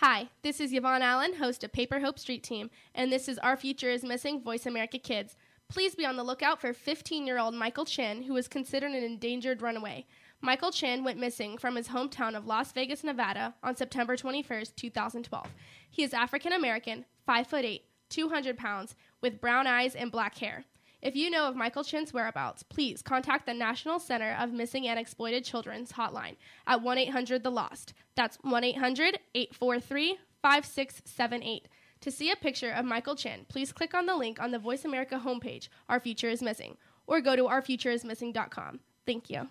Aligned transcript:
Hi, 0.00 0.28
this 0.42 0.60
is 0.60 0.74
Yvonne 0.74 1.00
Allen, 1.00 1.36
host 1.36 1.64
of 1.64 1.72
Paper 1.72 2.00
Hope 2.00 2.18
Street 2.18 2.42
Team, 2.42 2.68
and 2.94 3.10
this 3.10 3.30
is 3.30 3.38
Our 3.38 3.56
Future 3.56 3.88
is 3.88 4.04
Missing 4.04 4.42
Voice 4.42 4.66
America 4.66 4.98
Kids. 4.98 5.36
Please 5.70 5.94
be 5.94 6.04
on 6.04 6.16
the 6.16 6.22
lookout 6.22 6.60
for 6.60 6.74
15 6.74 7.26
year 7.26 7.38
old 7.38 7.54
Michael 7.54 7.86
Chin, 7.86 8.24
who 8.24 8.36
is 8.36 8.46
considered 8.46 8.90
an 8.90 9.02
endangered 9.02 9.62
runaway. 9.62 10.04
Michael 10.42 10.70
Chin 10.70 11.02
went 11.02 11.18
missing 11.18 11.56
from 11.56 11.76
his 11.76 11.88
hometown 11.88 12.36
of 12.36 12.46
Las 12.46 12.72
Vegas, 12.72 13.04
Nevada 13.04 13.54
on 13.62 13.74
September 13.74 14.16
21, 14.16 14.64
2012. 14.76 15.46
He 15.88 16.02
is 16.02 16.12
African 16.12 16.52
American, 16.52 17.06
5 17.24 17.46
foot 17.46 17.64
8, 17.64 17.82
200 18.10 18.58
pounds, 18.58 18.96
with 19.22 19.40
brown 19.40 19.66
eyes 19.66 19.94
and 19.94 20.12
black 20.12 20.36
hair. 20.36 20.66
If 21.02 21.14
you 21.14 21.30
know 21.30 21.46
of 21.46 21.56
Michael 21.56 21.84
Chin's 21.84 22.12
whereabouts, 22.12 22.62
please 22.62 23.02
contact 23.02 23.46
the 23.46 23.54
National 23.54 23.98
Center 23.98 24.34
of 24.40 24.52
Missing 24.52 24.88
and 24.88 24.98
Exploited 24.98 25.44
Children's 25.44 25.92
hotline 25.92 26.36
at 26.66 26.82
1 26.82 26.98
800 26.98 27.42
The 27.42 27.50
Lost. 27.50 27.92
That's 28.14 28.38
1 28.42 28.64
800 28.64 29.18
843 29.34 30.18
5678. 30.42 31.68
To 32.00 32.10
see 32.10 32.30
a 32.30 32.36
picture 32.36 32.70
of 32.70 32.84
Michael 32.84 33.14
Chin, 33.16 33.46
please 33.48 33.72
click 33.72 33.94
on 33.94 34.06
the 34.06 34.16
link 34.16 34.40
on 34.40 34.50
the 34.50 34.58
Voice 34.58 34.84
America 34.84 35.20
homepage, 35.22 35.68
Our 35.88 36.00
Future 36.00 36.28
is 36.28 36.42
Missing, 36.42 36.76
or 37.06 37.20
go 37.20 37.36
to 37.36 37.42
ourfutureismissing.com. 37.44 38.80
Thank 39.06 39.30
you. 39.30 39.48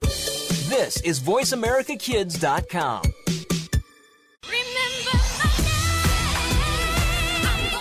This 0.00 1.00
is 1.02 1.20
VoiceAmericaKids.com. 1.20 3.02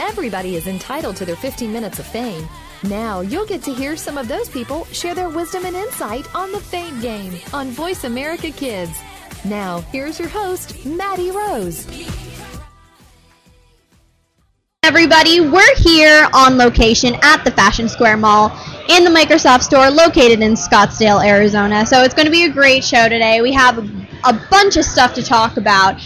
Everybody 0.02 0.56
is 0.56 0.68
entitled 0.68 1.16
to 1.18 1.26
their 1.26 1.36
15 1.36 1.74
minutes 1.74 2.00
of 2.00 2.06
fame. 2.06 2.48
Now 2.90 3.22
you'll 3.22 3.48
get 3.48 3.64
to 3.64 3.74
hear 3.74 3.96
some 3.96 4.18
of 4.18 4.28
those 4.28 4.48
people 4.48 4.86
share 4.86 5.16
their 5.16 5.30
wisdom 5.30 5.66
and 5.66 5.76
insight 5.76 6.34
on 6.36 6.52
the 6.52 6.60
Fame 6.60 7.00
Game 7.00 7.34
on 7.52 7.70
Voice 7.70 8.04
America 8.04 8.52
Kids. 8.52 8.92
Now, 9.44 9.80
here's 9.92 10.20
your 10.20 10.28
host, 10.28 10.86
Maddie 10.86 11.32
Rose. 11.32 11.88
Everybody, 14.84 15.40
we're 15.40 15.76
here 15.78 16.28
on 16.34 16.58
location 16.58 17.16
at 17.24 17.44
the 17.44 17.52
Fashion 17.52 17.90
Square 17.90 18.18
Mall 18.18 18.52
in 18.90 19.04
the 19.04 19.10
Microsoft 19.10 19.64
store 19.64 19.90
located 19.90 20.42
in 20.42 20.54
Scottsdale, 20.54 21.26
Arizona. 21.26 21.88
So 21.88 22.04
it's 22.04 22.14
going 22.14 22.28
to 22.28 22.32
be 22.32 22.46
a 22.46 22.52
great 22.52 22.84
show 22.84 23.10
today. 23.10 23.42
We 23.42 23.52
have 23.54 23.80
a 23.80 24.34
bunch 24.52 24.78
of 24.78 24.86
stuff 24.86 25.16
to 25.16 25.24
talk 25.24 25.58
about. 25.58 26.00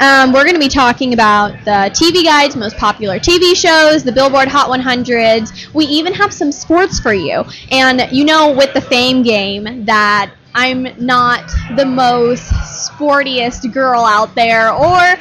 Um, 0.00 0.32
we're 0.32 0.44
going 0.44 0.54
to 0.54 0.60
be 0.60 0.68
talking 0.68 1.14
about 1.14 1.52
the 1.64 1.90
TV 1.94 2.24
guides, 2.24 2.56
most 2.56 2.76
popular 2.76 3.18
TV 3.18 3.56
shows, 3.56 4.04
the 4.04 4.12
Billboard 4.12 4.48
Hot 4.48 4.68
100s. 4.68 5.72
We 5.74 5.84
even 5.86 6.12
have 6.14 6.32
some 6.32 6.52
sports 6.52 7.00
for 7.00 7.14
you. 7.14 7.44
And 7.70 8.06
you 8.12 8.24
know, 8.24 8.52
with 8.52 8.74
the 8.74 8.80
fame 8.80 9.22
game, 9.22 9.84
that 9.86 10.32
I'm 10.54 10.86
not 11.04 11.50
the 11.76 11.84
most 11.86 12.50
sportiest 12.52 13.72
girl 13.72 14.00
out 14.04 14.34
there, 14.34 14.70
or 14.72 15.16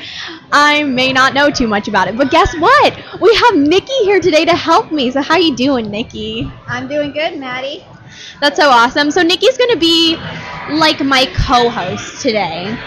I 0.51 0.83
may 0.83 1.11
not 1.13 1.33
know 1.33 1.49
too 1.49 1.67
much 1.67 1.87
about 1.87 2.07
it. 2.07 2.17
But 2.17 2.31
guess 2.31 2.53
what? 2.57 2.97
We 3.21 3.33
have 3.35 3.55
Nikki 3.57 3.93
here 4.03 4.19
today 4.19 4.45
to 4.45 4.55
help 4.55 4.91
me. 4.91 5.11
So 5.11 5.21
how 5.21 5.37
you 5.37 5.55
doing, 5.55 5.89
Nikki? 5.89 6.51
I'm 6.67 6.87
doing 6.87 7.11
good, 7.11 7.37
Maddie. 7.37 7.85
That's 8.41 8.57
so 8.57 8.69
awesome. 8.69 9.11
So 9.11 9.21
Nikki's 9.21 9.57
going 9.57 9.71
to 9.71 9.77
be 9.79 10.17
like 10.69 11.01
my 11.03 11.25
co-host 11.35 12.21
today. 12.21 12.77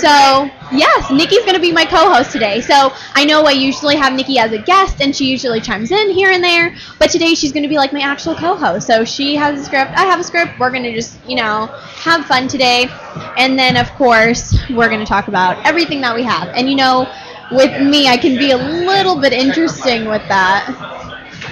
So, 0.00 0.50
yes, 0.72 1.10
Nikki's 1.10 1.40
going 1.44 1.54
to 1.54 1.60
be 1.60 1.72
my 1.72 1.84
co-host 1.84 2.32
today. 2.32 2.60
So, 2.60 2.92
I 3.14 3.24
know 3.24 3.44
I 3.44 3.50
usually 3.52 3.96
have 3.96 4.12
Nikki 4.14 4.38
as 4.38 4.52
a 4.52 4.58
guest 4.58 5.00
and 5.00 5.14
she 5.14 5.26
usually 5.26 5.60
chimes 5.60 5.90
in 5.90 6.10
here 6.10 6.30
and 6.30 6.42
there, 6.42 6.74
but 6.98 7.10
today 7.10 7.34
she's 7.34 7.52
going 7.52 7.62
to 7.64 7.68
be 7.68 7.76
like 7.76 7.92
my 7.92 8.00
actual 8.00 8.34
co-host. 8.34 8.86
So, 8.86 9.04
she 9.04 9.36
has 9.36 9.60
a 9.60 9.64
script, 9.64 9.92
I 9.96 10.04
have 10.04 10.20
a 10.20 10.24
script. 10.24 10.58
We're 10.58 10.70
going 10.70 10.84
to 10.84 10.94
just, 10.94 11.18
you 11.28 11.36
know, 11.36 11.66
have 12.02 12.24
fun 12.26 12.48
today. 12.48 12.88
And 13.36 13.58
then 13.58 13.76
of 13.76 13.90
course, 13.92 14.56
we're 14.70 14.88
going 14.88 15.00
to 15.00 15.06
talk 15.06 15.28
about 15.28 15.64
everything 15.66 16.00
that 16.02 16.14
we 16.14 16.22
have. 16.24 16.48
And 16.48 16.68
you 16.68 16.76
know, 16.76 17.06
with 17.50 17.70
me, 17.82 18.08
I 18.08 18.16
can 18.16 18.36
be 18.38 18.50
a 18.52 18.56
little 18.56 19.20
bit 19.20 19.32
interesting 19.32 20.06
with 20.08 20.22
that 20.28 20.66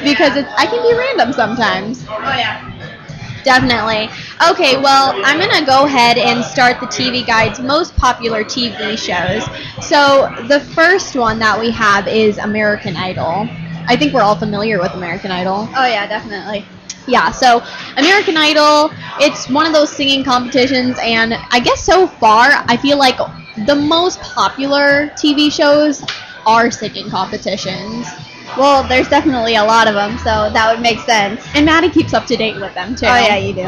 because 0.03 0.37
it's 0.37 0.51
I 0.57 0.67
can 0.67 0.83
be 0.83 0.95
random 0.97 1.33
sometimes. 1.33 2.05
Oh 2.09 2.19
yeah. 2.37 2.78
Definitely. 3.45 4.11
Okay, 4.51 4.77
well, 4.77 5.13
I'm 5.25 5.39
going 5.39 5.55
to 5.59 5.65
go 5.65 5.87
ahead 5.87 6.19
and 6.19 6.45
start 6.45 6.81
the 6.81 6.87
TV 6.87 7.25
Guide's 7.27 7.61
most 7.61 7.97
popular 7.97 8.45
TV 8.45 8.97
shows. 8.97 9.43
So, 9.87 10.29
the 10.49 10.61
first 10.75 11.15
one 11.17 11.39
that 11.39 11.59
we 11.59 11.71
have 11.71 12.09
is 12.09 12.39
American 12.39 12.97
Idol. 12.97 13.49
I 13.87 13.97
think 13.97 14.13
we're 14.13 14.23
all 14.23 14.37
familiar 14.37 14.79
with 14.79 14.93
American 14.93 15.31
Idol. 15.31 15.69
Oh 15.75 15.87
yeah, 15.87 16.07
definitely. 16.07 16.67
Yeah, 17.07 17.31
so 17.31 17.63
American 17.97 18.37
Idol, 18.37 18.91
it's 19.19 19.49
one 19.49 19.67
of 19.67 19.73
those 19.73 19.91
singing 19.91 20.23
competitions, 20.23 20.99
and 21.03 21.33
I 21.51 21.59
guess 21.61 21.83
so 21.83 22.07
far, 22.07 22.49
I 22.67 22.77
feel 22.77 22.99
like 22.99 23.17
the 23.67 23.75
most 23.75 24.21
popular 24.21 25.09
TV 25.17 25.51
shows 25.51 26.05
are 26.47 26.71
singing 26.71 27.09
competitions. 27.09 28.07
Well, 28.59 28.87
there's 28.89 29.09
definitely 29.09 29.55
a 29.55 29.65
lot 29.65 29.87
of 29.87 29.95
them, 29.95 30.19
so 30.19 30.51
that 30.51 30.73
would 30.73 30.83
make 30.83 30.99
sense. 31.01 31.43
And 31.55 31.65
Maddie 31.65 31.91
keeps 31.91 32.13
up 32.13 32.27
to 32.27 32.37
date 32.37 32.61
with 32.61 32.75
them, 32.75 32.97
too. 32.97 33.07
Oh 33.07 33.15
yeah, 33.15 33.37
you 33.37 33.55
do. 33.55 33.63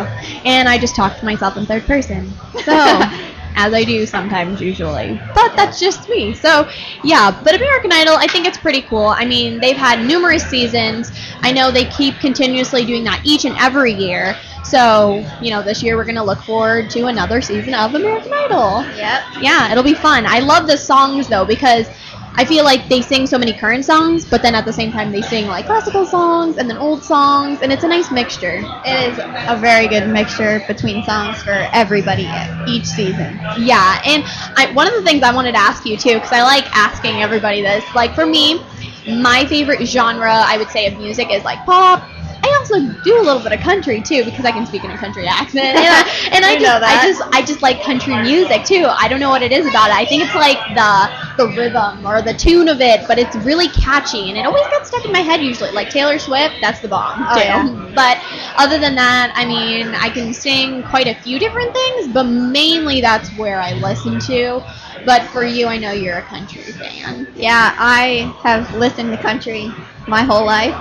And 0.44 0.68
I 0.68 0.78
just 0.78 0.96
talk 0.96 1.16
to 1.18 1.24
myself 1.24 1.56
in 1.56 1.64
third 1.64 1.84
person. 1.84 2.30
So, 2.64 2.72
as 3.56 3.72
I 3.72 3.84
do 3.84 4.06
sometimes, 4.06 4.60
usually. 4.60 5.20
But 5.34 5.54
that's 5.54 5.78
just 5.78 6.08
me. 6.08 6.34
So, 6.34 6.68
yeah. 7.04 7.30
But 7.30 7.54
American 7.54 7.92
Idol, 7.92 8.16
I 8.16 8.26
think 8.26 8.46
it's 8.46 8.58
pretty 8.58 8.82
cool. 8.82 9.06
I 9.06 9.24
mean, 9.24 9.60
they've 9.60 9.76
had 9.76 10.04
numerous 10.04 10.44
seasons. 10.48 11.12
I 11.40 11.52
know 11.52 11.70
they 11.70 11.84
keep 11.86 12.18
continuously 12.18 12.84
doing 12.84 13.04
that 13.04 13.22
each 13.24 13.44
and 13.44 13.56
every 13.58 13.92
year. 13.92 14.36
So, 14.64 15.26
you 15.40 15.50
know, 15.50 15.62
this 15.62 15.82
year 15.82 15.96
we're 15.96 16.04
going 16.04 16.16
to 16.16 16.22
look 16.22 16.42
forward 16.42 16.90
to 16.90 17.06
another 17.06 17.40
season 17.40 17.74
of 17.74 17.94
American 17.94 18.32
Idol. 18.32 18.82
Yep. 18.96 19.22
Yeah, 19.40 19.70
it'll 19.72 19.84
be 19.84 19.94
fun. 19.94 20.24
I 20.26 20.38
love 20.38 20.66
the 20.66 20.76
songs, 20.76 21.28
though, 21.28 21.44
because 21.44 21.88
I 22.34 22.44
feel 22.44 22.64
like 22.64 22.88
they 22.88 23.02
sing 23.02 23.26
so 23.26 23.38
many 23.38 23.52
current 23.52 23.84
songs, 23.84 24.24
but 24.24 24.40
then 24.40 24.54
at 24.54 24.64
the 24.64 24.72
same 24.72 24.92
time 24.92 25.12
they 25.12 25.20
sing 25.20 25.46
like 25.46 25.66
classical 25.66 26.06
songs 26.06 26.56
and 26.56 26.70
then 26.70 26.78
old 26.78 27.02
songs, 27.02 27.60
and 27.60 27.72
it's 27.72 27.84
a 27.84 27.88
nice 27.88 28.10
mixture. 28.10 28.62
It 28.84 29.12
is 29.12 29.18
a 29.18 29.58
very 29.60 29.88
good 29.88 30.08
mixture 30.08 30.62
between 30.66 31.04
songs 31.04 31.42
for 31.42 31.68
everybody 31.72 32.28
each 32.66 32.86
season. 32.86 33.38
Yeah, 33.58 34.00
and 34.06 34.22
I, 34.56 34.70
one 34.74 34.86
of 34.86 34.94
the 34.94 35.02
things 35.02 35.22
I 35.22 35.34
wanted 35.34 35.52
to 35.52 35.58
ask 35.58 35.84
you 35.84 35.96
too, 35.96 36.14
because 36.14 36.32
I 36.32 36.42
like 36.42 36.64
asking 36.74 37.22
everybody 37.22 37.62
this. 37.62 37.84
Like 37.94 38.14
for 38.14 38.26
me, 38.26 38.62
my 39.06 39.44
favorite 39.46 39.84
genre, 39.86 40.32
I 40.32 40.56
would 40.56 40.70
say, 40.70 40.86
of 40.86 40.98
music 40.98 41.30
is 41.30 41.44
like 41.44 41.64
pop. 41.66 42.08
I 42.50 42.56
also 42.58 43.02
do 43.04 43.20
a 43.20 43.22
little 43.24 43.42
bit 43.42 43.52
of 43.52 43.60
country 43.60 44.00
too 44.00 44.24
because 44.24 44.44
I 44.44 44.52
can 44.52 44.66
speak 44.66 44.84
in 44.84 44.90
a 44.90 44.98
country 44.98 45.26
accent, 45.26 45.64
and 45.76 45.86
I, 45.86 46.30
and 46.32 46.44
I 46.44 46.54
just, 46.54 46.64
know 46.64 46.80
that. 46.80 47.02
I 47.02 47.06
just, 47.06 47.22
I 47.34 47.42
just 47.42 47.62
like 47.62 47.82
country 47.82 48.16
music 48.22 48.64
too. 48.64 48.86
I 48.88 49.08
don't 49.08 49.20
know 49.20 49.30
what 49.30 49.42
it 49.42 49.52
is 49.52 49.66
about 49.66 49.90
it. 49.90 49.96
I 49.96 50.04
think 50.04 50.24
it's 50.24 50.34
like 50.34 50.58
the 50.74 51.44
the 51.44 51.48
rhythm 51.56 52.04
or 52.06 52.22
the 52.22 52.34
tune 52.34 52.68
of 52.68 52.80
it, 52.80 53.06
but 53.08 53.18
it's 53.18 53.36
really 53.36 53.68
catchy, 53.68 54.28
and 54.28 54.36
it 54.38 54.44
always 54.46 54.66
gets 54.68 54.88
stuck 54.88 55.04
in 55.04 55.12
my 55.12 55.20
head. 55.20 55.40
Usually, 55.40 55.70
like 55.72 55.90
Taylor 55.90 56.18
Swift, 56.18 56.54
that's 56.60 56.80
the 56.80 56.88
bomb 56.88 57.24
Oh, 57.28 57.34
too. 57.34 57.40
yeah. 57.40 57.86
But 57.94 58.18
other 58.56 58.78
than 58.78 58.94
that, 58.96 59.32
I 59.34 59.44
mean, 59.44 59.88
I 59.94 60.10
can 60.10 60.32
sing 60.32 60.82
quite 60.84 61.06
a 61.06 61.14
few 61.14 61.38
different 61.38 61.72
things, 61.74 62.08
but 62.08 62.24
mainly 62.24 63.00
that's 63.00 63.28
where 63.36 63.60
I 63.60 63.72
listen 63.74 64.18
to. 64.20 64.62
But 65.04 65.22
for 65.28 65.44
you, 65.44 65.66
I 65.66 65.76
know 65.78 65.92
you're 65.92 66.18
a 66.18 66.22
country 66.22 66.62
fan. 66.62 67.26
Yeah, 67.34 67.74
I 67.78 68.34
have 68.42 68.74
listened 68.74 69.10
to 69.12 69.18
country 69.18 69.70
my 70.06 70.22
whole 70.22 70.44
life. 70.44 70.74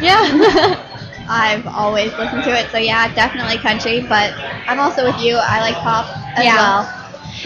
Yeah. 0.00 0.90
I've 1.28 1.66
always 1.66 2.12
listened 2.18 2.44
to 2.44 2.50
it, 2.50 2.70
so 2.70 2.78
yeah, 2.78 3.12
definitely 3.14 3.58
country. 3.58 4.00
But 4.00 4.34
I'm 4.66 4.78
also 4.80 5.04
with 5.04 5.18
you. 5.18 5.36
I 5.36 5.60
like 5.60 5.76
pop 5.80 6.06
as 6.36 6.44
Yeah. 6.44 6.54
well. 6.54 6.88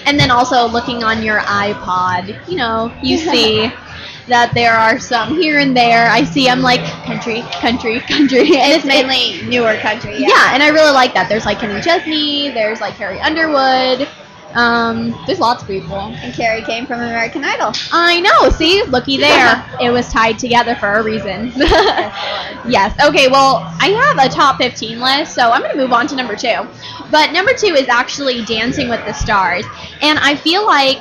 And 0.06 0.18
then 0.18 0.30
also 0.30 0.66
looking 0.66 1.02
on 1.02 1.22
your 1.22 1.40
iPod, 1.40 2.36
you 2.48 2.56
know, 2.56 2.92
you 3.02 3.16
see 3.30 3.70
that 4.28 4.52
there 4.54 4.74
are 4.74 4.98
some 4.98 5.34
here 5.34 5.58
and 5.58 5.76
there. 5.76 6.08
I 6.10 6.24
see 6.24 6.48
I'm 6.48 6.60
like 6.62 6.82
country, 7.04 7.42
country, 7.60 8.00
country. 8.08 8.56
And 8.56 8.72
It's 8.72 8.84
mainly 8.84 9.42
newer 9.48 9.76
country. 9.76 10.18
yeah. 10.18 10.28
Yeah. 10.28 10.54
and 10.54 10.62
I 10.62 10.68
really 10.68 10.92
like 10.92 11.14
that. 11.14 11.28
There's 11.28 11.44
like 11.46 11.58
Kenny 11.58 11.80
Chesney, 11.80 12.50
there's 12.50 12.80
like 12.80 12.94
Carrie 12.96 13.20
Underwood. 13.20 14.08
Um, 14.54 15.14
there's 15.26 15.38
lots 15.40 15.62
of 15.62 15.68
people. 15.68 15.98
And 15.98 16.34
Carrie 16.34 16.62
came 16.62 16.86
from 16.86 17.00
American 17.00 17.44
Idol. 17.44 17.72
I 17.92 18.20
know. 18.20 18.50
See, 18.50 18.82
looky 18.84 19.16
there. 19.16 19.64
it 19.80 19.90
was 19.90 20.10
tied 20.10 20.38
together 20.38 20.74
for 20.76 20.94
a 20.94 21.02
reason. 21.02 21.52
yes. 22.66 22.94
Okay. 23.04 23.28
Well, 23.28 23.56
I 23.80 23.88
have 23.88 24.30
a 24.30 24.32
top 24.32 24.56
15 24.58 25.00
list, 25.00 25.34
so 25.34 25.50
I'm 25.50 25.60
going 25.60 25.72
to 25.72 25.78
move 25.78 25.92
on 25.92 26.06
to 26.08 26.16
number 26.16 26.36
two. 26.36 26.66
But 27.10 27.32
number 27.32 27.52
two 27.54 27.74
is 27.74 27.88
actually 27.88 28.44
Dancing 28.44 28.88
with 28.88 29.04
the 29.06 29.12
Stars, 29.12 29.64
and 30.02 30.18
I 30.18 30.36
feel 30.36 30.66
like 30.66 31.00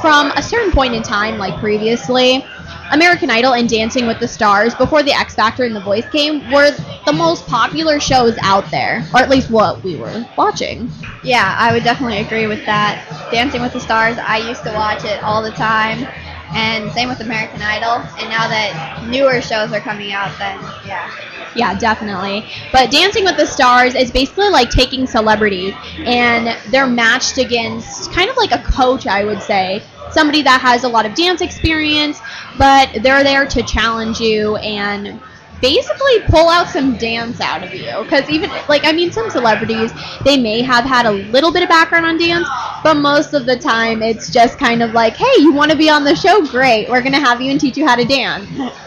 from 0.00 0.30
a 0.32 0.42
certain 0.42 0.72
point 0.72 0.94
in 0.94 1.02
time, 1.02 1.38
like 1.38 1.58
previously, 1.60 2.44
American 2.92 3.30
Idol 3.30 3.54
and 3.54 3.68
Dancing 3.68 4.06
with 4.06 4.20
the 4.20 4.28
Stars, 4.28 4.74
before 4.74 5.02
the 5.02 5.12
X 5.12 5.34
Factor 5.34 5.64
and 5.64 5.74
The 5.74 5.80
Voice 5.80 6.08
came, 6.10 6.50
were 6.52 6.70
the 7.06 7.12
most 7.12 7.46
popular 7.46 7.98
shows 7.98 8.36
out 8.42 8.70
there, 8.70 9.04
or 9.14 9.20
at 9.20 9.30
least 9.30 9.50
what 9.50 9.82
we 9.82 9.96
were 9.96 10.26
watching. 10.36 10.90
Yeah, 11.24 11.56
I 11.58 11.72
would 11.72 11.84
definitely 11.84 12.18
agree 12.18 12.46
with 12.46 12.64
that. 12.66 13.30
Dancing 13.32 13.62
with 13.62 13.72
the 13.72 13.80
Stars, 13.80 14.18
I 14.18 14.46
used 14.46 14.62
to 14.64 14.72
watch 14.72 15.04
it 15.04 15.22
all 15.22 15.42
the 15.42 15.52
time. 15.52 16.06
And 16.54 16.92
same 16.92 17.08
with 17.08 17.20
American 17.20 17.62
Idol. 17.62 18.06
And 18.18 18.28
now 18.28 18.46
that 18.46 19.06
newer 19.08 19.40
shows 19.40 19.72
are 19.72 19.80
coming 19.80 20.12
out, 20.12 20.38
then 20.38 20.60
yeah. 20.86 21.10
Yeah, 21.54 21.78
definitely. 21.78 22.44
But 22.72 22.90
Dancing 22.90 23.24
with 23.24 23.38
the 23.38 23.46
Stars 23.46 23.94
is 23.94 24.10
basically 24.10 24.50
like 24.50 24.68
taking 24.70 25.06
celebrities 25.06 25.74
and 25.98 26.58
they're 26.70 26.86
matched 26.86 27.38
against 27.38 28.12
kind 28.12 28.28
of 28.28 28.36
like 28.36 28.52
a 28.52 28.62
coach, 28.62 29.06
I 29.06 29.24
would 29.24 29.42
say, 29.42 29.82
somebody 30.12 30.42
that 30.42 30.60
has 30.60 30.84
a 30.84 30.88
lot 30.88 31.06
of 31.06 31.14
dance 31.14 31.40
experience, 31.40 32.20
but 32.58 32.90
they're 33.02 33.24
there 33.24 33.46
to 33.46 33.62
challenge 33.62 34.20
you 34.20 34.56
and 34.56 35.20
basically 35.60 36.20
pull 36.26 36.48
out 36.48 36.68
some 36.68 36.96
dance 36.96 37.40
out 37.40 37.62
of 37.62 37.72
you. 37.72 38.02
Because 38.02 38.28
even 38.28 38.50
like 38.68 38.84
i 38.84 38.92
mean 38.92 39.12
some 39.12 39.30
celebrities 39.30 39.92
they 40.24 40.36
may 40.36 40.60
have 40.60 40.84
had 40.84 41.06
a 41.06 41.12
little 41.12 41.52
bit 41.52 41.62
of 41.62 41.68
background 41.68 42.04
on 42.04 42.18
dance 42.18 42.48
but 42.82 42.94
most 42.94 43.32
of 43.32 43.46
the 43.46 43.56
time 43.56 44.02
it's 44.02 44.30
just 44.30 44.58
kind 44.58 44.82
of 44.82 44.92
like 44.92 45.14
hey 45.16 45.40
you 45.40 45.52
want 45.52 45.70
to 45.70 45.76
be 45.76 45.88
on 45.88 46.04
the 46.04 46.16
show? 46.16 46.44
Great 46.46 46.88
we're 46.88 47.00
going 47.00 47.12
to 47.12 47.20
have 47.20 47.40
you 47.40 47.50
and 47.50 47.60
teach 47.60 47.76
you 47.76 47.86
how 47.86 47.96
to 47.96 48.04
dance. 48.04 48.48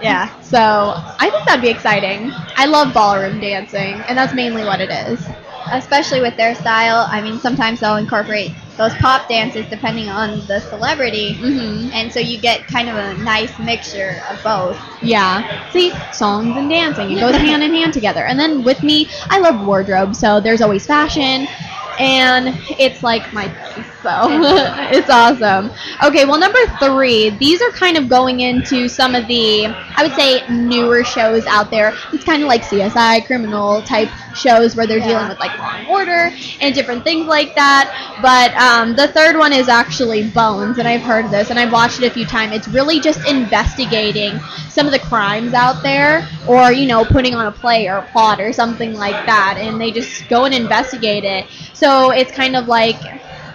Yeah. 0.00 0.40
So 0.40 0.58
i 0.58 1.30
think 1.30 1.44
that'd 1.46 1.62
be 1.62 1.70
exciting. 1.70 2.32
I 2.56 2.66
love 2.66 2.92
ballroom 2.92 3.40
dancing 3.40 3.94
and 4.08 4.18
that's 4.18 4.34
mainly 4.34 4.64
what 4.64 4.80
it 4.80 4.90
is 4.90 5.24
especially 5.72 6.20
with 6.20 6.36
their 6.36 6.54
style. 6.54 7.06
I 7.10 7.20
mean, 7.20 7.38
sometimes 7.38 7.80
they'll 7.80 7.96
incorporate 7.96 8.52
those 8.76 8.94
pop 8.94 9.28
dances 9.28 9.66
depending 9.68 10.08
on 10.08 10.46
the 10.46 10.60
celebrity, 10.60 11.34
mm-hmm. 11.34 11.90
and 11.92 12.12
so 12.12 12.20
you 12.20 12.40
get 12.40 12.66
kind 12.66 12.88
of 12.88 12.96
a 12.96 13.14
nice 13.22 13.58
mixture 13.58 14.22
of 14.30 14.42
both. 14.42 14.78
Yeah. 15.02 15.70
See, 15.70 15.92
songs 16.12 16.56
and 16.56 16.68
dancing, 16.68 17.12
it 17.12 17.20
goes 17.20 17.34
hand 17.36 17.62
in 17.62 17.72
hand 17.72 17.92
together. 17.92 18.24
And 18.24 18.38
then 18.38 18.64
with 18.64 18.82
me, 18.82 19.08
I 19.28 19.40
love 19.40 19.66
wardrobe, 19.66 20.14
so 20.14 20.40
there's 20.40 20.60
always 20.62 20.86
fashion, 20.86 21.46
and 21.98 22.58
it's 22.78 23.02
like 23.02 23.32
my 23.32 23.48
so 24.02 24.40
it's 24.90 25.08
awesome. 25.10 25.70
Okay, 26.04 26.24
well, 26.24 26.38
number 26.38 26.58
three, 26.78 27.30
these 27.30 27.60
are 27.62 27.70
kind 27.72 27.96
of 27.96 28.08
going 28.08 28.40
into 28.40 28.88
some 28.88 29.14
of 29.14 29.26
the, 29.26 29.66
I 29.96 30.02
would 30.02 30.14
say, 30.14 30.42
newer 30.48 31.04
shows 31.04 31.46
out 31.46 31.70
there. 31.70 31.94
It's 32.12 32.24
kind 32.24 32.42
of 32.42 32.48
like 32.48 32.64
CSI, 32.64 33.20
criminal 33.20 33.82
type 33.82 34.10
shows 34.32 34.76
where 34.76 34.86
they're 34.86 34.98
Yeah. 34.98 35.04
dealing 35.04 35.28
with 35.28 35.38
like 35.38 35.56
Law 35.58 35.74
and 35.74 35.84
Order 35.86 36.30
and 36.60 36.74
different 36.74 37.04
things 37.04 37.26
like 37.26 37.54
that. 37.54 37.90
But 38.16 38.54
um, 38.54 38.94
the 38.94 39.08
third 39.08 39.36
one 39.36 39.52
is 39.52 39.68
actually 39.68 40.30
Bones, 40.30 40.78
and 40.78 40.86
I've 40.88 41.02
heard 41.02 41.30
this 41.30 41.50
and 41.50 41.58
I've 41.58 41.72
watched 41.72 42.00
it 42.00 42.06
a 42.06 42.10
few 42.10 42.26
times. 42.26 42.54
It's 42.54 42.68
really 42.68 43.00
just 43.00 43.24
investigating 43.26 44.42
some 44.68 44.86
of 44.86 44.92
the 44.92 44.98
crimes 45.00 45.54
out 45.54 45.82
there, 45.82 46.26
or 46.46 46.72
you 46.72 46.86
know, 46.86 47.04
putting 47.04 47.34
on 47.34 47.46
a 47.46 47.52
play 47.52 47.86
or 47.88 47.98
a 47.98 48.02
plot 48.02 48.40
or 48.40 48.52
something 48.52 48.92
like 48.94 49.24
that, 49.26 49.56
and 49.58 49.80
they 49.80 49.90
just 49.92 50.28
go 50.28 50.44
and 50.44 50.54
investigate 50.54 51.24
it. 51.24 51.46
So 51.74 52.10
it's 52.10 52.32
kind 52.32 52.56
of 52.56 52.66
like 52.66 52.96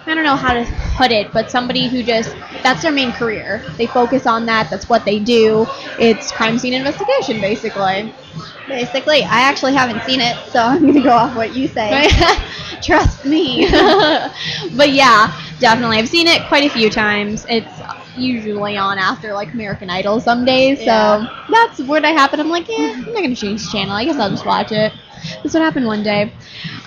I 0.08 0.16
don't 0.16 0.24
know 0.24 0.36
how 0.38 0.54
to 0.54 0.66
put 0.96 1.12
it, 1.12 1.32
but 1.34 1.52
somebody 1.52 1.90
who 1.90 2.02
just 2.02 2.36
that's 2.64 2.82
their 2.82 2.92
main 2.92 3.12
career. 3.12 3.64
They 3.78 3.88
focus 3.88 4.26
on 4.26 4.46
that. 4.46 4.70
That's 4.70 4.88
what 4.90 5.06
they 5.06 5.20
do. 5.20 5.66
It's 6.00 6.32
crime 6.32 6.58
scene 6.58 6.74
investigation, 6.74 7.42
basically. 7.42 8.14
Basically, 8.68 9.24
I 9.24 9.42
actually 9.42 9.74
haven't 9.74 10.02
seen 10.04 10.20
it, 10.22 10.36
so 10.52 10.60
I'm 10.62 10.86
gonna 10.86 11.02
go 11.02 11.12
off 11.12 11.36
what 11.36 11.56
you 11.56 11.68
say. 11.68 12.10
Trust 12.82 13.26
me. 13.26 13.70
but 14.76 14.92
yeah, 14.92 15.34
definitely. 15.60 15.98
I've 15.98 16.10
seen 16.10 16.28
it 16.28 16.48
quite 16.48 16.64
a 16.64 16.70
few 16.70 16.90
times. 16.90 17.46
It's 17.50 17.82
usually 18.16 18.78
on 18.78 18.98
after 18.98 19.34
like 19.34 19.54
American 19.54 19.90
Idol 19.90 20.20
some 20.20 20.46
days, 20.46 20.80
Yeah. 20.82 21.26
so 21.28 21.34
that's 21.52 21.80
what 21.82 22.06
I 22.06 22.10
happen. 22.10 22.40
I'm 22.40 22.50
like, 22.50 22.68
yeah, 22.70 22.94
I'm 22.96 23.14
not 23.14 23.22
gonna 23.24 23.36
change 23.36 23.64
the 23.66 23.72
channel. 23.72 23.94
I 23.94 24.06
guess 24.06 24.18
I'll 24.18 24.30
just 24.30 24.46
watch 24.46 24.72
it. 24.72 24.94
That's 25.44 25.54
what 25.54 25.64
happened 25.64 25.86
one 25.86 26.04
day. 26.04 26.34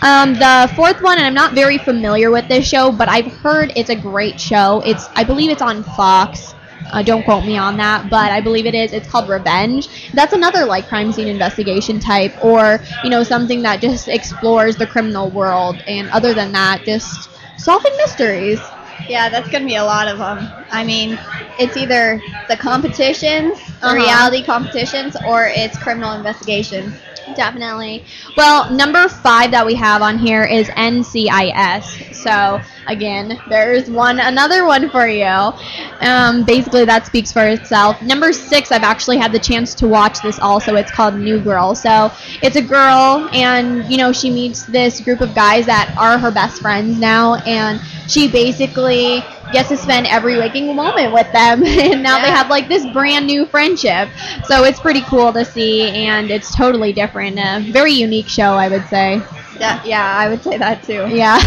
Um, 0.03 0.35
the 0.35 0.71
fourth 0.75 1.01
one, 1.01 1.19
and 1.19 1.27
I'm 1.27 1.35
not 1.35 1.55
very 1.55 1.79
familiar 1.79 2.31
with 2.31 2.49
this 2.49 2.67
show, 2.69 2.93
but 2.93 3.09
I've 3.09 3.27
heard 3.27 3.73
it's 3.77 3.91
a 3.91 3.97
great 3.97 4.41
show. 4.41 4.83
It's 4.85 5.09
I 5.17 5.25
believe 5.25 5.51
it's 5.51 5.63
on 5.63 5.83
Fox. 5.83 6.55
Uh, 6.93 7.03
don't 7.03 7.23
quote 7.23 7.45
me 7.45 7.57
on 7.57 7.77
that, 7.77 8.09
but 8.11 8.31
I 8.31 8.41
believe 8.41 8.67
it 8.67 8.75
is. 8.75 8.93
It's 8.93 9.09
called 9.09 9.29
Revenge. 9.29 10.11
That's 10.13 10.33
another 10.33 10.65
like 10.65 10.89
crime 10.89 11.13
scene 11.13 11.29
investigation 11.29 12.01
type, 12.01 12.35
or 12.41 12.81
you 13.03 13.11
know 13.11 13.23
something 13.23 13.63
that 13.63 13.81
just 13.81 14.09
explores 14.09 14.77
the 14.77 14.87
criminal 14.87 15.31
world. 15.31 15.83
And 15.87 16.11
other 16.11 16.35
than 16.35 16.53
that, 16.53 16.85
just 16.85 17.31
solving 17.57 17.93
mysteries. 17.99 18.73
Yeah, 19.09 19.29
that's 19.29 19.49
gonna 19.49 19.65
be 19.67 19.77
a 19.77 19.85
lot 19.85 20.09
of 20.09 20.19
them. 20.19 20.49
I 20.71 20.85
mean, 20.85 21.19
it's 21.59 21.77
either 21.77 22.23
the 22.49 22.57
competitions, 22.57 23.59
Uh-huh. 23.83 23.95
reality 23.95 24.43
competitions, 24.43 25.17
or 25.25 25.47
it's 25.47 25.77
criminal 25.79 26.13
investigations. 26.13 26.95
Definitely. 27.35 28.05
Well, 28.37 28.71
number 28.73 29.09
five 29.09 29.51
that 29.53 29.65
we 29.65 29.75
have 29.75 30.03
on 30.03 30.19
here 30.19 30.45
is 30.45 30.69
NCIS. 30.69 32.15
So 32.15 32.61
again, 32.87 33.41
there's 33.49 33.91
one, 33.91 34.21
another 34.21 34.65
one 34.65 34.91
for 34.91 35.07
you. 35.07 35.25
Um, 35.25 36.45
basically, 36.45 36.85
that 36.85 37.07
speaks 37.07 37.33
for 37.33 37.47
itself. 37.47 38.01
Number 38.03 38.33
six, 38.33 38.73
I've 38.73 38.83
actually 38.83 39.19
had 39.19 39.33
the 39.33 39.39
chance 39.39 39.75
to 39.77 39.89
watch 39.89 40.21
this 40.21 40.39
also. 40.39 40.77
It's 40.77 40.91
called 40.91 41.15
New 41.15 41.41
Girl. 41.41 41.75
So 41.75 42.11
it's 42.43 42.57
a 42.57 42.63
girl, 42.63 43.29
and 43.33 43.91
you 43.91 43.97
know 43.97 44.13
she 44.13 44.31
meets 44.31 44.65
this 44.65 45.01
group 45.01 45.21
of 45.21 45.35
guys 45.35 45.67
that 45.67 45.95
are 45.99 46.19
her 46.19 46.31
best 46.31 46.61
friends 46.61 46.99
now, 46.99 47.37
and 47.47 47.81
she 48.09 48.31
basically 48.31 49.25
gets 49.53 49.69
to 49.71 49.77
spend 49.77 50.07
every 50.07 50.37
waking 50.39 50.75
moment 50.75 51.13
with 51.13 51.31
them. 51.33 51.63
And 51.91 52.03
now 52.03 52.21
they 52.21 52.31
have 52.31 52.49
like 52.51 52.69
this 52.69 52.87
brand 52.93 53.27
new 53.27 53.47
friendship. 53.47 54.09
So 54.45 54.65
it's 54.65 54.79
pretty 54.81 55.03
cool 55.03 55.33
to 55.33 55.45
see 55.45 55.91
and 55.91 56.31
it's 56.31 56.55
totally 56.55 56.93
different. 56.93 57.39
A 57.39 57.61
very 57.73 57.93
unique 57.93 58.29
show 58.29 58.53
i 58.55 58.69
would 58.69 58.87
say 58.89 59.23
Yeah, 59.61 59.83
yeah, 59.85 60.17
I 60.17 60.29
would 60.29 60.43
say 60.43 60.57
that 60.59 60.83
too. 60.83 61.07
yeah 61.11 61.39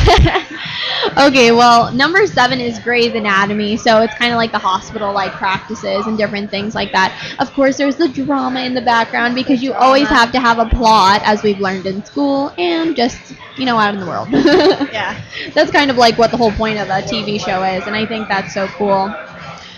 okay 1.18 1.51
well 1.51 1.92
number 1.94 2.25
seven 2.27 2.60
is 2.60 2.80
Grey's 2.80 3.13
Anatomy 3.13 3.75
so 3.77 4.01
it's 4.01 4.13
kind 4.15 4.31
of 4.31 4.38
like 4.38 4.51
the 4.51 4.60
hospital 4.60 5.13
like 5.13 5.31
practices 5.33 6.06
and 6.07 6.18
different 6.18 6.50
things 6.51 6.75
like 6.75 6.92
that 6.92 7.36
of 7.39 7.51
course 7.54 7.77
there's 7.77 7.98
the 7.98 8.07
drama 8.10 8.62
in 8.62 8.74
the 8.74 8.81
background 8.81 9.36
because 9.36 9.62
you 9.63 9.74
always 9.74 10.07
have 10.10 10.31
to 10.33 10.39
have 10.39 10.60
a 10.60 10.65
plot 10.65 11.21
as 11.25 11.44
we've 11.44 11.60
learned 11.60 11.86
in 11.86 12.04
school 12.06 12.54
and 12.57 12.95
just 12.95 13.33
you 13.57 13.65
know 13.65 13.77
out 13.77 13.94
in 13.94 14.00
the 14.00 14.06
world 14.07 14.30
Yeah. 14.92 15.19
that's 15.54 15.71
kind 15.71 15.89
of 15.92 15.98
like 15.98 16.18
what 16.18 16.31
the 16.31 16.38
whole 16.38 16.51
point 16.51 16.80
of 16.80 16.89
a 16.89 17.01
TV 17.01 17.39
show 17.39 17.63
is, 17.63 17.88
and 17.88 17.95
I 17.95 18.06
think 18.06 18.27
that's 18.27 18.54
so 18.54 18.68
cool. 18.68 19.13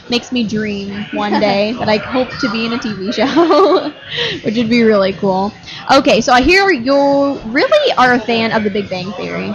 Makes 0.10 0.32
me 0.32 0.44
dream 0.48 1.06
one 1.14 1.40
day 1.40 1.74
that 1.74 1.90
I 1.90 1.98
hope 1.98 2.30
to 2.40 2.52
be 2.52 2.66
in 2.66 2.74
a 2.74 2.78
TV 2.78 3.12
show, 3.12 3.90
which 4.44 4.56
would 4.56 4.70
be 4.70 4.84
really 4.84 5.14
cool. 5.14 5.52
Okay, 5.92 6.22
so 6.22 6.32
I 6.32 6.42
hear 6.42 6.70
you 6.72 7.40
really 7.46 7.92
are 7.98 8.14
a 8.14 8.20
fan 8.20 8.52
of 8.52 8.64
The 8.64 8.70
Big 8.70 8.88
Bang 8.90 9.12
Theory. 9.14 9.52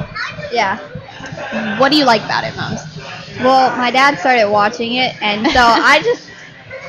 Yeah. 0.50 0.79
What 1.79 1.91
do 1.93 1.97
you 1.97 2.05
like 2.05 2.23
about 2.25 2.44
it 2.44 2.56
most? 2.56 2.87
Well, 3.41 3.76
my 3.76 3.91
dad 3.91 4.19
started 4.19 4.50
watching 4.50 4.94
it, 4.94 5.14
and 5.23 5.47
so 5.47 5.61
I 5.61 6.00
just 6.05 6.29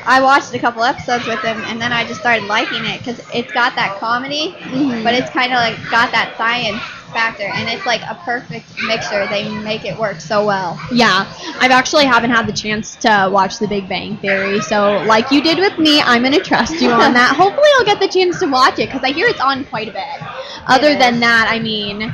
I 0.06 0.22
watched 0.22 0.54
a 0.54 0.60
couple 0.60 0.84
episodes 0.84 1.28
with 1.28 1.40
him, 1.42 1.62
and 1.66 1.80
then 1.80 1.94
I 1.94 2.06
just 2.06 2.20
started 2.20 2.46
liking 2.46 2.84
it 2.86 3.00
because 3.00 3.20
it's 3.34 3.52
got 3.52 3.76
that 3.76 3.98
comedy, 4.00 4.56
Mhm. 4.60 5.04
but 5.04 5.14
it's 5.14 5.30
kind 5.30 5.52
of 5.54 5.58
like 5.58 5.78
got 5.92 6.12
that 6.12 6.34
science 6.38 6.82
factor, 7.12 7.44
and 7.44 7.70
it's 7.70 7.86
like 7.86 8.02
a 8.02 8.16
perfect 8.26 8.66
mixture. 8.84 9.28
They 9.28 9.50
make 9.64 9.86
it 9.86 9.98
work 9.98 10.20
so 10.20 10.46
well. 10.46 10.80
Yeah, 10.92 11.32
I've 11.60 11.72
actually 11.72 12.06
haven't 12.06 12.32
had 12.32 12.48
the 12.48 12.54
chance 12.54 12.96
to 12.98 13.30
watch 13.32 13.60
The 13.60 13.68
Big 13.68 13.88
Bang 13.88 14.18
Theory, 14.18 14.60
so 14.62 15.04
like 15.06 15.32
you 15.32 15.42
did 15.42 15.60
with 15.60 15.78
me, 15.78 16.02
I'm 16.02 16.24
gonna 16.24 16.40
trust 16.40 16.82
you 16.82 16.92
on 16.92 17.14
that. 17.14 17.36
Hopefully, 17.38 17.68
I'll 17.78 17.86
get 17.86 18.00
the 18.00 18.08
chance 18.08 18.40
to 18.40 18.48
watch 18.48 18.80
it 18.80 18.88
because 18.88 19.04
I 19.04 19.12
hear 19.12 19.28
it's 19.28 19.42
on 19.42 19.66
quite 19.66 19.88
a 19.88 19.92
bit. 19.92 20.04
Other 20.68 20.98
than 20.98 21.20
that, 21.20 21.48
I 21.50 21.60
mean, 21.60 22.14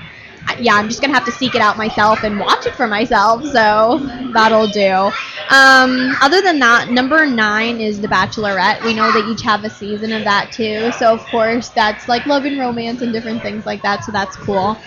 yeah, 0.59 0.75
I'm 0.75 0.87
just 0.87 1.01
gonna 1.01 1.13
have 1.13 1.25
to 1.25 1.31
seek 1.31 1.55
it 1.55 1.61
out 1.61 1.77
myself 1.77 2.23
and 2.23 2.39
watch 2.39 2.65
it 2.65 2.75
for 2.75 2.87
myself. 2.87 3.43
So 3.45 3.99
that'll 4.33 4.67
do. 4.67 5.11
Um, 5.49 6.15
other 6.21 6.41
than 6.41 6.59
that, 6.59 6.89
number 6.89 7.25
nine 7.25 7.79
is 7.79 8.01
The 8.01 8.07
Bachelorette. 8.07 8.83
We 8.83 8.93
know 8.93 9.11
they 9.11 9.25
each 9.31 9.41
have 9.43 9.63
a 9.63 9.69
season 9.69 10.11
of 10.11 10.23
that 10.23 10.51
too, 10.51 10.91
so 10.93 11.13
of 11.13 11.23
course 11.25 11.69
that's 11.69 12.07
like 12.07 12.25
love 12.25 12.45
and 12.45 12.59
romance 12.59 13.01
and 13.01 13.13
different 13.13 13.41
things 13.41 13.65
like 13.65 13.81
that. 13.83 14.03
So 14.03 14.11
that's 14.11 14.35
cool. 14.35 14.77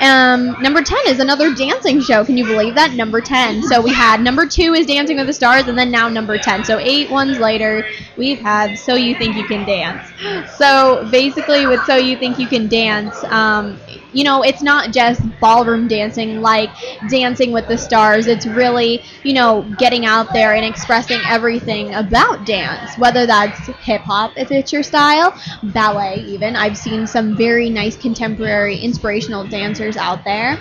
Um, 0.00 0.56
number 0.62 0.82
10 0.82 0.98
is 1.06 1.20
another 1.20 1.54
dancing 1.54 2.00
show. 2.00 2.24
Can 2.24 2.36
you 2.36 2.46
believe 2.46 2.74
that? 2.74 2.94
Number 2.94 3.20
10. 3.20 3.62
So 3.64 3.80
we 3.82 3.92
had 3.92 4.22
number 4.22 4.46
2 4.46 4.74
is 4.74 4.86
Dancing 4.86 5.18
with 5.18 5.26
the 5.26 5.32
Stars, 5.32 5.68
and 5.68 5.76
then 5.76 5.90
now 5.90 6.08
number 6.08 6.38
10. 6.38 6.64
So 6.64 6.78
eight 6.78 7.10
ones 7.10 7.38
later, 7.38 7.86
we've 8.16 8.40
had 8.40 8.78
So 8.78 8.94
You 8.94 9.14
Think 9.14 9.36
You 9.36 9.44
Can 9.44 9.66
Dance. 9.66 10.10
So 10.56 11.06
basically, 11.10 11.66
with 11.66 11.84
So 11.84 11.96
You 11.96 12.16
Think 12.16 12.38
You 12.38 12.46
Can 12.46 12.66
Dance, 12.66 13.22
um, 13.24 13.78
you 14.12 14.24
know, 14.24 14.42
it's 14.42 14.62
not 14.62 14.92
just 14.92 15.20
ballroom 15.40 15.88
dancing 15.88 16.40
like 16.40 16.70
Dancing 17.08 17.52
with 17.52 17.66
the 17.68 17.76
Stars. 17.78 18.26
It's 18.26 18.46
really, 18.46 19.02
you 19.22 19.32
know, 19.34 19.62
getting 19.78 20.04
out 20.06 20.32
there 20.32 20.54
and 20.54 20.64
expressing 20.64 21.20
everything 21.28 21.94
about 21.94 22.44
dance, 22.46 22.96
whether 22.98 23.26
that's 23.26 23.66
hip 23.80 24.02
hop, 24.02 24.32
if 24.36 24.50
it's 24.50 24.72
your 24.72 24.82
style, 24.82 25.34
ballet, 25.62 26.16
even. 26.26 26.56
I've 26.56 26.76
seen 26.76 27.06
some 27.06 27.36
very 27.36 27.70
nice 27.70 27.96
contemporary 27.96 28.76
inspirational 28.76 29.46
dancers 29.46 29.96
out 29.96 30.24
there. 30.24 30.58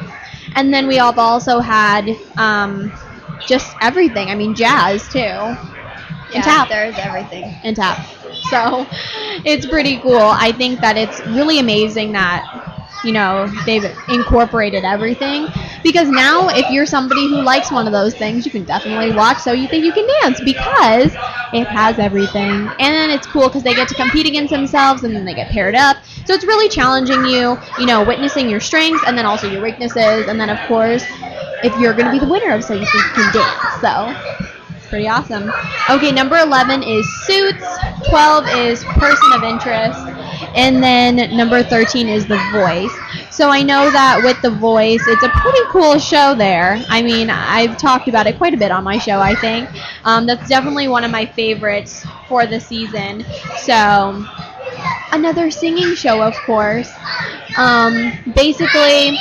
And 0.55 0.73
then 0.73 0.87
we 0.87 0.97
have 0.97 1.17
also 1.17 1.59
had 1.59 2.09
um, 2.37 2.93
just 3.47 3.75
everything. 3.81 4.29
I 4.29 4.35
mean, 4.35 4.55
jazz 4.55 5.07
too. 5.09 5.57
Yeah, 6.29 6.43
and 6.43 6.43
tap 6.43 6.69
there's 6.69 6.97
everything. 6.99 7.55
and 7.63 7.75
tap. 7.75 7.99
So 8.49 8.87
it's 9.45 9.65
pretty 9.65 9.99
cool. 9.99 10.19
I 10.21 10.51
think 10.51 10.81
that 10.81 10.97
it's 10.97 11.19
really 11.27 11.59
amazing 11.59 12.13
that 12.13 12.43
you 13.03 13.11
know 13.11 13.47
they've 13.65 13.85
incorporated 14.09 14.83
everything. 14.83 15.47
Because 15.83 16.09
now 16.09 16.49
if 16.49 16.69
you're 16.69 16.85
somebody 16.85 17.27
who 17.27 17.41
likes 17.41 17.71
one 17.71 17.85
of 17.87 17.93
those 17.93 18.13
things 18.13 18.45
you 18.45 18.51
can 18.51 18.65
definitely 18.65 19.11
watch 19.11 19.39
so 19.39 19.53
you 19.53 19.67
think 19.67 19.85
you 19.85 19.93
can 19.93 20.07
dance 20.21 20.39
because 20.41 21.13
it 21.53 21.67
has 21.67 21.99
everything. 21.99 22.51
And 22.51 22.79
then 22.79 23.09
it's 23.09 23.27
cool 23.27 23.47
because 23.47 23.63
they 23.63 23.73
get 23.73 23.87
to 23.89 23.95
compete 23.95 24.27
against 24.27 24.51
themselves 24.51 25.03
and 25.03 25.15
then 25.15 25.25
they 25.25 25.33
get 25.33 25.49
paired 25.51 25.75
up. 25.75 25.97
So 26.25 26.33
it's 26.33 26.45
really 26.45 26.69
challenging 26.69 27.25
you 27.25 27.57
you 27.77 27.85
know 27.85 28.03
witnessing 28.03 28.49
your 28.49 28.59
strengths 28.59 29.03
and 29.07 29.17
then 29.17 29.25
also 29.25 29.49
your 29.49 29.61
weaknesses. 29.61 30.27
And 30.27 30.39
then 30.39 30.49
of 30.49 30.59
course 30.67 31.03
if 31.63 31.77
you're 31.79 31.93
going 31.93 32.05
to 32.05 32.11
be 32.11 32.19
the 32.19 32.29
winner 32.29 32.53
of 32.53 32.63
so 32.63 32.73
you 32.73 32.85
think 32.85 33.03
you 33.17 33.23
can 33.23 33.33
dance. 33.33 33.81
So 33.81 34.49
Pretty 34.89 35.07
awesome. 35.07 35.51
Okay, 35.87 36.11
number 36.11 36.35
11 36.35 36.81
is 36.81 37.05
Suits, 37.25 37.63
12 38.09 38.47
is 38.57 38.83
Person 38.83 39.33
of 39.33 39.43
Interest, 39.43 39.99
and 40.55 40.83
then 40.83 41.35
number 41.35 41.63
13 41.63 42.07
is 42.07 42.27
The 42.27 42.37
Voice. 42.51 42.91
So 43.31 43.49
I 43.49 43.61
know 43.61 43.89
that 43.91 44.21
with 44.23 44.41
The 44.41 44.49
Voice, 44.49 45.01
it's 45.07 45.23
a 45.23 45.29
pretty 45.29 45.59
cool 45.69 45.97
show 45.99 46.35
there. 46.35 46.83
I 46.89 47.01
mean, 47.01 47.29
I've 47.29 47.77
talked 47.77 48.07
about 48.07 48.27
it 48.27 48.37
quite 48.37 48.53
a 48.53 48.57
bit 48.57 48.71
on 48.71 48.83
my 48.83 48.97
show, 48.97 49.19
I 49.19 49.35
think. 49.35 49.69
Um, 50.05 50.25
that's 50.25 50.47
definitely 50.49 50.87
one 50.87 51.03
of 51.03 51.11
my 51.11 51.25
favorites 51.25 52.05
for 52.27 52.45
the 52.45 52.59
season. 52.59 53.25
So, 53.57 54.25
another 55.11 55.51
singing 55.51 55.95
show, 55.95 56.21
of 56.21 56.35
course. 56.45 56.91
Um, 57.57 58.11
basically, 58.35 59.17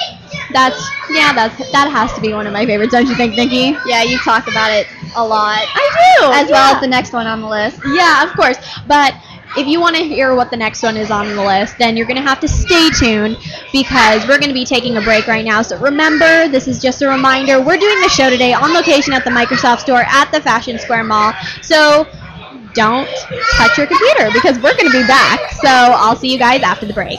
that's 0.53 0.91
yeah, 1.11 1.33
that's 1.33 1.57
that 1.73 1.91
has 1.91 2.13
to 2.15 2.21
be 2.21 2.33
one 2.33 2.47
of 2.47 2.53
my 2.53 2.65
favorites, 2.67 2.93
don't 2.93 3.07
you 3.07 3.15
think, 3.15 3.35
Nikki? 3.35 3.77
Yeah, 3.87 4.03
you 4.03 4.19
talk 4.19 4.49
about 4.49 4.71
it 4.71 4.87
a 5.17 5.25
lot. 5.25 5.61
I 5.61 6.17
do, 6.21 6.33
As 6.33 6.51
well 6.51 6.75
as 6.75 6.81
the 6.81 6.87
next 6.87 7.13
one 7.13 7.27
on 7.27 7.41
the 7.41 7.49
list. 7.49 7.81
Yeah, 7.87 8.25
of 8.25 8.35
course. 8.35 8.57
But 8.87 9.15
if 9.57 9.67
you 9.67 9.81
want 9.81 9.97
to 9.97 10.03
hear 10.03 10.35
what 10.35 10.51
the 10.51 10.57
next 10.57 10.83
one 10.83 10.97
is 10.97 11.11
on 11.11 11.29
the 11.35 11.43
list, 11.43 11.79
then 11.79 11.97
you're 11.97 12.07
going 12.07 12.17
to 12.17 12.23
have 12.23 12.41
to 12.41 12.49
stay 12.49 12.91
tuned 12.91 13.39
because 13.73 14.23
we're 14.27 14.39
going 14.39 14.49
to 14.49 14.55
be 14.55 14.65
taking 14.65 14.97
a 14.97 15.01
break 15.01 15.27
right 15.27 15.45
now. 15.45 15.63
So 15.63 15.79
remember, 15.79 16.49
this 16.49 16.69
is 16.69 16.81
just 16.81 17.03
a 17.03 17.09
reminder. 17.09 17.61
We're 17.61 17.79
doing 17.79 18.01
the 18.01 18.09
show 18.09 18.31
today 18.31 18.53
on 18.53 18.73
location 18.73 19.13
at 19.13 19.25
the 19.25 19.31
Microsoft 19.31 19.81
Store 19.81 20.03
at 20.07 20.31
the 20.33 20.41
Fashion 20.41 20.79
Square 20.79 21.05
Mall. 21.05 21.33
So 21.63 22.07
don't 22.75 23.09
touch 23.57 23.79
your 23.79 23.87
computer 23.87 24.31
because 24.33 24.57
we're 24.57 24.77
going 24.77 24.91
to 24.91 25.01
be 25.01 25.07
back. 25.07 25.41
So 25.53 25.69
I'll 25.69 26.17
see 26.17 26.33
you 26.33 26.39
guys 26.39 26.63
after 26.63 26.87
the 26.87 26.95
break. 26.95 27.19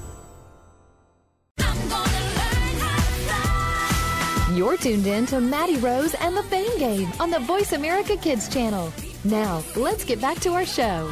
You're 4.53 4.75
tuned 4.75 5.07
in 5.07 5.25
to 5.27 5.39
Maddie 5.39 5.77
Rose 5.77 6.13
and 6.15 6.35
the 6.35 6.43
Fame 6.43 6.77
Game 6.77 7.09
on 7.21 7.31
the 7.31 7.39
Voice 7.39 7.71
America 7.71 8.17
Kids 8.17 8.49
channel. 8.49 8.91
Now, 9.23 9.63
let's 9.77 10.03
get 10.03 10.19
back 10.19 10.41
to 10.41 10.49
our 10.49 10.65
show. 10.65 11.09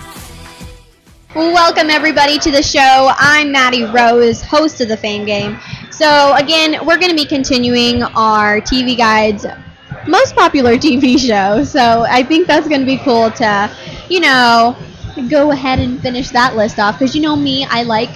Welcome 1.33 1.89
everybody 1.89 2.37
to 2.37 2.51
the 2.51 2.61
show. 2.61 3.13
I'm 3.17 3.49
Maddie 3.53 3.85
Rose, 3.85 4.41
host 4.41 4.81
of 4.81 4.89
the 4.89 4.97
Fame 4.97 5.25
Game. 5.25 5.57
So 5.89 6.35
again, 6.35 6.85
we're 6.85 6.97
going 6.97 7.11
to 7.11 7.15
be 7.15 7.25
continuing 7.25 8.03
our 8.03 8.59
TV 8.59 8.97
Guide's 8.97 9.45
most 10.05 10.35
popular 10.35 10.73
TV 10.75 11.17
show. 11.17 11.63
So 11.63 12.05
I 12.09 12.23
think 12.23 12.45
that's 12.45 12.67
going 12.67 12.81
to 12.81 12.85
be 12.85 12.97
cool 12.97 13.31
to, 13.31 13.73
you 14.09 14.19
know, 14.19 14.75
go 15.29 15.51
ahead 15.51 15.79
and 15.79 16.01
finish 16.01 16.29
that 16.31 16.57
list 16.57 16.77
off 16.77 16.99
because 16.99 17.15
you 17.15 17.21
know 17.21 17.37
me, 17.37 17.65
I 17.69 17.83
like 17.83 18.09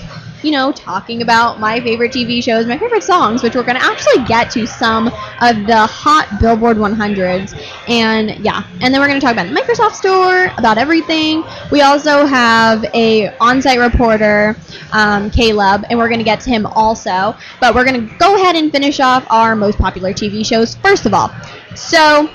you 0.43 0.51
know, 0.51 0.71
talking 0.71 1.21
about 1.21 1.59
my 1.59 1.79
favorite 1.81 2.12
TV 2.12 2.41
shows, 2.41 2.65
my 2.67 2.77
favorite 2.77 3.03
songs, 3.03 3.43
which 3.43 3.55
we're 3.55 3.63
going 3.63 3.77
to 3.79 3.85
actually 3.85 4.23
get 4.25 4.50
to 4.51 4.65
some 4.65 5.07
of 5.39 5.65
the 5.65 5.88
hot 5.88 6.39
Billboard 6.39 6.77
100s. 6.77 7.53
And 7.88 8.31
yeah, 8.39 8.63
and 8.81 8.93
then 8.93 9.01
we're 9.01 9.07
going 9.07 9.19
to 9.19 9.25
talk 9.25 9.33
about 9.33 9.47
the 9.47 9.53
Microsoft 9.55 9.93
Store, 9.93 10.53
about 10.57 10.77
everything. 10.77 11.43
We 11.71 11.81
also 11.81 12.25
have 12.25 12.83
a 12.93 13.29
on-site 13.39 13.79
reporter, 13.79 14.62
um, 14.91 15.29
Kaleb, 15.31 15.83
and 15.89 15.97
we're 15.97 16.09
going 16.09 16.19
to 16.19 16.25
get 16.25 16.39
to 16.41 16.50
him 16.50 16.65
also. 16.65 17.33
But 17.59 17.75
we're 17.75 17.85
going 17.85 18.09
to 18.09 18.15
go 18.17 18.35
ahead 18.35 18.55
and 18.55 18.71
finish 18.71 19.00
off 19.00 19.25
our 19.29 19.55
most 19.55 19.77
popular 19.77 20.13
TV 20.13 20.45
shows 20.45 20.75
first 20.75 21.05
of 21.05 21.13
all. 21.13 21.39
So, 21.75 22.29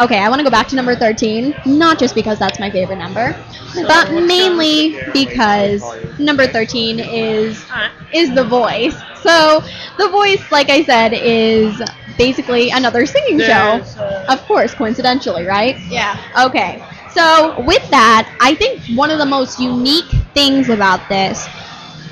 okay, 0.00 0.18
I 0.18 0.28
want 0.28 0.40
to 0.40 0.44
go 0.44 0.50
back 0.50 0.68
to 0.68 0.76
number 0.76 0.94
13, 0.94 1.54
not 1.66 1.98
just 1.98 2.14
because 2.14 2.38
that's 2.38 2.58
my 2.58 2.70
favorite 2.70 2.96
number, 2.98 3.36
but 3.74 4.12
mainly 4.12 4.98
because 5.12 5.82
number 6.18 6.46
13 6.46 7.00
is 7.00 7.64
uh. 7.70 7.88
is 8.12 8.34
The 8.34 8.44
Voice. 8.44 8.96
So, 9.22 9.60
The 9.98 10.08
Voice, 10.08 10.50
like 10.52 10.70
I 10.70 10.84
said, 10.84 11.12
is 11.12 11.80
basically 12.16 12.70
another 12.70 13.06
singing 13.06 13.40
show. 13.40 13.82
Of 14.28 14.42
course, 14.46 14.74
coincidentally, 14.74 15.44
right? 15.44 15.76
Yeah. 15.88 16.16
Okay. 16.46 16.82
So, 17.10 17.64
with 17.66 17.88
that, 17.90 18.30
I 18.40 18.54
think 18.54 18.82
one 18.96 19.10
of 19.10 19.18
the 19.18 19.26
most 19.26 19.58
unique 19.58 20.10
things 20.34 20.68
about 20.68 21.08
this 21.08 21.46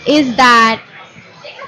is 0.06 0.34
that 0.36 0.82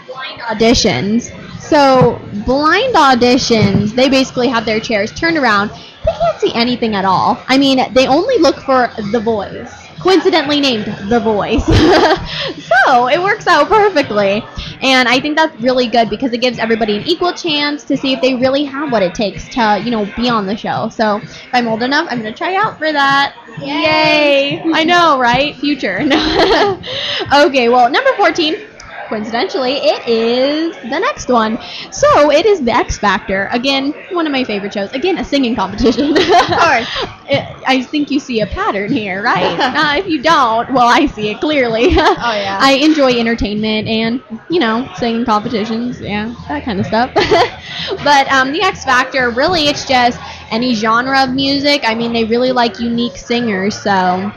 blind 0.06 0.40
auditions. 0.40 1.30
So, 1.60 2.20
blind 2.46 2.94
auditions, 2.94 3.94
they 3.94 4.08
basically 4.08 4.48
have 4.48 4.64
their 4.64 4.80
chairs 4.80 5.12
turned 5.12 5.36
around. 5.36 5.70
They 6.06 6.12
can't 6.12 6.40
see 6.40 6.54
anything 6.54 6.94
at 6.94 7.04
all. 7.04 7.42
I 7.48 7.58
mean, 7.58 7.92
they 7.92 8.06
only 8.06 8.38
look 8.38 8.60
for 8.60 8.90
the 9.10 9.20
voice. 9.20 9.72
Coincidentally 9.98 10.60
named 10.60 10.84
The 11.08 11.18
Voice. 11.18 11.64
so, 12.86 13.08
it 13.08 13.20
works 13.20 13.46
out 13.46 13.66
perfectly. 13.66 14.44
And 14.80 15.08
I 15.08 15.18
think 15.18 15.36
that's 15.36 15.58
really 15.60 15.88
good 15.88 16.10
because 16.10 16.32
it 16.32 16.40
gives 16.40 16.58
everybody 16.58 16.96
an 16.96 17.02
equal 17.06 17.32
chance 17.32 17.82
to 17.84 17.96
see 17.96 18.12
if 18.12 18.20
they 18.20 18.34
really 18.34 18.62
have 18.64 18.92
what 18.92 19.02
it 19.02 19.14
takes 19.14 19.48
to, 19.54 19.80
you 19.82 19.90
know, 19.90 20.04
be 20.16 20.28
on 20.28 20.46
the 20.46 20.56
show. 20.56 20.90
So, 20.90 21.16
if 21.16 21.48
I'm 21.52 21.66
old 21.66 21.82
enough, 21.82 22.06
I'm 22.10 22.20
going 22.20 22.32
to 22.32 22.38
try 22.38 22.54
out 22.54 22.78
for 22.78 22.92
that. 22.92 23.34
Yay! 23.58 24.62
I 24.62 24.84
know, 24.84 25.18
right? 25.18 25.56
Future. 25.56 25.98
okay, 27.34 27.68
well, 27.68 27.90
number 27.90 28.12
14 28.16 28.75
coincidentally, 29.08 29.74
it 29.74 30.08
is 30.08 30.74
the 30.76 30.98
next 30.98 31.28
one. 31.28 31.58
So 31.90 32.30
it 32.30 32.46
is 32.46 32.60
the 32.62 32.72
X 32.72 32.98
Factor. 32.98 33.48
Again, 33.52 33.92
one 34.10 34.26
of 34.26 34.32
my 34.32 34.44
favorite 34.44 34.72
shows. 34.72 34.92
Again, 34.92 35.18
a 35.18 35.24
singing 35.24 35.54
competition. 35.54 36.10
of 36.16 36.16
course. 36.16 36.88
I 37.68 37.86
think 37.90 38.10
you 38.10 38.20
see 38.20 38.40
a 38.40 38.46
pattern 38.46 38.92
here, 38.92 39.22
right? 39.22 39.58
uh, 39.60 39.98
if 39.98 40.06
you 40.06 40.22
don't, 40.22 40.72
well, 40.72 40.88
I 40.88 41.06
see 41.06 41.30
it 41.30 41.40
clearly. 41.40 41.86
Oh, 41.86 42.34
yeah. 42.34 42.58
I 42.60 42.78
enjoy 42.82 43.18
entertainment 43.18 43.88
and, 43.88 44.22
you 44.48 44.60
know, 44.60 44.88
singing 44.96 45.24
competitions. 45.24 46.00
Yeah, 46.00 46.34
that 46.48 46.64
kind 46.64 46.78
of 46.80 46.86
stuff. 46.86 47.12
but 48.04 48.30
um, 48.30 48.52
the 48.52 48.62
X 48.62 48.84
Factor, 48.84 49.30
really, 49.30 49.68
it's 49.68 49.86
just 49.86 50.18
any 50.50 50.74
genre 50.74 51.24
of 51.24 51.30
music. 51.34 51.82
I 51.84 51.94
mean, 51.94 52.12
they 52.12 52.24
really 52.24 52.52
like 52.52 52.78
unique 52.78 53.16
singers, 53.16 53.80
so 53.80 54.32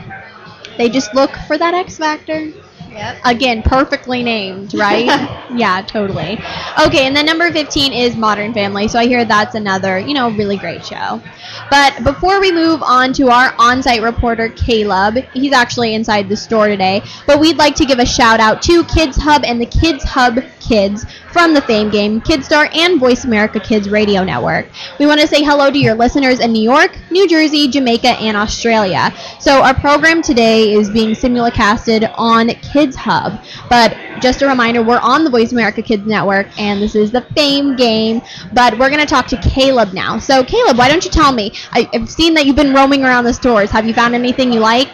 they 0.76 0.88
just 0.88 1.14
look 1.14 1.30
for 1.46 1.56
that 1.58 1.74
X 1.74 1.98
Factor. 1.98 2.52
Yep. 2.90 3.18
Again, 3.24 3.62
perfectly 3.62 4.22
named, 4.22 4.74
right? 4.74 5.04
yeah, 5.54 5.82
totally. 5.82 6.38
Okay, 6.84 7.06
and 7.06 7.14
then 7.14 7.26
number 7.26 7.50
15 7.52 7.92
is 7.92 8.16
Modern 8.16 8.52
Family. 8.52 8.88
So 8.88 8.98
I 8.98 9.06
hear 9.06 9.24
that's 9.24 9.54
another, 9.54 9.98
you 9.98 10.14
know, 10.14 10.30
really 10.30 10.56
great 10.56 10.84
show. 10.84 11.22
But 11.70 12.02
before 12.02 12.40
we 12.40 12.50
move 12.50 12.82
on 12.82 13.12
to 13.14 13.28
our 13.28 13.54
on 13.58 13.82
site 13.82 14.02
reporter, 14.02 14.48
Kaleb, 14.48 15.24
he's 15.32 15.52
actually 15.52 15.94
inside 15.94 16.28
the 16.28 16.36
store 16.36 16.68
today. 16.68 17.02
But 17.26 17.38
we'd 17.38 17.58
like 17.58 17.74
to 17.76 17.84
give 17.84 17.98
a 17.98 18.06
shout 18.06 18.40
out 18.40 18.62
to 18.62 18.84
Kids 18.84 19.16
Hub 19.16 19.44
and 19.44 19.60
the 19.60 19.66
Kids 19.66 20.02
Hub 20.04 20.40
Kids 20.60 21.04
from 21.32 21.52
the 21.54 21.60
Fame 21.62 21.90
Game, 21.90 22.20
Kidstar, 22.20 22.72
and 22.76 23.00
Voice 23.00 23.24
America 23.24 23.58
Kids 23.58 23.88
Radio 23.88 24.22
Network. 24.22 24.68
We 24.98 25.06
want 25.06 25.20
to 25.20 25.26
say 25.26 25.42
hello 25.42 25.70
to 25.70 25.78
your 25.78 25.94
listeners 25.94 26.38
in 26.38 26.52
New 26.52 26.62
York, 26.62 26.96
New 27.10 27.26
Jersey, 27.28 27.66
Jamaica, 27.68 28.10
and 28.20 28.36
Australia. 28.36 29.12
So 29.40 29.62
our 29.62 29.74
program 29.74 30.22
today 30.22 30.72
is 30.72 30.88
being 30.90 31.10
simulcasted 31.10 32.12
on 32.16 32.48
Kids 32.48 32.79
Hub. 32.88 33.40
But 33.68 33.96
just 34.20 34.42
a 34.42 34.46
reminder, 34.46 34.82
we're 34.82 34.98
on 34.98 35.24
the 35.24 35.30
Voice 35.30 35.52
America 35.52 35.82
Kids 35.82 36.06
Network, 36.06 36.46
and 36.58 36.80
this 36.80 36.94
is 36.94 37.10
the 37.10 37.22
Fame 37.36 37.76
Game. 37.76 38.22
But 38.52 38.78
we're 38.78 38.88
going 38.88 39.00
to 39.00 39.06
talk 39.06 39.26
to 39.28 39.36
Kaleb 39.36 39.92
now. 39.92 40.18
So 40.18 40.42
Kaleb, 40.42 40.76
why 40.76 40.88
don't 40.88 41.04
you 41.04 41.10
tell 41.10 41.32
me? 41.32 41.52
I, 41.72 41.88
I've 41.92 42.10
seen 42.10 42.34
that 42.34 42.46
you've 42.46 42.56
been 42.56 42.74
roaming 42.74 43.04
around 43.04 43.24
the 43.24 43.34
stores. 43.34 43.70
Have 43.70 43.86
you 43.86 43.94
found 43.94 44.14
anything 44.14 44.52
you 44.52 44.60
like? 44.60 44.88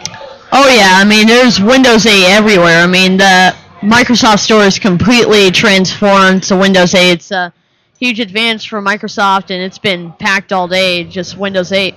Oh 0.51 0.73
yeah, 0.73 0.93
I 0.95 1.03
mean 1.03 1.27
there's 1.27 1.59
Windows 1.59 2.05
8 2.05 2.25
everywhere. 2.27 2.81
I 2.81 2.87
mean 2.87 3.17
the 3.17 3.55
Microsoft 3.81 4.39
Store 4.39 4.63
is 4.63 4.79
completely 4.79 5.51
transformed 5.51 6.43
to 6.43 6.55
Windows 6.55 6.93
8. 6.95 7.11
It's 7.11 7.31
a 7.31 7.53
huge 7.99 8.19
advance 8.19 8.63
for 8.63 8.81
Microsoft, 8.81 9.49
and 9.49 9.61
it's 9.61 9.77
been 9.77 10.13
packed 10.13 10.53
all 10.53 10.67
day. 10.67 11.03
Just 11.03 11.37
Windows 11.37 11.71
8. 11.71 11.95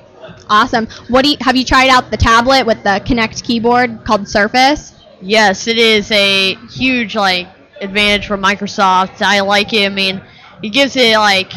Awesome. 0.49 0.87
What 1.09 1.25
do 1.25 1.31
you, 1.31 1.37
have 1.41 1.57
you 1.57 1.65
tried 1.65 1.89
out 1.89 2.11
the 2.11 2.17
tablet 2.17 2.67
with 2.67 2.83
the 2.83 3.03
Connect 3.07 3.43
keyboard 3.45 4.05
called 4.05 4.29
Surface? 4.29 5.00
Yes, 5.21 5.67
it 5.67 5.79
is 5.79 6.11
a 6.11 6.55
huge 6.71 7.15
like 7.17 7.49
advantage 7.81 8.27
for 8.27 8.37
Microsoft. 8.39 9.23
I 9.23 9.41
like 9.41 9.73
it. 9.73 9.87
I 9.87 9.89
mean, 9.95 10.21
it 10.63 10.71
gives 10.71 10.97
it 10.97 11.17
like 11.19 11.53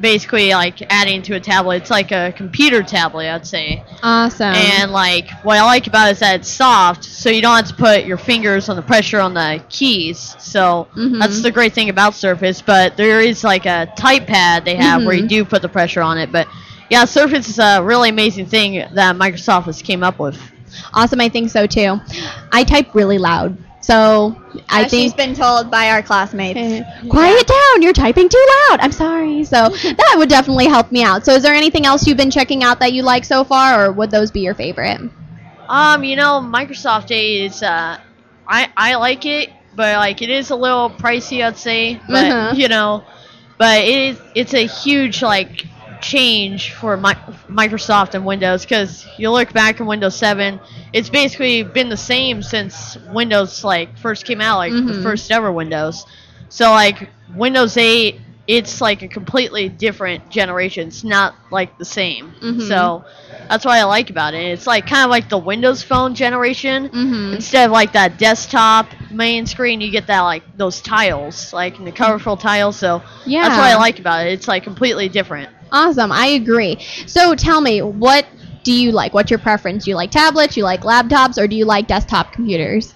basically 0.00 0.50
like 0.50 0.80
adding 0.92 1.22
to 1.22 1.34
a 1.34 1.40
tablet. 1.40 1.82
It's 1.82 1.90
like 1.90 2.12
a 2.12 2.32
computer 2.36 2.82
tablet, 2.82 3.28
I'd 3.28 3.46
say. 3.46 3.82
Awesome. 4.02 4.54
And 4.54 4.92
like 4.92 5.28
what 5.42 5.58
I 5.58 5.64
like 5.64 5.86
about 5.86 6.08
it 6.08 6.12
is 6.12 6.18
that 6.20 6.40
it's 6.40 6.48
soft, 6.48 7.04
so 7.04 7.30
you 7.30 7.42
don't 7.42 7.56
have 7.56 7.68
to 7.68 7.74
put 7.74 8.04
your 8.04 8.16
fingers 8.16 8.68
on 8.68 8.76
the 8.76 8.82
pressure 8.82 9.18
on 9.20 9.34
the 9.34 9.62
keys. 9.68 10.36
So 10.38 10.86
Mhm. 10.96 11.18
that's 11.18 11.42
the 11.42 11.50
great 11.50 11.72
thing 11.72 11.88
about 11.88 12.14
Surface. 12.14 12.62
But 12.62 12.96
there 12.96 13.20
is 13.20 13.42
like 13.44 13.66
a 13.66 13.86
type 13.96 14.26
pad 14.26 14.64
they 14.64 14.76
have 14.76 15.04
where 15.04 15.14
you 15.14 15.24
Mhm. 15.24 15.28
do 15.28 15.44
put 15.44 15.62
the 15.62 15.68
pressure 15.68 16.00
on 16.02 16.16
it. 16.16 16.30
But 16.30 16.46
yeah, 16.90 17.04
Surface 17.04 17.48
is 17.48 17.58
a 17.58 17.82
really 17.82 18.08
amazing 18.10 18.46
thing 18.46 18.84
that 18.94 19.16
Microsoft 19.16 19.64
has 19.64 19.82
came 19.82 20.02
up 20.02 20.18
with. 20.18 20.38
Awesome, 20.94 21.20
I 21.20 21.28
think 21.28 21.50
so 21.50 21.66
too. 21.66 21.98
I 22.52 22.64
type 22.64 22.94
really 22.94 23.18
loud, 23.18 23.56
so 23.80 24.36
I 24.68 24.84
As 24.84 24.90
think. 24.90 25.02
she's 25.02 25.14
been 25.14 25.34
told 25.34 25.70
by 25.70 25.90
our 25.90 26.02
classmates. 26.02 26.58
Quiet 27.08 27.46
down! 27.46 27.82
You're 27.82 27.92
typing 27.92 28.28
too 28.28 28.46
loud. 28.68 28.80
I'm 28.80 28.92
sorry. 28.92 29.44
So 29.44 29.68
that 29.68 30.14
would 30.16 30.28
definitely 30.28 30.66
help 30.66 30.90
me 30.92 31.02
out. 31.02 31.24
So 31.24 31.32
is 31.34 31.42
there 31.42 31.54
anything 31.54 31.86
else 31.86 32.06
you've 32.06 32.16
been 32.16 32.30
checking 32.30 32.62
out 32.62 32.80
that 32.80 32.92
you 32.92 33.02
like 33.02 33.24
so 33.24 33.44
far, 33.44 33.84
or 33.86 33.92
would 33.92 34.10
those 34.10 34.30
be 34.30 34.40
your 34.40 34.54
favorite? 34.54 35.00
Um, 35.68 36.02
you 36.04 36.16
know, 36.16 36.40
Microsoft 36.40 37.10
8 37.10 37.44
is 37.44 37.62
uh 37.62 37.98
I 38.46 38.68
I 38.76 38.94
like 38.96 39.24
it, 39.26 39.50
but 39.74 39.96
like 39.96 40.22
it 40.22 40.30
is 40.30 40.50
a 40.50 40.56
little 40.56 40.90
pricey, 40.90 41.44
I'd 41.44 41.56
say. 41.56 42.00
But 42.08 42.32
Uh-huh. 42.32 42.54
you 42.56 42.68
know, 42.68 43.04
but 43.58 43.78
it 43.84 43.96
is 43.96 44.20
it's 44.34 44.54
a 44.54 44.66
huge 44.66 45.22
like 45.22 45.66
change 46.00 46.72
for 46.72 46.96
Mi- 46.96 47.12
Microsoft 47.48 48.14
and 48.14 48.24
Windows 48.24 48.62
because 48.64 49.06
you 49.16 49.30
look 49.30 49.52
back 49.52 49.80
in 49.80 49.86
Windows 49.86 50.16
7, 50.16 50.60
it's 50.92 51.08
basically 51.08 51.62
been 51.62 51.88
the 51.88 51.96
same 51.96 52.42
since 52.42 52.96
Windows 53.12 53.64
like 53.64 53.96
first 53.98 54.24
came 54.24 54.40
out, 54.40 54.58
like 54.58 54.72
the 54.72 54.78
Mhm. 54.80 55.02
first 55.02 55.30
ever 55.30 55.50
Windows. 55.52 56.04
So 56.48 56.70
like 56.70 57.10
Windows 57.34 57.76
8, 57.76 58.20
it's 58.46 58.80
like 58.80 59.02
a 59.02 59.08
completely 59.08 59.68
different 59.68 60.30
generation. 60.30 60.88
It's 60.88 61.04
not 61.04 61.34
like 61.50 61.76
the 61.76 61.84
same. 61.84 62.32
Mhm. 62.42 62.66
So 62.66 63.04
that's 63.48 63.64
what 63.66 63.74
I 63.74 63.84
like 63.84 64.08
about 64.08 64.32
it. 64.32 64.42
It's 64.42 64.66
like 64.66 64.86
kind 64.86 65.04
of 65.04 65.10
like 65.10 65.28
the 65.28 65.36
Windows 65.36 65.82
Phone 65.82 66.14
generation. 66.14 66.88
Mm-hmm. 66.88 67.34
Instead 67.34 67.66
of 67.66 67.72
like 67.72 67.92
that 67.92 68.16
desktop 68.18 68.86
main 69.10 69.44
screen, 69.44 69.82
you 69.82 69.90
get 69.90 70.06
that 70.06 70.20
like 70.20 70.42
those 70.56 70.80
tiles, 70.80 71.52
like 71.52 71.82
the 71.84 71.92
colorful 71.92 72.38
tiles. 72.38 72.76
So 72.76 73.02
Yeah. 73.26 73.42
that's 73.42 73.56
what 73.58 73.66
I 73.66 73.76
like 73.76 73.98
about 73.98 74.26
it. 74.26 74.32
It's 74.32 74.48
like 74.48 74.64
completely 74.64 75.10
different. 75.10 75.50
Awesome. 75.72 76.12
I 76.12 76.26
agree. 76.28 76.78
So 77.06 77.34
tell 77.34 77.60
me, 77.60 77.80
what 77.82 78.26
do 78.64 78.72
you 78.72 78.92
like? 78.92 79.14
What's 79.14 79.30
your 79.30 79.38
preference? 79.38 79.84
Do 79.84 79.90
you 79.90 79.96
like 79.96 80.10
tablets? 80.10 80.56
You 80.56 80.64
like 80.64 80.82
laptops, 80.82 81.38
or 81.40 81.46
do 81.46 81.56
you 81.56 81.64
like 81.64 81.86
desktop 81.86 82.32
computers? 82.32 82.94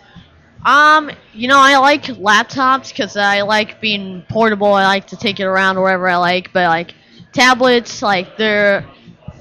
Um, 0.64 1.10
you 1.32 1.48
know, 1.48 1.58
I 1.58 1.76
like 1.78 2.04
laptops 2.04 2.88
because 2.88 3.16
I 3.16 3.42
like 3.42 3.80
being 3.80 4.22
portable. 4.28 4.72
I 4.72 4.86
like 4.86 5.06
to 5.08 5.16
take 5.16 5.40
it 5.40 5.44
around 5.44 5.78
wherever 5.78 6.08
I 6.08 6.16
like. 6.16 6.52
But 6.52 6.66
like 6.68 6.94
tablets, 7.32 8.02
like 8.02 8.36
they're 8.36 8.86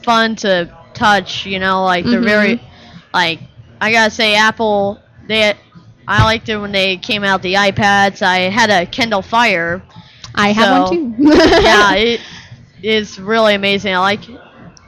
fun 0.04 0.36
to 0.38 0.70
touch. 0.94 1.46
You 1.46 1.60
know, 1.60 1.84
like 1.84 2.10
they're 2.10 2.22
Mhm. 2.22 2.24
very, 2.24 2.62
like 3.14 3.40
I 3.80 3.92
gotta 3.92 4.12
say, 4.12 4.36
Apple. 4.36 5.00
They, 5.28 5.54
I 6.08 6.24
liked 6.24 6.50
it 6.50 6.58
when 6.58 6.72
they 6.72 6.98
came 6.98 7.24
out 7.24 7.42
the 7.42 7.54
iPads. 7.56 8.22
I 8.22 8.50
had 8.50 8.70
a 8.70 8.86
Kindle 8.86 9.22
Fire. 9.22 9.84
I 10.36 10.52
have 10.54 10.70
one 10.70 10.86
too. 10.86 10.98
yeah, 11.58 11.94
it 11.96 12.22
is 12.84 13.20
really 13.20 13.56
amazing. 13.56 13.94
I 13.94 14.00
like 14.00 14.22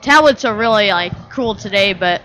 tablets 0.02 0.46
are 0.46 0.56
really 0.56 0.90
like 0.90 1.14
cool 1.30 1.56
today, 1.56 1.94
but 1.94 2.22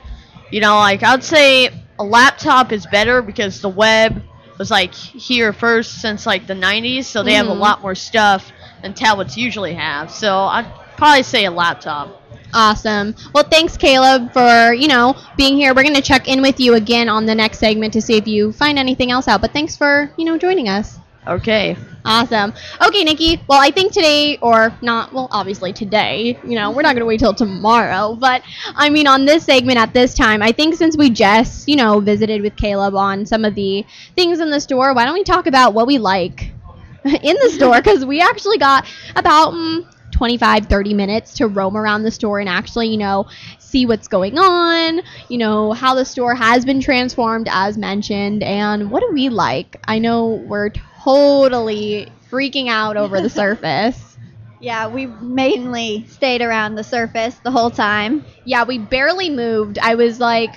you 0.50 0.60
know, 0.60 0.76
like 0.78 1.02
I'd 1.02 1.22
say 1.24 1.68
a 1.98 2.04
laptop 2.04 2.72
is 2.72 2.86
better 2.86 3.22
because 3.22 3.60
the 3.60 3.68
web 3.68 4.22
was 4.58 4.70
like 4.70 4.94
here 4.94 5.52
first 5.52 6.00
since 6.00 6.26
like 6.26 6.46
the 6.46 6.54
90s, 6.54 7.06
so 7.06 7.22
they 7.22 7.34
have 7.34 7.48
a 7.48 7.54
Mhm. 7.54 7.58
lot 7.58 7.82
more 7.82 7.94
stuff 7.94 8.52
than 8.82 8.94
tablets 8.94 9.36
usually 9.36 9.74
have. 9.74 10.10
So 10.10 10.38
I'd 10.44 10.66
probably 10.96 11.22
say 11.22 11.44
a 11.44 11.50
laptop. 11.50 12.22
Awesome. 12.54 13.14
Well, 13.34 13.44
thanks, 13.44 13.76
Kaleb, 13.76 14.32
for 14.32 14.72
you 14.72 14.88
know 14.88 15.14
being 15.36 15.56
here. 15.56 15.74
We're 15.74 15.82
gonna 15.84 16.00
check 16.00 16.28
in 16.28 16.40
with 16.42 16.58
you 16.60 16.74
again 16.74 17.08
on 17.08 17.26
the 17.26 17.34
next 17.34 17.58
segment 17.58 17.92
to 17.94 18.00
see 18.00 18.16
if 18.16 18.26
you 18.26 18.52
find 18.52 18.78
anything 18.78 19.10
else 19.10 19.28
out. 19.28 19.40
But 19.40 19.52
thanks 19.52 19.76
for 19.76 20.10
you 20.16 20.24
know 20.24 20.38
joining 20.38 20.68
us. 20.68 20.97
Okay. 21.28 21.76
Awesome. 22.06 22.54
Okay, 22.80 23.04
Nikki. 23.04 23.38
Well, 23.48 23.60
I 23.60 23.70
think 23.70 23.92
today, 23.92 24.38
or 24.40 24.72
not, 24.80 25.12
well, 25.12 25.28
obviously 25.30 25.74
today, 25.74 26.38
you 26.42 26.54
know, 26.54 26.70
we're 26.70 26.80
not 26.80 26.94
going 26.94 27.00
to 27.00 27.06
wait 27.06 27.20
till 27.20 27.34
tomorrow, 27.34 28.14
but 28.14 28.42
I 28.74 28.88
mean, 28.88 29.06
on 29.06 29.26
this 29.26 29.44
segment 29.44 29.76
at 29.78 29.92
this 29.92 30.14
time, 30.14 30.40
I 30.42 30.52
think 30.52 30.74
since 30.76 30.96
we 30.96 31.10
just, 31.10 31.68
you 31.68 31.76
know, 31.76 32.00
visited 32.00 32.40
with 32.40 32.56
Kaleb 32.56 32.94
on 32.96 33.26
some 33.26 33.44
of 33.44 33.54
the 33.54 33.84
things 34.16 34.40
in 34.40 34.50
the 34.50 34.60
store, 34.60 34.94
why 34.94 35.04
don't 35.04 35.12
we 35.12 35.22
talk 35.24 35.46
about 35.46 35.74
what 35.74 35.86
we 35.86 35.98
like 35.98 36.50
in 37.04 37.36
the 37.42 37.50
store? 37.54 37.76
Because 37.76 38.06
we 38.06 38.22
actually 38.22 38.56
got 38.58 38.86
about 39.14 39.52
mm, 39.52 39.84
25, 40.12 40.66
30 40.66 40.94
minutes 40.94 41.34
to 41.34 41.46
roam 41.46 41.76
around 41.76 42.04
the 42.04 42.10
store 42.10 42.40
and 42.40 42.48
actually, 42.48 42.88
you 42.88 42.96
know, 42.96 43.26
see 43.58 43.84
what's 43.84 44.08
going 44.08 44.38
on, 44.38 45.02
you 45.28 45.36
know, 45.36 45.72
how 45.72 45.94
the 45.94 46.04
store 46.04 46.34
has 46.34 46.64
been 46.64 46.80
transformed, 46.80 47.48
as 47.50 47.76
mentioned, 47.76 48.42
and 48.42 48.90
what 48.90 49.00
do 49.00 49.10
we 49.12 49.28
like? 49.28 49.76
I 49.86 49.98
know 49.98 50.26
we're 50.46 50.70
totally 51.08 52.12
freaking 52.30 52.68
out 52.68 52.96
over 52.96 53.20
the 53.20 53.30
surface. 53.30 54.04
Yeah, 54.60 54.88
we 54.88 55.06
mainly 55.06 56.04
stayed 56.08 56.42
around 56.42 56.74
the 56.74 56.82
surface 56.82 57.36
the 57.36 57.50
whole 57.52 57.70
time. 57.70 58.24
Yeah, 58.44 58.64
we 58.64 58.76
barely 58.76 59.30
moved. 59.30 59.78
I 59.78 59.94
was 59.94 60.18
like, 60.18 60.50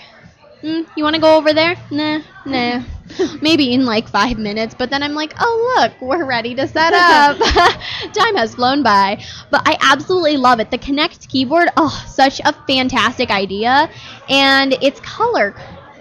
mm, 0.64 0.88
you 0.96 1.04
want 1.04 1.14
to 1.14 1.22
go 1.22 1.38
over 1.38 1.54
there? 1.54 1.76
Nah, 1.92 2.22
nah. 2.44 2.82
Maybe 3.44 3.72
in 3.72 3.86
like 3.86 4.08
five 4.08 4.40
minutes, 4.40 4.74
but 4.74 4.90
then 4.90 5.04
I'm 5.04 5.14
like, 5.14 5.36
oh, 5.40 5.76
look, 5.78 6.02
we're 6.02 6.26
ready 6.26 6.56
to 6.56 6.68
set 6.68 6.94
up. 6.94 7.38
Time 8.14 8.36
has 8.38 8.56
flown 8.56 8.82
by. 8.82 9.24
But 9.52 9.62
I 9.68 9.78
absolutely 9.82 10.38
love 10.38 10.60
it. 10.60 10.72
The 10.72 10.80
Connect 10.80 11.30
keyboard, 11.30 11.70
oh, 11.78 12.04
such 12.08 12.40
a 12.44 12.54
fantastic 12.66 13.30
idea. 13.30 13.88
And 14.30 14.74
it's 14.82 15.00
color. 15.02 15.54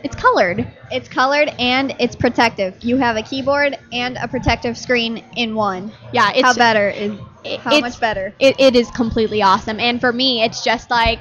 It's 0.04 0.16
colored. 0.16 0.66
It's 0.90 1.08
colored 1.08 1.50
and 1.58 1.94
it's 1.98 2.14
protective. 2.16 2.74
You 2.82 2.96
have 2.98 3.16
a 3.16 3.22
keyboard 3.22 3.76
and 3.92 4.16
a 4.16 4.28
protective 4.28 4.76
screen 4.76 5.24
in 5.36 5.54
one. 5.54 5.92
Yeah, 6.12 6.30
it's 6.32 6.42
How 6.42 6.54
better 6.54 6.88
is 6.90 7.12
it- 7.44 7.60
how 7.60 7.80
much 7.80 7.98
better? 8.00 8.34
It, 8.38 8.60
it 8.60 8.76
is 8.76 8.90
completely 8.90 9.42
awesome. 9.42 9.80
And 9.80 10.00
for 10.00 10.12
me, 10.12 10.42
it's 10.42 10.62
just 10.62 10.90
like, 10.90 11.20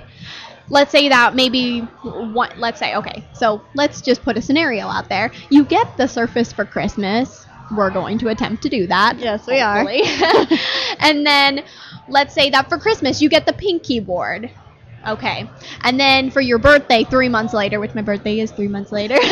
let's 0.70 0.92
say 0.92 1.10
that 1.10 1.36
maybe 1.36 1.82
one, 2.04 2.52
let's 2.58 2.80
say, 2.80 2.96
okay, 2.96 3.24
so 3.34 3.62
let's 3.76 4.02
just 4.02 4.24
put 4.24 4.38
a 4.38 4.42
scenario 4.42 4.88
out 4.88 5.10
there. 5.10 5.32
You 5.50 5.66
get 5.66 5.98
the 5.98 6.08
Surface 6.08 6.52
for 6.52 6.66
Christmas. 6.66 7.46
we're 7.72 7.92
going 7.92 8.18
to 8.20 8.30
attempt 8.30 8.64
to 8.64 8.70
do 8.70 8.88
that. 8.88 9.18
Yes, 9.20 9.46
we 9.48 9.60
are. 9.60 9.86
and 11.00 11.26
then 11.26 11.64
let's 12.08 12.34
say 12.34 12.50
that 12.50 12.68
for 12.68 12.78
Christmas 12.80 13.22
you 13.22 13.30
get 13.30 13.46
the 13.46 13.54
pink 13.54 13.84
keyboard. 13.84 14.50
Okay. 15.08 15.50
And 15.82 16.00
then 16.00 16.30
for 16.30 16.42
your 16.42 16.58
birthday, 16.58 17.04
three 17.04 17.30
months 17.30 17.54
later, 17.54 17.80
which 17.80 17.96
my 17.96 18.02
birthday 18.02 18.40
is 18.40 18.52
three 18.52 18.68
months 18.68 18.92
later. 18.92 19.18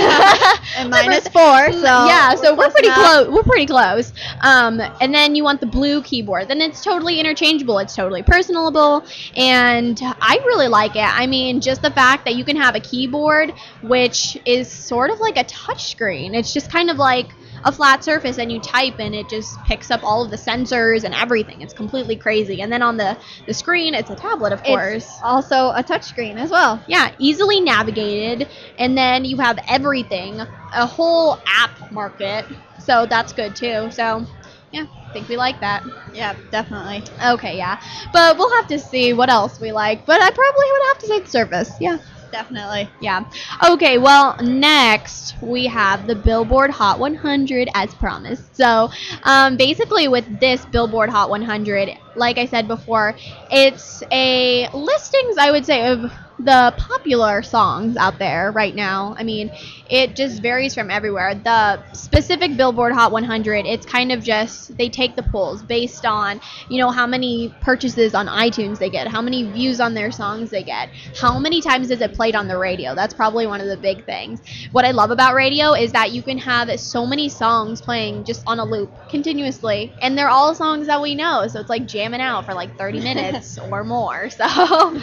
And 0.77 0.89
mine 0.91 1.13
is 1.13 1.27
four, 1.29 1.71
so 1.71 2.05
yeah, 2.05 2.35
so 2.35 2.53
we're 2.53 2.69
pretty 2.69 2.91
close. 2.91 3.27
We're 3.29 3.43
pretty 3.43 3.65
close. 3.65 4.11
Um, 4.41 4.81
and 5.01 5.13
then 5.13 5.33
you 5.33 5.43
want 5.43 5.59
the 5.61 5.65
blue 5.65 6.03
keyboard. 6.03 6.49
Then 6.49 6.61
it's 6.61 6.83
totally 6.83 7.19
interchangeable. 7.19 7.79
It's 7.79 7.95
totally 7.95 8.21
personable, 8.21 9.05
and 9.35 9.99
I 10.03 10.39
really 10.45 10.67
like 10.67 10.95
it. 10.95 11.07
I 11.07 11.25
mean, 11.25 11.61
just 11.61 11.81
the 11.81 11.91
fact 11.91 12.25
that 12.25 12.35
you 12.35 12.43
can 12.43 12.57
have 12.57 12.75
a 12.75 12.79
keyboard 12.79 13.53
which 13.81 14.37
is 14.45 14.69
sort 14.69 15.09
of 15.09 15.19
like 15.19 15.37
a 15.37 15.43
touch 15.45 15.91
screen. 15.91 16.35
It's 16.35 16.53
just 16.53 16.71
kind 16.71 16.89
of 16.89 16.97
like 16.97 17.27
a 17.67 17.71
flat 17.71 18.01
surface 18.01 18.37
and 18.37 18.49
you 18.49 18.61
type 18.61 18.95
and 18.97 19.13
it 19.13 19.27
just 19.27 19.61
picks 19.65 19.91
up 19.91 20.01
all 20.01 20.23
of 20.23 20.31
the 20.31 20.37
sensors 20.37 21.03
and 21.03 21.13
everything. 21.13 21.61
It's 21.61 21.73
completely 21.73 22.15
crazy. 22.15 22.61
And 22.61 22.71
then 22.71 22.81
on 22.81 22.95
the, 22.95 23.17
the 23.45 23.53
screen, 23.53 23.93
it's 23.93 24.09
a 24.09 24.15
tablet, 24.15 24.53
of 24.53 24.63
course. 24.63 25.03
It's 25.03 25.19
also 25.21 25.71
a 25.71 25.83
touchscreen 25.83 26.37
as 26.37 26.49
well. 26.49 26.81
Yeah, 26.87 27.13
easily 27.19 27.59
navigated, 27.59 28.47
and 28.79 28.97
then 28.97 29.25
you 29.25 29.37
have 29.37 29.59
everything, 29.67 30.39
a 30.39 30.85
whole 30.85 31.39
app 31.45 31.91
market. 31.91 32.45
So 32.79 33.05
that's 33.05 33.33
good 33.33 33.53
too. 33.53 33.91
So, 33.91 34.25
yeah, 34.71 34.85
I 34.89 35.11
think 35.11 35.27
we 35.27 35.35
like 35.35 35.59
that. 35.59 35.83
Yeah, 36.13 36.37
definitely. 36.51 37.03
Okay, 37.21 37.57
yeah, 37.57 37.81
but 38.13 38.37
we'll 38.37 38.53
have 38.55 38.67
to 38.67 38.79
see 38.79 39.11
what 39.11 39.29
else 39.29 39.59
we 39.59 39.73
like. 39.73 40.05
But 40.05 40.21
I 40.21 40.31
probably 40.31 40.65
would 40.71 40.81
have 40.87 40.99
to 40.99 41.07
say 41.07 41.19
the 41.19 41.29
Surface. 41.29 41.71
Yeah, 41.81 41.97
Definitely. 42.31 42.89
yeah. 42.99 43.25
Okay, 43.63 43.97
well, 43.97 44.35
next 44.43 45.35
we 45.41 45.65
have 45.67 46.07
the 46.07 46.15
Billboard 46.15 46.71
Hot 46.71 46.99
100 46.99 47.69
as 47.73 47.93
promised. 47.95 48.55
So, 48.55 48.89
um, 49.23 49.57
basically, 49.57 50.07
with 50.07 50.39
this 50.39 50.65
Billboard 50.65 51.09
Hot 51.09 51.29
100, 51.29 51.97
like 52.15 52.37
I 52.37 52.45
said 52.45 52.67
before, 52.67 53.15
it's 53.51 54.03
a 54.11 54.69
listings, 54.73 55.37
I 55.37 55.51
would 55.51 55.65
say, 55.65 55.87
of 55.87 56.11
the 56.39 56.73
popular 56.77 57.41
songs 57.41 57.97
out 57.97 58.19
there 58.19 58.51
right 58.51 58.75
now. 58.75 59.15
I 59.17 59.23
mean, 59.23 59.51
it 59.89 60.15
just 60.15 60.41
varies 60.41 60.73
from 60.75 60.91
everywhere. 60.91 61.33
The 61.33 61.83
specific 61.93 62.55
Billboard 62.55 62.93
Hot 62.93 63.11
100, 63.11 63.65
it's 63.65 63.85
kind 63.85 64.11
of 64.11 64.23
just 64.23 64.77
they 64.77 64.89
take 64.89 65.15
the 65.15 65.23
polls 65.23 65.63
based 65.63 66.05
on, 66.05 66.39
you 66.69 66.79
know, 66.79 66.91
how 66.91 67.07
many 67.07 67.55
purchases 67.61 68.13
on 68.13 68.27
iTunes 68.27 68.77
they 68.77 68.89
get, 68.89 69.07
how 69.07 69.21
many 69.21 69.49
views 69.51 69.79
on 69.79 69.93
their 69.95 70.11
songs 70.11 70.51
they 70.51 70.63
get, 70.63 70.89
how 71.19 71.39
many 71.39 71.61
times 71.61 71.89
is 71.89 72.01
it 72.01 72.13
played 72.13 72.35
on 72.35 72.47
the 72.47 72.57
radio. 72.57 72.93
That's 72.93 73.13
probably 73.13 73.47
one 73.47 73.59
of 73.61 73.67
the 73.67 73.77
big 73.77 74.05
things. 74.05 74.41
What 74.71 74.85
I 74.85 74.91
love 74.91 75.09
about 75.11 75.33
radio 75.33 75.73
is 75.73 75.91
that 75.93 76.11
you 76.11 76.21
can 76.21 76.37
have 76.37 76.69
so 76.79 77.05
many 77.07 77.29
songs 77.29 77.81
playing 77.81 78.25
just 78.25 78.43
on 78.45 78.59
a 78.59 78.65
loop 78.65 78.91
continuously, 79.09 79.95
and 80.01 80.17
they're 80.17 80.29
all 80.29 80.53
songs 80.53 80.87
that 80.87 81.01
we 81.01 81.15
know. 81.15 81.47
So 81.47 81.59
it's 81.59 81.69
like 81.69 81.87
jamming 81.87 82.21
out 82.21 82.45
for 82.45 82.53
like 82.53 82.77
30 82.77 82.99
minutes 83.01 83.57
or 83.71 83.83
more. 83.83 84.29
So, 84.37 84.99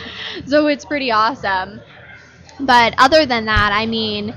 so 0.47 0.67
it's 0.69 0.85
pretty 0.85 1.11
awesome. 1.11 1.24
But 2.61 2.95
other 2.99 3.27
than 3.27 3.47
that, 3.47 3.71
I 3.73 3.87
mean, 3.87 4.35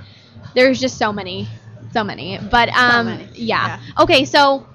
there's 0.56 0.80
just 0.80 0.97
so 0.97 1.12
many, 1.13 1.47
so 1.93 2.04
many. 2.04 2.39
But 2.50 2.69
um, 2.69 3.06
many. 3.06 3.28
Yeah. 3.34 3.80
Okay, 4.00 4.26
so 4.26 4.65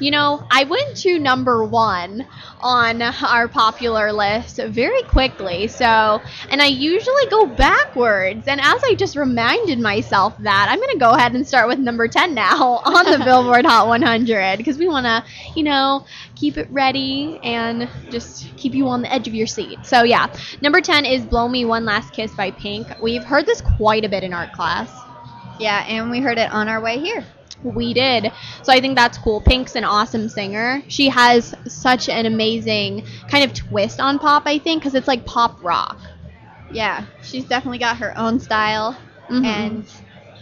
you 0.00 0.10
know, 0.10 0.46
I 0.50 0.64
went 0.64 0.96
to 0.98 1.18
number 1.18 1.64
one 1.64 2.26
on 2.60 3.02
our 3.02 3.46
popular 3.46 4.12
list 4.12 4.56
very 4.56 5.02
quickly. 5.02 5.68
So, 5.68 6.20
and 6.48 6.62
I 6.62 6.66
usually 6.66 7.26
go 7.26 7.46
backwards. 7.46 8.48
And 8.48 8.60
as 8.60 8.82
I 8.84 8.94
just 8.94 9.16
reminded 9.16 9.78
myself 9.78 10.36
that, 10.38 10.68
I'm 10.70 10.78
going 10.78 10.92
to 10.92 10.98
go 10.98 11.12
ahead 11.12 11.34
and 11.34 11.46
start 11.46 11.68
with 11.68 11.78
number 11.78 12.08
10 12.08 12.34
now 12.34 12.78
on 12.84 13.04
the 13.10 13.22
Billboard 13.24 13.66
Hot 13.66 13.86
100 13.86 14.56
because 14.56 14.78
we 14.78 14.88
want 14.88 15.06
to, 15.06 15.24
you 15.54 15.62
know, 15.62 16.06
keep 16.34 16.56
it 16.56 16.68
ready 16.70 17.38
and 17.42 17.88
just 18.10 18.56
keep 18.56 18.74
you 18.74 18.88
on 18.88 19.02
the 19.02 19.12
edge 19.12 19.28
of 19.28 19.34
your 19.34 19.46
seat. 19.46 19.78
So, 19.84 20.02
yeah, 20.02 20.34
number 20.60 20.80
10 20.80 21.04
is 21.04 21.24
Blow 21.24 21.48
Me 21.48 21.64
One 21.64 21.84
Last 21.84 22.12
Kiss 22.12 22.34
by 22.34 22.50
Pink. 22.50 22.86
We've 23.00 23.24
heard 23.24 23.46
this 23.46 23.60
quite 23.60 24.04
a 24.04 24.08
bit 24.08 24.24
in 24.24 24.32
art 24.32 24.52
class. 24.52 24.90
Yeah, 25.58 25.84
and 25.86 26.10
we 26.10 26.20
heard 26.20 26.38
it 26.38 26.50
on 26.50 26.68
our 26.68 26.80
way 26.80 26.98
here. 26.98 27.24
We 27.64 27.94
did. 27.94 28.30
So 28.62 28.72
I 28.72 28.80
think 28.80 28.94
that's 28.96 29.18
cool. 29.18 29.40
Pink's 29.40 29.74
an 29.74 29.84
awesome 29.84 30.28
singer. 30.28 30.82
She 30.88 31.08
has 31.08 31.54
such 31.66 32.08
an 32.08 32.26
amazing 32.26 33.04
kind 33.28 33.44
of 33.44 33.54
twist 33.54 34.00
on 34.00 34.18
pop, 34.18 34.44
I 34.46 34.58
think, 34.58 34.82
because 34.82 34.94
it's 34.94 35.08
like 35.08 35.24
pop 35.24 35.56
rock. 35.62 35.98
Yeah, 36.70 37.06
she's 37.22 37.44
definitely 37.44 37.78
got 37.78 37.96
her 37.98 38.16
own 38.18 38.38
style, 38.40 38.96
Mhm. 39.30 39.44
and 39.44 39.92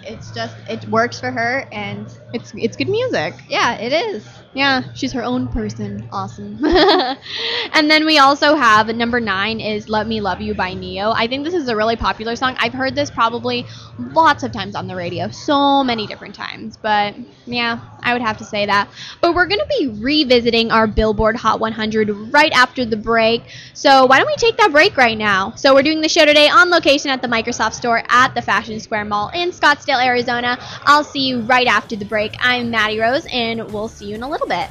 it's 0.03 0.31
just 0.33 0.57
it 0.69 0.87
works 0.89 1.21
for 1.21 1.31
her. 1.31 1.67
And 1.73 2.09
It's 2.33 2.53
it's 2.57 2.77
good 2.77 2.89
music. 2.89 3.35
yeah, 3.49 3.75
it 3.79 3.93
is. 3.93 4.27
Yeah, 4.55 4.83
she's 4.95 5.13
her 5.13 5.23
own 5.23 5.49
person. 5.49 6.07
Awesome. 6.13 6.63
and 7.73 7.91
then 7.91 8.05
we 8.05 8.19
also 8.19 8.55
have 8.55 8.95
number 8.95 9.19
nine 9.19 9.61
is 9.61 9.89
Let 9.89 10.07
Me 10.07 10.21
Love 10.21 10.43
You 10.43 10.53
by 10.53 10.75
Ne-Yo. 10.75 11.13
I 11.13 11.27
think 11.27 11.45
this 11.45 11.55
is 11.55 11.69
a 11.69 11.77
really 11.77 11.97
popular 11.97 12.37
song. 12.37 12.57
I've 12.59 12.75
heard 12.75 12.95
this 12.95 13.11
probably 13.11 13.65
lots 13.99 14.43
of 14.43 14.53
times 14.53 14.75
on 14.75 14.87
the 14.87 14.95
radio, 14.95 15.29
so 15.31 15.83
many 15.83 16.07
different 16.07 16.35
times. 16.35 16.77
But 16.77 17.15
yeah, 17.47 17.81
I 18.03 18.13
would 18.13 18.21
have 18.21 18.37
to 18.39 18.45
say 18.45 18.67
that. 18.67 18.89
But 19.23 19.35
we're 19.35 19.47
going 19.47 19.61
to 19.61 19.79
be 19.79 19.89
revisiting 19.89 20.71
our 20.71 20.87
Billboard 20.87 21.37
Hot 21.37 21.59
100 21.59 22.11
right 22.33 22.53
after 22.53 22.85
the 22.85 22.97
break. 22.97 23.43
So 23.73 24.05
why 24.05 24.19
don't 24.19 24.27
we 24.27 24.37
take 24.37 24.59
that 24.59 24.71
break 24.71 24.99
right 24.99 25.17
now? 25.17 25.55
So 25.55 25.75
we're 25.75 25.83
doing 25.83 26.03
the 26.03 26.11
show 26.11 26.27
today 26.27 26.51
on 26.51 26.69
location 26.69 27.11
at 27.11 27.23
the 27.23 27.29
Microsoft 27.29 27.73
Store 27.73 28.03
at 28.09 28.35
the 28.35 28.43
Fashion 28.43 28.79
Square 28.81 29.07
Mall 29.07 29.31
in 29.35 29.51
Scottsdale, 29.51 30.05
Arizona. 30.05 30.59
I'll 30.85 31.05
see 31.05 31.27
you 31.27 31.41
right 31.41 31.67
after 31.67 31.97
the 31.97 32.05
break. 32.05 32.22
I'm 32.39 32.71
Maddie 32.71 33.01
Rose, 33.01 33.27
and 33.33 33.73
we'll 33.73 33.89
see 33.89 34.07
you 34.07 34.15
in 34.15 34.23
a 34.23 34.29
little 34.29 34.47
bit. 34.47 34.69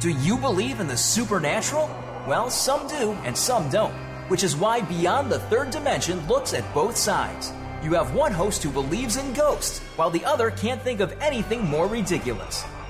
Do 0.00 0.10
you 0.10 0.36
believe 0.38 0.80
in 0.80 0.86
the 0.86 0.96
supernatural? 0.96 1.90
Well, 2.26 2.50
some 2.50 2.86
do 2.88 3.12
and 3.24 3.36
some 3.36 3.68
don't, 3.68 3.92
which 4.28 4.44
is 4.44 4.56
why 4.56 4.80
Beyond 4.80 5.30
the 5.30 5.38
Third 5.38 5.70
Dimension 5.70 6.26
looks 6.26 6.54
at 6.54 6.74
both 6.74 6.96
sides. 6.96 7.52
You 7.82 7.94
have 7.94 8.14
one 8.14 8.32
host 8.32 8.62
who 8.62 8.70
believes 8.70 9.16
in 9.16 9.32
ghosts, 9.32 9.80
while 9.96 10.10
the 10.10 10.24
other 10.24 10.50
can't 10.50 10.82
think 10.82 11.00
of 11.00 11.14
anything 11.20 11.64
more 11.64 11.86
ridiculous. 11.86 12.64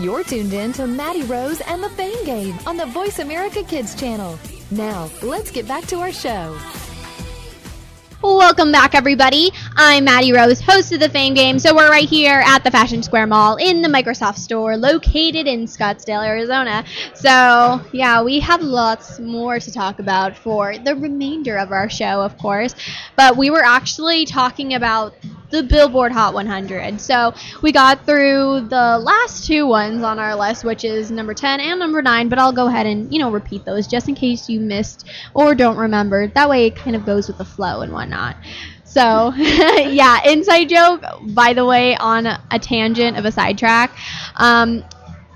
You're 0.00 0.24
tuned 0.24 0.54
in 0.54 0.72
to 0.74 0.86
Maddie 0.86 1.24
Rose 1.24 1.60
and 1.60 1.82
the 1.82 1.90
Fame 1.90 2.24
Game 2.24 2.58
on 2.66 2.78
the 2.78 2.86
Voice 2.86 3.18
America 3.18 3.62
Kids 3.62 3.94
channel. 3.94 4.38
Now, 4.70 5.10
let's 5.20 5.50
get 5.50 5.68
back 5.68 5.84
to 5.88 5.96
our 5.96 6.10
show. 6.10 6.58
Welcome 8.22 8.72
back, 8.72 8.94
everybody. 8.94 9.50
I'm 9.76 10.04
Maddie 10.04 10.32
Rose, 10.32 10.58
host 10.58 10.90
of 10.92 11.00
the 11.00 11.10
Fame 11.10 11.34
Game. 11.34 11.58
So 11.58 11.74
we're 11.74 11.90
right 11.90 12.08
here 12.08 12.42
at 12.46 12.64
the 12.64 12.70
Fashion 12.70 13.02
Square 13.02 13.26
Mall 13.26 13.56
in 13.56 13.82
the 13.82 13.88
Microsoft 13.88 14.38
Store, 14.38 14.74
located 14.76 15.46
in 15.46 15.66
Scottsdale, 15.66 16.26
Arizona. 16.26 16.82
So 17.14 17.80
yeah, 17.92 18.22
we 18.22 18.40
have 18.40 18.62
lots 18.62 19.20
more 19.20 19.60
to 19.60 19.70
talk 19.70 19.98
about 19.98 20.34
for 20.34 20.78
the 20.78 20.96
remainder 20.96 21.58
of 21.58 21.72
our 21.72 21.90
show, 21.90 22.22
of 22.22 22.38
course. 22.38 22.74
But 23.16 23.36
we 23.36 23.50
were 23.50 23.64
actually 23.64 24.24
talking 24.24 24.72
about 24.72 25.14
the 25.50 25.62
Billboard 25.62 26.12
Hot 26.12 26.34
100. 26.34 27.00
So 27.00 27.34
we 27.62 27.72
got 27.72 28.04
through 28.06 28.68
the 28.68 28.98
last 28.98 29.46
two 29.46 29.66
ones 29.66 30.02
on 30.02 30.18
our 30.18 30.34
list, 30.34 30.64
which 30.64 30.84
is 30.84 31.10
number 31.10 31.34
10 31.34 31.60
and 31.60 31.78
number 31.78 32.02
9, 32.02 32.28
but 32.28 32.38
I'll 32.38 32.52
go 32.52 32.68
ahead 32.68 32.86
and, 32.86 33.12
you 33.12 33.18
know, 33.18 33.30
repeat 33.30 33.64
those 33.64 33.86
just 33.86 34.08
in 34.08 34.14
case 34.14 34.48
you 34.48 34.60
missed 34.60 35.08
or 35.34 35.54
don't 35.54 35.76
remember. 35.76 36.28
That 36.28 36.48
way 36.48 36.66
it 36.66 36.76
kind 36.76 36.96
of 36.96 37.04
goes 37.04 37.28
with 37.28 37.38
the 37.38 37.44
flow 37.44 37.80
and 37.80 37.92
whatnot. 37.92 38.36
So, 38.84 39.32
yeah, 39.36 40.20
inside 40.24 40.68
joke, 40.68 41.04
by 41.28 41.52
the 41.52 41.64
way, 41.64 41.96
on 41.96 42.26
a 42.26 42.58
tangent 42.60 43.16
of 43.16 43.24
a 43.24 43.30
sidetrack. 43.30 43.96
Um, 44.36 44.84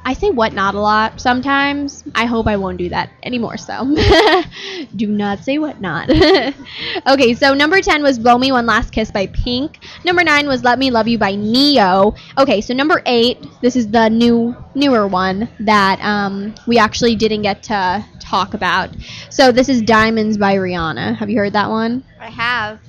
I 0.06 0.12
say 0.12 0.30
what 0.30 0.52
not 0.52 0.74
a 0.74 0.80
lot 0.80 1.18
sometimes. 1.20 2.04
I 2.14 2.26
hope 2.26 2.46
I 2.46 2.56
won't 2.56 2.76
do 2.76 2.90
that 2.90 3.10
anymore, 3.22 3.56
so. 3.56 3.84
do 4.96 5.06
not 5.06 5.38
say 5.42 5.58
what 5.58 5.80
not. 5.80 6.10
okay, 7.06 7.32
so 7.34 7.54
number 7.54 7.80
10 7.80 8.02
was 8.02 8.18
Blow 8.18 8.36
Me 8.36 8.52
One 8.52 8.66
Last 8.66 8.92
Kiss 8.92 9.10
by 9.10 9.26
Pink. 9.28 9.78
Number 10.04 10.22
9 10.22 10.46
was 10.46 10.62
Let 10.62 10.78
Me 10.78 10.90
Love 10.90 11.08
You 11.08 11.16
by 11.16 11.34
Ne-Yo. 11.34 12.14
Okay, 12.36 12.60
so 12.60 12.74
number 12.74 13.02
8, 13.06 13.46
this 13.62 13.76
is 13.76 13.90
the 13.90 14.08
new 14.10 14.54
newer 14.74 15.06
one 15.06 15.48
that 15.60 16.00
um, 16.02 16.54
we 16.66 16.78
actually 16.78 17.16
didn't 17.16 17.42
get 17.42 17.62
to 17.64 18.04
talk 18.20 18.52
about. 18.52 18.90
So 19.30 19.52
this 19.52 19.68
is 19.70 19.80
Diamonds 19.80 20.36
by 20.36 20.56
Rihanna. 20.56 21.16
Have 21.16 21.30
you 21.30 21.38
heard 21.38 21.54
that 21.54 21.70
one? 21.70 22.04
I 22.20 22.28
have. 22.28 22.80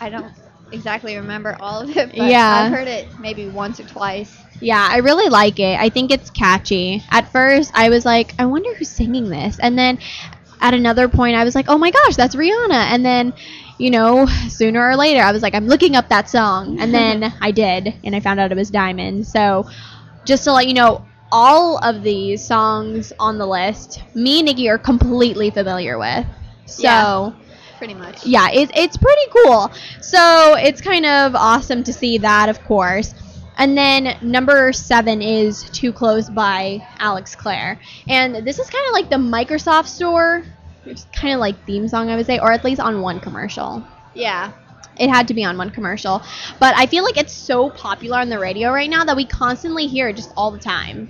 I 0.00 0.10
don't 0.10 0.32
exactly 0.72 1.16
remember 1.16 1.56
all 1.60 1.80
of 1.80 1.96
it, 1.96 2.10
but 2.10 2.28
Yeah. 2.28 2.64
I've 2.66 2.72
heard 2.72 2.88
it 2.88 3.08
maybe 3.18 3.48
once 3.48 3.80
or 3.80 3.84
twice. 3.84 4.36
Yeah, 4.62 4.86
I 4.88 4.98
really 4.98 5.28
like 5.28 5.58
it. 5.58 5.78
I 5.78 5.88
think 5.88 6.12
it's 6.12 6.30
catchy. 6.30 7.02
At 7.10 7.30
first, 7.32 7.72
I 7.74 7.88
was 7.88 8.04
like, 8.04 8.34
I 8.38 8.46
wonder 8.46 8.72
who's 8.74 8.88
singing 8.88 9.28
this. 9.28 9.58
And 9.58 9.76
then 9.76 9.98
at 10.60 10.72
another 10.72 11.08
point, 11.08 11.34
I 11.34 11.42
was 11.42 11.56
like, 11.56 11.66
oh 11.68 11.76
my 11.76 11.90
gosh, 11.90 12.14
that's 12.14 12.36
Rihanna. 12.36 12.70
And 12.70 13.04
then, 13.04 13.34
you 13.78 13.90
know, 13.90 14.26
sooner 14.48 14.88
or 14.88 14.96
later, 14.96 15.20
I 15.20 15.32
was 15.32 15.42
like, 15.42 15.54
I'm 15.54 15.66
looking 15.66 15.96
up 15.96 16.08
that 16.10 16.30
song. 16.30 16.78
And 16.80 16.94
then 16.98 17.34
I 17.40 17.50
did, 17.50 17.92
and 18.04 18.14
I 18.14 18.20
found 18.20 18.38
out 18.38 18.52
it 18.52 18.56
was 18.56 18.70
Diamond. 18.70 19.26
So 19.26 19.68
just 20.24 20.44
to 20.44 20.52
let 20.52 20.68
you 20.68 20.74
know, 20.74 21.04
all 21.32 21.78
of 21.78 22.02
these 22.02 22.44
songs 22.44 23.12
on 23.18 23.38
the 23.38 23.46
list, 23.46 24.02
me 24.14 24.40
and 24.40 24.46
Nikki 24.46 24.68
are 24.68 24.78
completely 24.78 25.50
familiar 25.50 25.98
with. 25.98 26.24
So. 26.66 26.82
Yeah. 26.82 27.32
Pretty 27.78 27.94
much. 27.94 28.24
Yeah, 28.24 28.48
it, 28.52 28.70
it's 28.76 28.96
pretty 28.96 29.26
cool. 29.32 29.72
So 30.00 30.54
it's 30.54 30.80
kind 30.80 31.04
of 31.04 31.34
awesome 31.34 31.82
to 31.82 31.92
see 31.92 32.16
that, 32.18 32.48
of 32.48 32.62
course. 32.62 33.12
And 33.62 33.78
then 33.78 34.16
number 34.22 34.72
seven 34.72 35.22
is 35.22 35.70
Too 35.70 35.92
Close 35.92 36.28
by 36.28 36.84
Alex 36.98 37.36
Clare. 37.36 37.78
And 38.08 38.44
this 38.44 38.58
is 38.58 38.68
kind 38.68 38.84
of 38.88 38.92
like 38.92 39.08
the 39.08 39.14
Microsoft 39.14 39.86
Store, 39.86 40.42
it's 40.84 41.06
kind 41.12 41.32
of 41.32 41.38
like 41.38 41.64
theme 41.64 41.86
song, 41.86 42.10
I 42.10 42.16
would 42.16 42.26
say, 42.26 42.40
or 42.40 42.50
at 42.50 42.64
least 42.64 42.80
on 42.80 43.02
one 43.02 43.20
commercial. 43.20 43.86
Yeah. 44.14 44.50
It 44.98 45.10
had 45.10 45.28
to 45.28 45.34
be 45.34 45.44
on 45.44 45.56
one 45.56 45.70
commercial. 45.70 46.24
But 46.58 46.74
I 46.76 46.86
feel 46.86 47.04
like 47.04 47.16
it's 47.16 47.32
so 47.32 47.70
popular 47.70 48.18
on 48.18 48.28
the 48.28 48.38
radio 48.40 48.72
right 48.72 48.90
now 48.90 49.04
that 49.04 49.14
we 49.14 49.24
constantly 49.24 49.86
hear 49.86 50.08
it 50.08 50.16
just 50.16 50.32
all 50.36 50.50
the 50.50 50.58
time. 50.58 51.08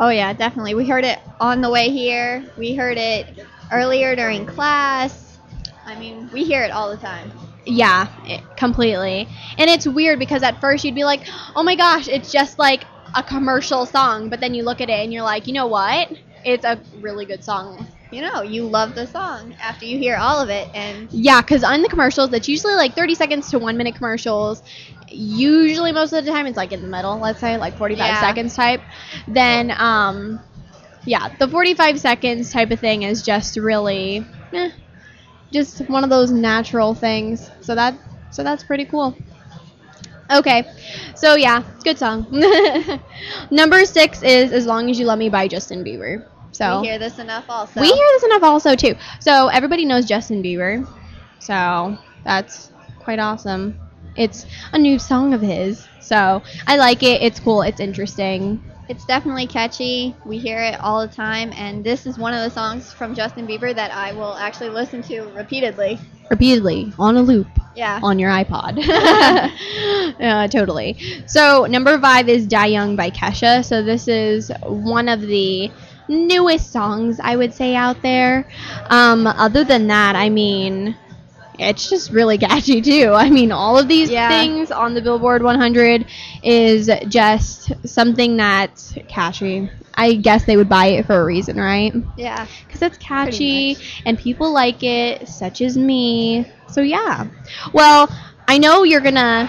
Oh 0.00 0.08
yeah, 0.08 0.32
definitely. 0.32 0.74
We 0.74 0.88
heard 0.88 1.04
it 1.04 1.18
on 1.38 1.60
the 1.60 1.68
way 1.68 1.90
here. 1.90 2.50
We 2.56 2.76
heard 2.76 2.96
it 2.96 3.44
earlier 3.70 4.16
during 4.16 4.46
class. 4.46 5.38
I 5.84 6.00
mean, 6.00 6.30
we 6.32 6.44
hear 6.44 6.62
it 6.62 6.70
all 6.70 6.88
the 6.88 6.96
time. 6.96 7.30
Yeah, 7.68 8.08
it, 8.24 8.42
completely. 8.56 9.28
And 9.58 9.68
it's 9.70 9.86
weird 9.86 10.18
because 10.18 10.42
at 10.42 10.60
first 10.60 10.84
you'd 10.84 10.94
be 10.94 11.04
like, 11.04 11.28
oh 11.54 11.62
my 11.62 11.76
gosh, 11.76 12.08
it's 12.08 12.32
just 12.32 12.58
like 12.58 12.86
a 13.14 13.22
commercial 13.22 13.86
song. 13.86 14.30
But 14.30 14.40
then 14.40 14.54
you 14.54 14.64
look 14.64 14.80
at 14.80 14.88
it 14.88 15.04
and 15.04 15.12
you're 15.12 15.22
like, 15.22 15.46
you 15.46 15.52
know 15.52 15.66
what? 15.66 16.10
It's 16.44 16.64
a 16.64 16.80
really 17.00 17.26
good 17.26 17.44
song. 17.44 17.86
You 18.10 18.22
know, 18.22 18.40
you 18.42 18.64
love 18.66 18.94
the 18.94 19.06
song 19.06 19.54
after 19.60 19.84
you 19.84 19.98
hear 19.98 20.16
all 20.16 20.40
of 20.40 20.48
it, 20.48 20.66
and 20.72 21.10
Yeah, 21.12 21.42
because 21.42 21.62
on 21.62 21.82
the 21.82 21.90
commercials, 21.90 22.30
that's 22.30 22.48
usually 22.48 22.74
like 22.74 22.94
30 22.94 23.14
seconds 23.14 23.50
to 23.50 23.58
one 23.58 23.76
minute 23.76 23.96
commercials. 23.96 24.62
Usually, 25.10 25.92
most 25.92 26.14
of 26.14 26.24
the 26.24 26.30
time, 26.30 26.46
it's 26.46 26.56
like 26.56 26.72
in 26.72 26.80
the 26.80 26.88
middle, 26.88 27.18
let's 27.18 27.38
say, 27.40 27.58
like 27.58 27.76
45 27.76 28.06
Yeah. 28.06 28.20
seconds 28.20 28.54
type. 28.56 28.80
Then, 29.26 29.72
um, 29.76 30.40
yeah, 31.04 31.28
the 31.38 31.48
45 31.48 32.00
seconds 32.00 32.50
type 32.52 32.70
of 32.70 32.80
thing 32.80 33.02
is 33.02 33.22
just 33.22 33.56
really, 33.56 34.26
eh, 34.54 34.70
just 35.52 35.88
one 35.88 36.04
of 36.04 36.10
those 36.10 36.30
natural 36.30 36.94
things. 36.94 37.50
So 37.60 37.74
that, 37.74 37.94
so 38.30 38.42
that's 38.42 38.64
pretty 38.64 38.84
cool. 38.84 39.16
Okay, 40.30 40.70
so 41.14 41.36
yeah, 41.36 41.62
good 41.84 41.98
song. 41.98 42.26
Number 43.50 43.84
six 43.86 44.22
is 44.22 44.52
"As 44.52 44.66
Long 44.66 44.90
as 44.90 44.98
You 44.98 45.06
Love 45.06 45.18
Me" 45.18 45.30
by 45.30 45.48
Justin 45.48 45.82
Bieber. 45.82 46.26
So 46.52 46.80
we 46.80 46.88
hear 46.88 46.98
this 46.98 47.18
enough 47.18 47.48
also. 47.48 47.80
we 47.80 47.88
hear 47.88 48.06
this 48.14 48.24
enough 48.24 48.42
also 48.42 48.74
too. 48.74 48.94
So 49.20 49.48
everybody 49.48 49.86
knows 49.86 50.04
Justin 50.04 50.42
Bieber. 50.42 50.86
So 51.38 51.96
that's 52.24 52.72
quite 52.98 53.18
awesome. 53.18 53.78
It's 54.16 54.44
a 54.72 54.78
new 54.78 54.98
song 54.98 55.32
of 55.32 55.40
his. 55.40 55.86
So 56.00 56.42
I 56.66 56.76
like 56.76 57.02
it. 57.02 57.22
It's 57.22 57.40
cool. 57.40 57.62
It's 57.62 57.80
interesting. 57.80 58.62
It's 58.88 59.04
definitely 59.04 59.46
catchy. 59.46 60.14
We 60.24 60.38
hear 60.38 60.60
it 60.62 60.80
all 60.80 61.06
the 61.06 61.12
time, 61.14 61.52
and 61.54 61.84
this 61.84 62.06
is 62.06 62.18
one 62.18 62.32
of 62.32 62.42
the 62.42 62.50
songs 62.50 62.90
from 62.90 63.14
Justin 63.14 63.46
Bieber 63.46 63.74
that 63.74 63.90
I 63.92 64.12
will 64.12 64.34
actually 64.34 64.70
listen 64.70 65.02
to 65.02 65.22
repeatedly. 65.36 65.98
Repeatedly 66.30 66.92
on 66.98 67.16
a 67.16 67.22
loop 67.22 67.48
Yeah. 67.76 68.00
on 68.02 68.18
your 68.18 68.30
iPod. 68.30 68.78
uh, 70.20 70.48
totally. 70.48 70.96
So 71.26 71.66
number 71.66 71.98
five 72.00 72.28
is 72.30 72.46
Die 72.46 72.66
Young 72.66 72.96
by 72.96 73.10
Kesha. 73.10 73.62
So 73.62 73.82
this 73.82 74.08
is 74.08 74.50
one 74.62 75.08
of 75.08 75.20
the 75.20 75.70
newest 76.08 76.72
songs 76.72 77.20
I 77.22 77.36
would 77.36 77.52
say 77.52 77.74
out 77.74 78.00
there. 78.00 78.48
Um, 78.88 79.26
other 79.26 79.64
than 79.64 79.86
that, 79.88 80.16
I 80.16 80.30
mean, 80.30 80.96
it's 81.58 81.88
just 81.88 82.10
really 82.10 82.38
catchy 82.38 82.80
too. 82.80 83.12
I 83.14 83.30
mean, 83.30 83.52
all 83.52 83.78
of 83.78 83.88
these 83.88 84.10
Yeah. 84.10 84.28
things 84.28 84.70
on 84.70 84.94
the 84.94 85.02
Billboard 85.02 85.42
100 85.42 86.06
is 86.42 86.90
just 87.08 87.72
something 87.86 88.36
that's 88.36 88.94
catchy. 89.08 89.70
I 89.94 90.14
guess 90.14 90.44
they 90.44 90.56
would 90.56 90.68
buy 90.68 90.86
it 90.86 91.06
for 91.06 91.20
a 91.20 91.24
reason, 91.24 91.56
right? 91.56 91.92
Yeah. 92.16 92.46
because 92.66 92.82
it's 92.82 92.98
catchy 92.98 93.76
and 94.06 94.18
people 94.18 94.52
like 94.52 94.82
it, 94.82 95.28
such 95.28 95.60
as 95.60 95.76
me. 95.76 96.46
So 96.68 96.80
yeah. 96.82 97.26
Well, 97.72 98.08
I 98.46 98.58
know 98.58 98.84
you're 98.84 99.00
gonna 99.00 99.48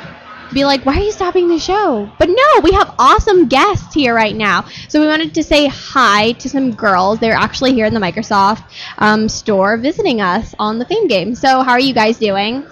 be 0.53 0.65
like, 0.65 0.85
why 0.85 0.97
are 0.97 1.03
you 1.03 1.11
stopping 1.11 1.47
the 1.47 1.59
show? 1.59 2.11
But 2.17 2.29
no, 2.29 2.61
we 2.63 2.71
have 2.71 2.95
awesome 2.97 3.47
guests 3.47 3.93
here 3.93 4.13
right 4.13 4.35
now. 4.35 4.65
So 4.87 4.99
we 4.99 5.07
wanted 5.07 5.33
to 5.35 5.43
say 5.43 5.67
hi 5.67 6.31
to 6.33 6.49
some 6.49 6.73
girls. 6.73 7.19
They're 7.19 7.33
actually 7.33 7.73
here 7.73 7.85
in 7.85 7.93
the 7.93 7.99
Microsoft 7.99 8.63
um, 8.97 9.29
store 9.29 9.77
visiting 9.77 10.21
us 10.21 10.55
on 10.59 10.79
the 10.79 10.85
Fame 10.85 11.07
Game. 11.07 11.35
So 11.35 11.61
how 11.61 11.71
are 11.71 11.79
you 11.79 11.93
guys 11.93 12.17
doing? 12.17 12.65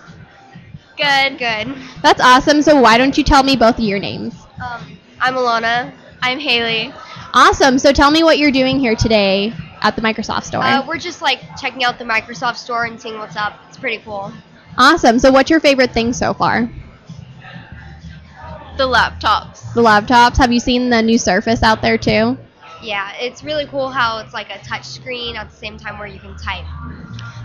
Good. 0.98 1.38
Good. 1.38 1.76
That's 2.02 2.22
awesome. 2.22 2.62
So 2.62 2.82
why 2.82 2.98
don't 2.98 3.18
you 3.18 3.24
tell 3.24 3.44
me 3.44 3.56
both 3.56 3.78
of 3.78 3.84
your 3.84 4.00
names? 4.00 4.34
Um, 4.64 4.98
I'm 5.20 5.36
Alana. 5.36 5.94
I'm 6.22 6.40
Haley. 6.40 6.92
Awesome. 7.34 7.78
So 7.78 7.92
tell 7.92 8.10
me 8.10 8.24
what 8.24 8.40
you're 8.40 8.52
doing 8.52 8.80
here 8.80 8.96
today 8.96 9.54
at 9.82 9.96
the 9.96 10.02
Microsoft 10.02 10.46
store. 10.46 10.64
Uh, 10.64 10.84
we're 10.88 10.98
just 10.98 11.22
like 11.22 11.40
checking 11.60 11.84
out 11.84 12.00
the 12.00 12.06
Microsoft 12.06 12.56
store 12.56 12.86
and 12.86 13.00
seeing 13.00 13.20
what's 13.20 13.36
up. 13.36 13.60
It's 13.68 13.78
pretty 13.78 14.00
cool. 14.00 14.34
awesome. 14.78 15.20
So 15.20 15.32
what's 15.32 15.52
your 15.52 15.60
favorite 15.60 15.92
thing 15.92 16.14
so 16.14 16.34
far? 16.34 16.68
The 18.78 18.88
laptops. 18.88 19.74
The 19.74 19.82
laptops. 19.82 20.38
Have 20.38 20.52
you 20.52 20.60
seen 20.60 20.90
the 20.90 21.02
new 21.02 21.18
Surface 21.18 21.64
out 21.64 21.82
there 21.82 21.98
too? 21.98 22.38
Yeah, 22.82 23.12
it's 23.20 23.44
really 23.44 23.66
cool 23.66 23.90
how 23.90 24.20
it's 24.20 24.34
like 24.34 24.50
a 24.52 24.60
touch 24.60 24.86
screen 24.86 25.36
at 25.36 25.50
the 25.50 25.56
same 25.56 25.78
time 25.78 25.98
where 25.98 26.08
you 26.08 26.20
can 26.20 26.38
type. 26.38 26.66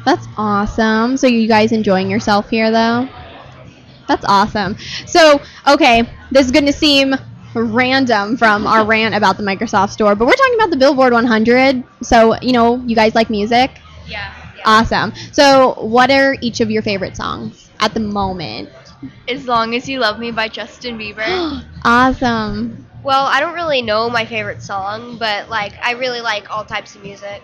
That's 0.05 0.27
awesome. 0.37 1.17
So 1.17 1.27
you 1.27 1.49
guys 1.49 1.73
enjoying 1.73 2.11
yourself 2.11 2.51
here 2.51 2.71
though? 2.71 3.09
That's 4.09 4.25
awesome. 4.27 4.77
So, 5.07 5.41
okay, 5.67 6.03
this 6.31 6.45
is 6.45 6.53
going 6.53 6.67
to 6.67 6.73
seem 6.73 7.15
random 7.55 8.37
from 8.37 8.67
our 8.67 8.85
rant 8.87 9.15
about 9.15 9.37
the 9.39 9.43
Microsoft 9.43 9.91
Store, 9.91 10.15
but 10.15 10.27
we're 10.27 10.35
talking 10.35 10.55
about 10.57 10.71
the 10.71 10.77
Billboard 10.77 11.13
100. 11.13 11.83
So, 12.03 12.37
you 12.43 12.53
know, 12.53 12.77
you 12.85 12.95
guys 12.95 13.15
like 13.15 13.31
music? 13.31 13.71
Yeah. 14.07 14.35
Awesome. 14.65 15.13
So, 15.33 15.75
what 15.85 16.11
are 16.11 16.37
each 16.41 16.61
of 16.61 16.71
your 16.71 16.83
favorite 16.83 17.17
songs 17.17 17.71
at 17.81 17.95
the 17.95 18.01
moment? 18.01 18.69
As 19.29 19.47
Long 19.47 19.75
as 19.75 19.89
You 19.89 19.99
Love 20.01 20.19
Me 20.19 20.31
by 20.31 20.49
Justin 20.49 20.99
Bieber. 20.99 21.65
Awesome. 21.85 22.87
Well, 23.03 23.27
I 23.27 23.41
don't 23.41 23.55
really 23.55 23.83
know 23.83 24.09
my 24.09 24.25
favorite 24.25 24.63
song, 24.63 25.19
but 25.19 25.49
like 25.49 25.73
I 25.83 25.93
really 25.93 26.21
like 26.21 26.49
all 26.51 26.65
types 26.65 26.95
of 26.95 27.03
music. 27.03 27.43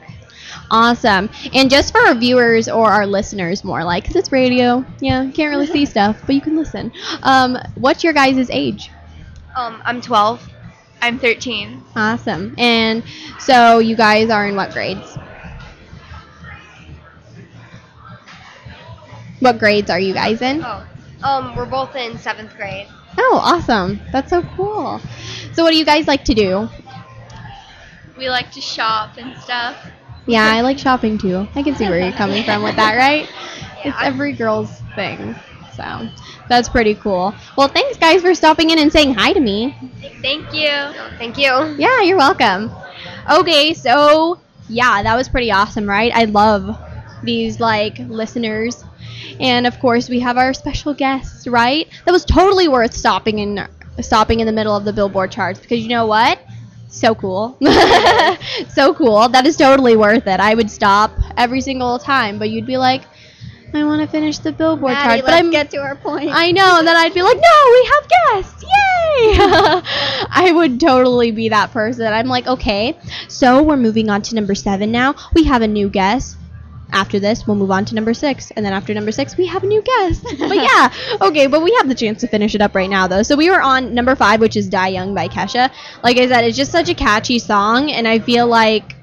Awesome. 0.71 1.29
And 1.53 1.71
just 1.71 1.93
for 1.93 2.01
our 2.01 2.15
viewers 2.15 2.69
or 2.69 2.91
our 2.91 3.07
listeners 3.07 3.65
more, 3.65 3.85
like, 3.85 4.05
because 4.05 4.17
it's 4.17 4.33
radio, 4.33 4.85
yeah, 5.01 5.23
you 5.23 5.33
can't 5.33 5.51
really 5.51 5.67
see 5.67 5.85
stuff, 5.95 6.21
but 6.27 6.35
you 6.35 6.41
can 6.41 6.57
listen. 6.57 6.93
Um, 7.23 7.59
what's 7.75 8.05
your 8.05 8.13
guys' 8.13 8.49
age? 8.51 8.91
Um, 9.57 9.83
I'm 9.85 10.01
12. 10.01 10.49
I'm 11.03 11.19
13. 11.19 11.83
Awesome. 11.97 12.55
And 12.59 13.03
so 13.39 13.79
you 13.79 13.97
guys 13.97 14.31
are 14.31 14.47
in 14.47 14.57
what 14.57 14.73
grades? 14.73 15.19
What 19.41 19.59
grades 19.59 19.91
are 19.91 20.01
you 20.01 20.15
guys 20.15 20.43
in? 20.43 20.63
Oh, 20.65 20.85
um, 21.23 21.55
we're 21.57 21.67
both 21.67 21.95
in 21.97 22.19
seventh 22.19 22.57
grade. 22.57 22.87
Oh, 23.19 23.41
awesome. 23.43 24.01
That's 24.13 24.31
so 24.31 24.43
cool. 24.57 25.01
So 25.53 25.63
what 25.65 25.71
do 25.71 25.77
you 25.77 25.85
guys 25.85 26.07
like 26.07 26.25
to 26.25 26.35
do? 26.35 26.69
We 28.17 28.29
like 28.29 28.51
to 28.53 28.61
shop 28.61 29.17
and 29.19 29.37
stuff. 29.43 29.77
Yeah, 30.27 30.45
I 30.45 30.61
like 30.61 30.79
shopping 30.79 31.19
too. 31.19 31.49
I 31.55 31.63
can 31.63 31.75
see 31.75 31.89
where 31.89 32.01
you're 32.01 32.13
coming 32.13 32.45
from 32.45 32.63
with 32.63 32.77
that, 32.77 32.97
right? 32.97 33.29
It's 33.85 33.97
every 34.03 34.33
girl's 34.33 34.81
thing. 34.97 35.37
So 35.77 36.09
that's 36.49 36.69
pretty 36.69 36.97
cool. 36.97 37.33
Well, 37.57 37.69
thanks 37.69 37.97
guys 37.97 38.23
for 38.23 38.35
stopping 38.35 38.71
in 38.71 38.79
and 38.81 38.93
saying 38.93 39.15
hi 39.15 39.33
to 39.33 39.39
me. 39.39 39.77
Thank 40.21 40.53
you. 40.53 40.69
Thank 41.17 41.39
you. 41.39 41.77
Yeah, 41.79 42.01
you're 42.03 42.17
welcome. 42.17 42.73
Okay, 43.31 43.75
so 43.75 44.41
yeah, 44.69 45.05
that 45.05 45.15
was 45.15 45.29
pretty 45.29 45.53
awesome, 45.53 45.89
right? 45.89 46.11
I 46.13 46.25
love 46.25 46.77
these 47.23 47.61
like 47.61 47.99
listeners. 48.01 48.83
And 49.41 49.67
of 49.67 49.79
course, 49.81 50.09
we 50.09 50.21
have 50.21 50.37
our 50.37 50.55
special 50.55 50.95
guests, 50.95 51.47
right? 51.47 51.89
That 52.05 52.13
was 52.13 52.25
totally 52.25 52.69
worth 52.69 52.93
stopping 52.93 53.39
in 53.39 53.67
stopping 54.01 54.41
in 54.41 54.47
the 54.47 54.53
middle 54.53 54.77
of 54.77 54.85
the 54.85 54.93
Billboard 54.93 55.33
charts 55.33 55.61
because 55.61 55.81
you 55.81 55.89
know 55.89 56.07
what? 56.07 56.39
So 56.89 57.15
cool. 57.15 57.57
so 58.69 58.95
cool. 58.95 59.29
That 59.29 59.47
is 59.47 59.57
totally 59.57 59.97
worth 59.97 60.27
it. 60.27 60.41
I 60.41 60.55
would 60.55 60.71
stop 60.71 61.13
every 61.37 61.61
single 61.61 61.99
time, 61.99 62.39
but 62.39 62.51
you'd 62.51 62.67
be 62.67 62.79
like, 62.79 63.03
I 63.75 63.85
want 63.85 64.01
to 64.01 64.09
finish 64.09 64.39
the 64.39 64.51
Billboard 64.51 64.93
Maddie, 64.93 65.21
chart, 65.21 65.27
but 65.27 65.35
I'm 65.35 65.51
get 65.51 65.71
to 65.73 65.79
our 65.79 65.95
point. 65.95 66.31
I 66.33 66.53
know, 66.53 66.79
and 66.79 66.89
then 66.89 66.97
I'd 66.97 67.13
be 67.13 67.21
like, 67.23 67.37
no, 67.37 67.71
we 67.73 67.91
have 67.93 68.09
guests, 68.09 68.63
yay! 68.63 68.69
I 70.31 70.53
would 70.55 70.81
totally 70.81 71.33
be 71.33 71.51
that 71.51 71.71
person. 71.71 72.07
I'm 72.11 72.29
like, 72.29 72.47
okay, 72.47 72.99
so 73.29 73.63
we're 73.63 73.77
moving 73.77 74.09
on 74.09 74.23
to 74.23 74.35
number 74.35 74.55
seven 74.55 74.91
now. 74.91 75.15
We 75.35 75.45
have 75.45 75.61
a 75.61 75.69
new 75.69 75.91
guest. 75.91 76.38
After 76.91 77.21
this, 77.21 77.47
we'll 77.47 77.57
move 77.57 77.71
on 77.71 77.85
to 77.87 77.95
number 77.95 78.15
six, 78.15 78.51
and 78.53 78.65
then 78.65 78.73
after 78.73 78.95
number 78.95 79.13
six, 79.13 79.37
we 79.37 79.47
have 79.47 79.63
a 79.63 79.67
new 79.67 79.83
guest. 79.83 80.23
but 80.39 80.57
yeah, 80.57 80.93
okay, 81.21 81.47
but 81.47 81.63
we 81.63 81.75
have 81.75 81.89
the 81.89 81.95
chance 81.95 82.21
to 82.21 82.27
finish 82.27 82.55
it 82.55 82.63
up 82.63 82.75
right 82.75 82.89
now, 82.89 83.07
though. 83.07 83.23
So 83.23 83.37
we 83.37 83.51
were 83.51 83.61
on 83.61 83.95
number 83.95 84.17
five, 84.17 84.41
which 84.41 84.57
is 84.57 84.69
"Die 84.69 84.89
Young" 84.89 85.15
by 85.15 85.29
Kesha. 85.29 85.71
Like 86.03 86.17
I 86.17 86.27
said, 86.27 86.45
it's 86.45 86.57
just 86.57 86.73
such 86.73 86.89
a 86.89 86.95
catchy 86.95 87.39
song, 87.39 87.91
and 87.91 88.09
I 88.09 88.19
feel 88.19 88.47
like 88.47 88.97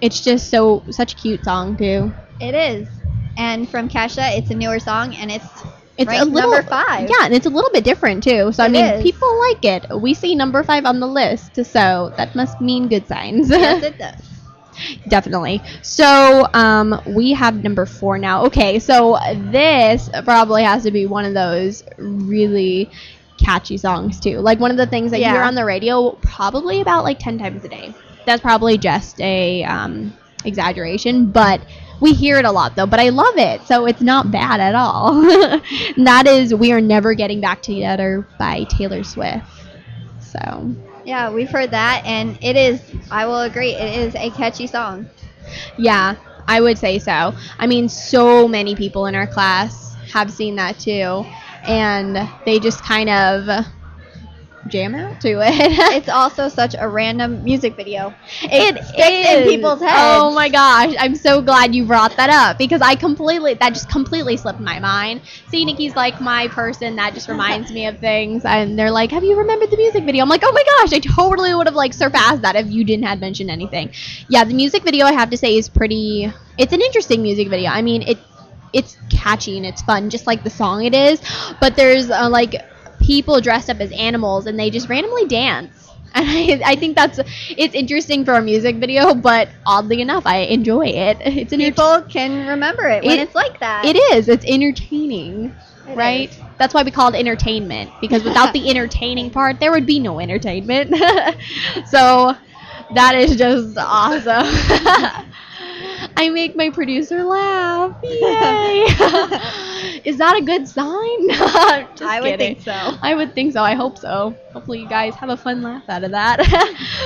it's 0.00 0.20
just 0.20 0.50
so 0.50 0.84
such 0.90 1.14
a 1.14 1.16
cute 1.16 1.44
song 1.44 1.76
too. 1.76 2.12
It 2.40 2.54
is. 2.54 2.88
And 3.36 3.68
from 3.68 3.88
Kesha, 3.88 4.38
it's 4.38 4.50
a 4.50 4.54
newer 4.54 4.78
song, 4.78 5.14
and 5.14 5.30
it's 5.30 5.46
It's 5.96 6.08
ranked 6.08 6.22
a 6.22 6.30
little 6.30 6.50
number 6.50 6.68
five. 6.68 7.08
Yeah, 7.08 7.24
and 7.24 7.34
it's 7.34 7.46
a 7.46 7.50
little 7.50 7.70
bit 7.70 7.82
different 7.82 8.22
too. 8.22 8.52
So 8.52 8.62
I 8.62 8.68
mean, 8.68 8.84
is. 8.84 9.02
people 9.02 9.38
like 9.40 9.64
it. 9.64 10.00
We 10.00 10.14
see 10.14 10.34
number 10.34 10.62
five 10.62 10.84
on 10.84 11.00
the 11.00 11.06
list, 11.08 11.56
so 11.56 12.12
that 12.16 12.34
must 12.34 12.60
mean 12.60 12.88
good 12.88 13.06
signs. 13.08 13.48
yes, 13.50 13.82
it 13.90 13.98
does. 13.98 14.31
Definitely. 15.08 15.62
So 15.82 16.46
um, 16.54 17.00
we 17.06 17.32
have 17.32 17.62
number 17.62 17.86
four 17.86 18.18
now. 18.18 18.44
Okay, 18.46 18.78
so 18.78 19.18
this 19.50 20.10
probably 20.24 20.62
has 20.62 20.82
to 20.84 20.90
be 20.90 21.06
one 21.06 21.24
of 21.24 21.34
those 21.34 21.84
really 21.98 22.90
catchy 23.38 23.76
songs 23.76 24.20
too. 24.20 24.38
Like 24.38 24.60
one 24.60 24.70
of 24.70 24.76
the 24.76 24.86
things 24.86 25.10
that 25.10 25.18
you 25.20 25.26
hear 25.26 25.42
on 25.42 25.54
the 25.54 25.64
radio 25.64 26.12
probably 26.22 26.80
about 26.80 27.04
like 27.04 27.18
ten 27.18 27.38
times 27.38 27.64
a 27.64 27.68
day. 27.68 27.94
That's 28.26 28.40
probably 28.40 28.78
just 28.78 29.20
a 29.20 29.64
um, 29.64 30.16
exaggeration, 30.44 31.30
but 31.30 31.60
we 32.00 32.12
hear 32.12 32.38
it 32.38 32.44
a 32.44 32.50
lot 32.50 32.76
though. 32.76 32.86
But 32.86 33.00
I 33.00 33.08
love 33.08 33.36
it, 33.36 33.62
so 33.62 33.86
it's 33.86 34.00
not 34.00 34.30
bad 34.30 34.60
at 34.60 34.74
all. 34.74 35.22
And 35.96 36.06
that 36.06 36.26
is 36.26 36.54
"We 36.54 36.72
Are 36.72 36.80
Never 36.80 37.14
Getting 37.14 37.40
Back 37.40 37.62
Together" 37.62 38.26
by 38.38 38.64
Taylor 38.64 39.02
Swift. 39.02 39.46
So 40.20 40.74
Yeah, 41.04 41.30
we've 41.30 41.50
heard 41.50 41.70
that, 41.72 42.02
and 42.04 42.38
it 42.42 42.56
is. 42.56 42.80
I 43.10 43.26
will 43.26 43.40
agree. 43.40 43.70
It 43.70 43.98
is 44.00 44.14
a 44.14 44.30
catchy 44.30 44.66
song. 44.66 45.10
Yeah, 45.76 46.16
I 46.46 46.60
would 46.60 46.78
say 46.78 46.98
so. 46.98 47.34
I 47.58 47.66
mean, 47.66 47.88
so 47.88 48.48
many 48.48 48.74
people 48.76 49.06
in 49.06 49.14
our 49.14 49.26
class 49.26 49.94
have 50.12 50.30
seen 50.30 50.56
that 50.56 50.78
too, 50.78 51.24
and 51.66 52.28
they 52.44 52.58
just 52.60 52.82
kind 52.84 53.08
of 53.08 53.66
jam 54.68 54.94
out 54.94 55.20
to 55.20 55.40
it. 55.40 55.52
It's 56.02 56.08
also 56.08 56.48
such 56.48 56.74
a 56.78 56.88
random 56.88 57.44
music 57.44 57.76
video. 57.76 58.14
It 58.42 58.82
sticks 58.84 59.28
in 59.28 59.44
people's 59.44 59.80
heads. 59.80 59.94
Oh 59.96 60.32
my 60.34 60.48
gosh, 60.48 60.94
I'm 60.98 61.14
so 61.14 61.42
glad 61.42 61.74
you 61.74 61.84
brought 61.84 62.16
that 62.16 62.30
up 62.30 62.58
because 62.58 62.80
I 62.80 62.94
completely 62.94 63.54
that 63.54 63.74
just 63.74 63.88
completely 63.90 64.36
slipped 64.36 64.60
my 64.60 64.78
mind. 64.78 65.22
See, 65.48 65.64
Nikki's 65.64 65.94
like 65.96 66.20
my 66.20 66.48
person 66.48 66.96
that 66.96 67.14
just 67.14 67.28
reminds 67.28 67.70
me 67.72 67.86
of 67.86 67.98
things, 67.98 68.44
and 68.44 68.78
they're 68.78 68.90
like, 68.90 69.10
"Have 69.10 69.24
you 69.24 69.36
remembered 69.36 69.70
the 69.70 69.76
music 69.76 70.04
video?" 70.04 70.22
I'm 70.22 70.28
like, 70.28 70.42
"Oh 70.44 70.52
my 70.52 70.64
gosh, 70.78 70.92
I 70.92 71.00
totally 71.00 71.54
would 71.54 71.66
have 71.66 71.76
like 71.76 71.92
surpassed 71.92 72.42
that 72.42 72.56
if 72.56 72.70
you 72.70 72.84
didn't 72.84 73.04
had 73.04 73.20
mentioned 73.20 73.50
anything." 73.50 73.92
Yeah, 74.28 74.44
the 74.44 74.54
music 74.54 74.82
video 74.82 75.06
I 75.06 75.12
have 75.12 75.30
to 75.30 75.36
say 75.36 75.56
is 75.56 75.68
pretty. 75.68 76.32
It's 76.58 76.72
an 76.72 76.80
interesting 76.80 77.22
music 77.22 77.48
video. 77.48 77.70
I 77.70 77.82
mean, 77.82 78.02
it 78.02 78.18
it's 78.72 78.96
catchy 79.10 79.56
and 79.56 79.66
it's 79.66 79.82
fun, 79.82 80.10
just 80.10 80.26
like 80.26 80.44
the 80.44 80.50
song 80.50 80.84
it 80.84 80.94
is. 80.94 81.20
But 81.60 81.76
there's 81.76 82.10
uh, 82.10 82.28
like 82.28 82.54
people 83.02 83.40
dressed 83.40 83.70
up 83.70 83.80
as 83.80 83.92
animals 83.92 84.46
and 84.46 84.58
they 84.58 84.70
just 84.70 84.88
randomly 84.88 85.26
dance. 85.26 85.88
And 86.14 86.28
I, 86.28 86.72
I 86.72 86.76
think 86.76 86.94
that's 86.94 87.18
it's 87.48 87.74
interesting 87.74 88.24
for 88.26 88.34
a 88.34 88.42
music 88.42 88.76
video, 88.76 89.14
but 89.14 89.48
oddly 89.64 90.02
enough, 90.02 90.26
I 90.26 90.38
enjoy 90.40 90.86
it. 90.88 91.16
It's 91.24 91.52
an 91.52 91.58
People 91.60 92.02
can 92.02 92.46
remember 92.46 92.86
it 92.86 93.02
when 93.04 93.18
It- 93.18 93.20
it's 93.20 93.34
like 93.34 93.58
that. 93.60 93.82
it 93.86 93.96
is. 94.14 94.28
It's 94.28 94.44
entertaining, 94.46 95.54
It 95.88 95.96
right? 95.96 96.30
is. 96.30 96.38
That's 96.58 96.74
why 96.74 96.82
we 96.82 96.90
call 96.90 97.14
it 97.14 97.18
entertainment 97.18 97.92
because 98.00 98.24
without 98.24 98.52
the 98.52 98.68
entertaining 98.70 99.30
part, 99.30 99.58
there 99.58 99.70
would 99.72 99.86
be 99.86 99.98
no 100.00 100.20
entertainment. 100.20 100.90
so 101.86 102.34
that 102.94 103.14
is 103.16 103.36
just 103.36 103.76
awesome. 103.78 104.44
I 106.16 106.30
make 106.30 106.56
my 106.56 106.70
producer 106.70 107.24
laugh. 107.24 107.96
Yay! 108.02 108.86
Is 110.04 110.18
that 110.18 110.36
a 110.36 110.42
good 110.44 110.66
sign? 110.68 110.86
I 111.30 112.18
would 112.20 112.30
kidding. 112.30 112.56
think 112.56 112.60
so. 112.60 112.72
I 113.02 113.14
would 113.14 113.34
think 113.34 113.52
so. 113.52 113.62
I 113.62 113.74
hope 113.74 113.98
so. 113.98 114.34
Hopefully, 114.52 114.80
you 114.80 114.88
guys 114.88 115.14
have 115.14 115.30
a 115.30 115.36
fun 115.36 115.62
laugh 115.62 115.84
out 115.88 116.04
of 116.04 116.10
that. 116.10 116.40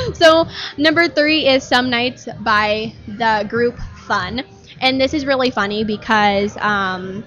so, 0.15 0.47
number 0.77 1.09
three 1.09 1.49
is 1.49 1.63
Some 1.65 1.91
Nights 1.91 2.29
by 2.41 2.93
the 3.07 3.47
group 3.49 3.79
Fun. 4.07 4.45
And 4.81 5.01
this 5.01 5.15
is 5.15 5.27
really 5.27 5.51
funny 5.51 5.83
because 5.83 6.57
um, 6.59 7.25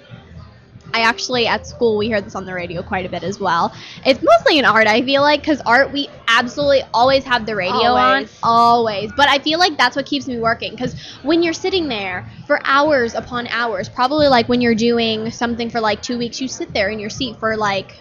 I 0.93 1.02
actually, 1.02 1.47
at 1.47 1.67
school, 1.67 1.97
we 1.97 2.08
hear 2.08 2.21
this 2.21 2.36
on 2.36 2.45
the 2.45 2.54
radio 2.54 2.82
quite 2.82 3.06
a 3.06 3.10
bit 3.10 3.23
as 3.23 3.39
well. 3.39 3.73
It's 4.06 4.21
mostly 4.23 4.60
in 4.60 4.65
art, 4.65 4.88
I 4.88 5.02
feel 5.02 5.21
like, 5.21 5.41
because 5.41 5.62
art, 5.65 5.91
we 5.91 6.10
absolutely 6.28 6.84
always 6.93 7.23
have 7.25 7.45
the 7.45 7.56
radio 7.56 7.73
Always. 7.73 8.32
on. 8.43 8.49
Always. 8.49 9.12
But 9.15 9.30
I 9.30 9.39
feel 9.39 9.60
like 9.60 9.78
that's 9.78 9.95
what 9.95 10.06
keeps 10.06 10.28
me 10.28 10.39
working 10.39 10.71
because 10.71 10.95
when 11.23 11.43
you're 11.43 11.54
sitting 11.54 11.88
there 11.88 12.28
for 12.45 12.60
hours 12.63 13.13
upon 13.13 13.47
hours, 13.47 13.89
probably 13.89 14.28
like 14.28 14.47
when 14.49 14.62
you're 14.62 14.75
doing 14.75 15.32
something 15.32 15.69
for 15.69 15.80
like 15.80 16.02
two 16.02 16.17
weeks, 16.17 16.39
you 16.41 16.47
sit 16.47 16.73
there 16.73 16.89
in 16.89 16.99
your 16.99 17.10
seat 17.10 17.38
for 17.39 17.56
like 17.58 17.99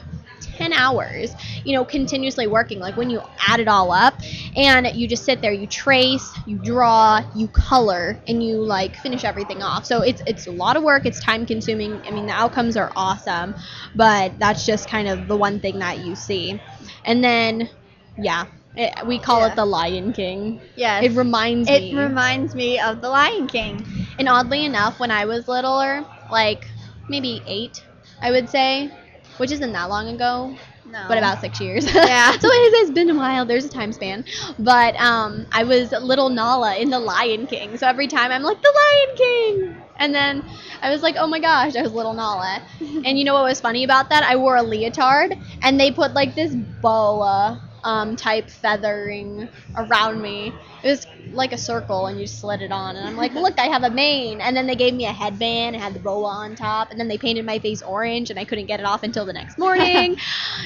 10 0.59 0.73
hours, 0.73 1.35
you 1.65 1.75
know, 1.75 1.85
continuously 1.85 2.47
working. 2.47 2.81
Like 2.81 2.97
when 2.97 3.11
you 3.11 3.23
add 3.49 3.61
it 3.61 3.69
all 3.69 3.93
up 3.93 4.15
and 4.57 4.87
you 4.95 5.09
just 5.09 5.25
sit 5.25 5.41
there, 5.41 5.53
you 5.53 5.67
trace, 5.67 6.39
you 6.47 6.59
draw, 6.59 7.21
you 7.35 7.49
color, 7.49 8.21
and 8.27 8.43
you 8.43 8.65
like 8.65 8.97
finish 8.97 9.25
everything 9.25 9.63
off. 9.63 9.85
So 9.87 10.03
it's 10.03 10.23
it's 10.27 10.47
a 10.47 10.53
lot 10.53 10.77
of 10.77 10.83
work, 10.83 11.07
it's 11.07 11.21
time 11.21 11.47
consuming. 11.47 12.03
I 12.07 12.11
mean, 12.11 12.27
the 12.27 12.33
outcomes 12.33 12.77
are 12.77 12.93
awesome, 12.97 13.55
but 13.95 14.39
that's 14.39 14.67
just 14.67 14.89
kind 14.89 15.09
of 15.09 15.29
the 15.29 15.37
one 15.37 15.61
thing 15.61 15.79
that 15.81 15.99
you 16.01 16.15
see. 16.17 16.61
And 17.05 17.23
then, 17.25 17.69
yeah, 18.17 18.47
it, 18.77 19.07
we 19.07 19.19
call 19.19 19.41
Yeah. 19.41 19.47
it 19.47 19.57
the 19.57 19.65
Lion 19.65 20.13
King. 20.13 20.61
Yes. 20.75 21.05
It 21.05 21.13
reminds 21.13 21.69
It 21.69 21.73
me. 21.73 21.93
reminds 21.93 22.55
me 22.55 22.79
of 22.79 23.01
The 23.01 23.09
Lion 23.09 23.47
King. 23.49 23.87
And 24.19 24.29
oddly 24.29 24.65
enough, 24.65 24.99
when 25.01 25.11
I 25.11 25.25
was 25.27 25.49
littler, 25.49 26.05
like 26.31 26.67
maybe 27.09 27.43
eight, 27.47 27.85
I 28.21 28.31
would 28.31 28.49
say, 28.49 28.91
which 29.39 29.51
isn't 29.53 29.73
that 29.73 29.89
long 29.89 30.09
ago, 30.09 30.55
No. 30.85 31.05
but 31.09 31.19
about 31.19 31.41
six 31.41 31.61
years. 31.61 31.85
Yeah. 31.93 32.33
so 32.39 32.49
it 32.51 32.87
has 32.87 32.91
been 32.91 33.11
a 33.11 33.15
while. 33.15 33.45
There's 33.45 33.65
a 33.65 33.69
time 33.69 33.93
span. 33.93 34.25
But 34.59 34.95
um, 34.97 35.47
I 35.53 35.65
was 35.65 35.93
little 35.93 36.29
Nala 36.29 36.77
in 36.77 36.91
The 36.91 36.99
Lion 36.99 37.47
King. 37.47 37.77
So 37.79 37.87
every 37.87 38.07
time 38.07 38.31
I'm 38.31 38.43
like, 38.43 38.61
The 38.61 38.75
Lion 38.77 39.17
King! 39.17 39.83
And 40.01 40.15
then 40.15 40.45
I 40.81 40.91
was 40.91 41.03
like, 41.03 41.17
oh 41.19 41.27
my 41.27 41.41
gosh, 41.41 41.75
I 41.75 41.83
was 41.83 41.93
little 41.93 42.15
Nala. 42.15 42.63
and 42.81 43.19
you 43.19 43.25
know 43.25 43.35
what 43.35 43.45
was 43.45 43.61
funny 43.61 43.85
about 43.85 44.11
that? 44.11 44.23
I 44.23 44.37
wore 44.37 44.57
a 44.57 44.63
leotard, 44.63 45.37
and 45.63 45.79
they 45.81 45.91
put 45.91 46.15
like 46.15 46.35
this 46.35 46.55
boa 46.55 47.61
um, 47.85 48.17
type 48.17 48.49
feathering 48.51 49.49
around 49.79 50.21
me. 50.21 50.53
It 50.83 50.89
was 50.89 51.07
like 51.33 51.53
a 51.53 51.59
circle, 51.59 52.07
and 52.07 52.21
you 52.21 52.27
slid 52.27 52.63
it 52.63 52.73
on. 52.73 52.97
And 52.97 53.07
I'm 53.07 53.17
like, 53.17 53.35
look, 53.35 53.59
I 53.59 53.67
have 53.67 53.83
a 53.83 53.91
mane. 53.91 54.41
And 54.41 54.57
then 54.57 54.67
they 54.67 54.77
gave 54.77 54.95
me 54.95 55.07
a 55.07 55.13
headband 55.13 55.75
and 55.75 55.83
had 55.83 55.95
the 55.95 56.01
boa 56.01 56.29
on 56.29 56.55
top. 56.55 56.91
And 56.91 56.99
then 56.99 57.09
they 57.09 57.19
painted 57.19 57.45
my 57.45 57.59
face 57.59 57.83
orange, 57.83 58.31
and 58.31 58.39
I 58.39 58.45
couldn't 58.45 58.67
get 58.67 58.81
it 58.81 58.87
off 58.87 59.03
until 59.03 59.25
the 59.27 59.33
next 59.33 59.59
morning. 59.59 60.17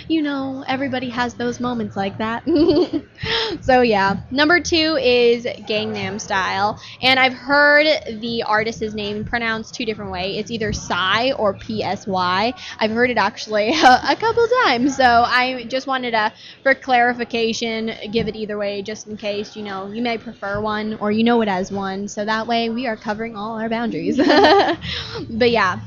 you 0.08 0.22
know, 0.22 0.64
everybody 0.68 1.08
has 1.10 1.34
those 1.34 1.60
moments 1.60 1.96
like 1.96 2.18
that. 2.18 2.44
so 3.60 3.80
yeah, 3.80 4.16
number 4.30 4.60
two 4.60 4.96
is 5.00 5.44
Gangnam 5.44 6.20
Style, 6.20 6.80
and 7.02 7.18
I've 7.18 7.34
heard 7.34 7.86
the 8.20 8.42
artist's 8.44 8.94
name 8.94 9.24
pronounced 9.24 9.74
two 9.74 9.84
different 9.84 10.10
ways. 10.10 10.38
It's 10.38 10.50
either 10.50 10.72
Psy 10.72 11.32
or 11.32 11.54
P 11.54 11.82
S 11.82 12.06
Y. 12.06 12.52
I've 12.78 12.90
heard 12.90 13.10
it 13.10 13.18
actually 13.18 13.70
a 13.84 14.16
couple 14.18 14.46
times, 14.64 14.96
so 14.96 15.24
I 15.26 15.64
just 15.68 15.86
wanted 15.86 16.12
to, 16.12 16.32
for 16.62 16.74
clarification, 16.74 17.92
give 18.10 18.28
it 18.28 18.36
either 18.36 18.58
way, 18.58 18.82
just 18.82 19.01
in 19.06 19.16
case 19.16 19.56
you 19.56 19.62
know 19.62 19.90
you 19.90 20.02
may 20.02 20.18
prefer 20.18 20.60
one 20.60 20.94
or 20.94 21.10
you 21.10 21.24
know 21.24 21.40
it 21.42 21.48
as 21.48 21.70
one. 21.72 22.08
So 22.08 22.24
that 22.24 22.46
way 22.46 22.70
we 22.70 22.86
are 22.86 22.96
covering 22.96 23.36
all 23.36 23.58
our 23.58 23.68
boundaries. 23.68 24.16
but 25.30 25.50
yeah. 25.50 25.80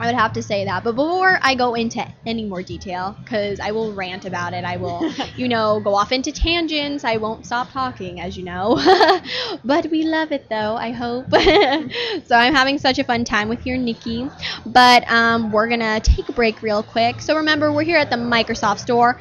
I 0.00 0.06
would 0.06 0.14
have 0.14 0.32
to 0.34 0.42
say 0.42 0.64
that. 0.64 0.84
But 0.84 0.92
before 0.92 1.40
I 1.42 1.56
go 1.56 1.74
into 1.74 2.06
any 2.24 2.44
more 2.44 2.62
detail, 2.62 3.16
because 3.24 3.58
I 3.58 3.72
will 3.72 3.92
rant 3.92 4.26
about 4.26 4.54
it, 4.54 4.64
I 4.64 4.76
will, 4.76 5.12
you 5.36 5.48
know, 5.48 5.80
go 5.80 5.94
off 5.94 6.12
into 6.12 6.30
tangents. 6.30 7.02
I 7.02 7.16
won't 7.16 7.44
stop 7.44 7.72
talking, 7.72 8.20
as 8.20 8.36
you 8.36 8.44
know. 8.44 8.76
but 9.64 9.90
we 9.90 10.04
love 10.04 10.30
it, 10.30 10.48
though, 10.48 10.76
I 10.76 10.92
hope. 10.92 11.26
so 11.32 12.36
I'm 12.36 12.54
having 12.54 12.78
such 12.78 13.00
a 13.00 13.04
fun 13.04 13.24
time 13.24 13.48
with 13.48 13.66
your 13.66 13.76
Nikki. 13.76 14.28
But 14.64 15.10
um, 15.10 15.50
we're 15.50 15.66
going 15.66 15.80
to 15.80 16.00
take 16.00 16.28
a 16.28 16.32
break 16.32 16.62
real 16.62 16.84
quick. 16.84 17.20
So 17.20 17.36
remember, 17.36 17.72
we're 17.72 17.82
here 17.82 17.98
at 17.98 18.10
the 18.10 18.16
Microsoft 18.16 18.78
store 18.78 19.18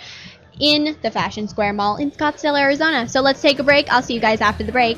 in 0.59 0.97
the 1.01 1.11
Fashion 1.11 1.47
Square 1.47 1.73
Mall 1.73 1.97
in 1.97 2.11
Scottsdale, 2.11 2.59
Arizona. 2.59 3.07
So 3.07 3.21
let's 3.21 3.41
take 3.41 3.59
a 3.59 3.63
break. 3.63 3.91
I'll 3.91 4.01
see 4.01 4.13
you 4.13 4.19
guys 4.19 4.41
after 4.41 4.63
the 4.63 4.71
break. 4.71 4.97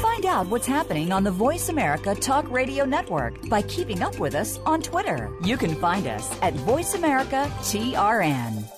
Find 0.00 0.26
out 0.26 0.48
what's 0.48 0.66
happening 0.66 1.12
on 1.12 1.24
the 1.24 1.30
Voice 1.30 1.68
America 1.68 2.14
Talk 2.14 2.50
Radio 2.50 2.84
Network 2.84 3.48
by 3.48 3.62
keeping 3.62 4.02
up 4.02 4.18
with 4.18 4.34
us 4.34 4.58
on 4.66 4.82
Twitter. 4.82 5.30
You 5.44 5.56
can 5.56 5.74
find 5.76 6.06
us 6.06 6.36
at 6.42 6.54
Voice 6.54 6.94
America 6.94 7.50
TRN. 7.60 8.77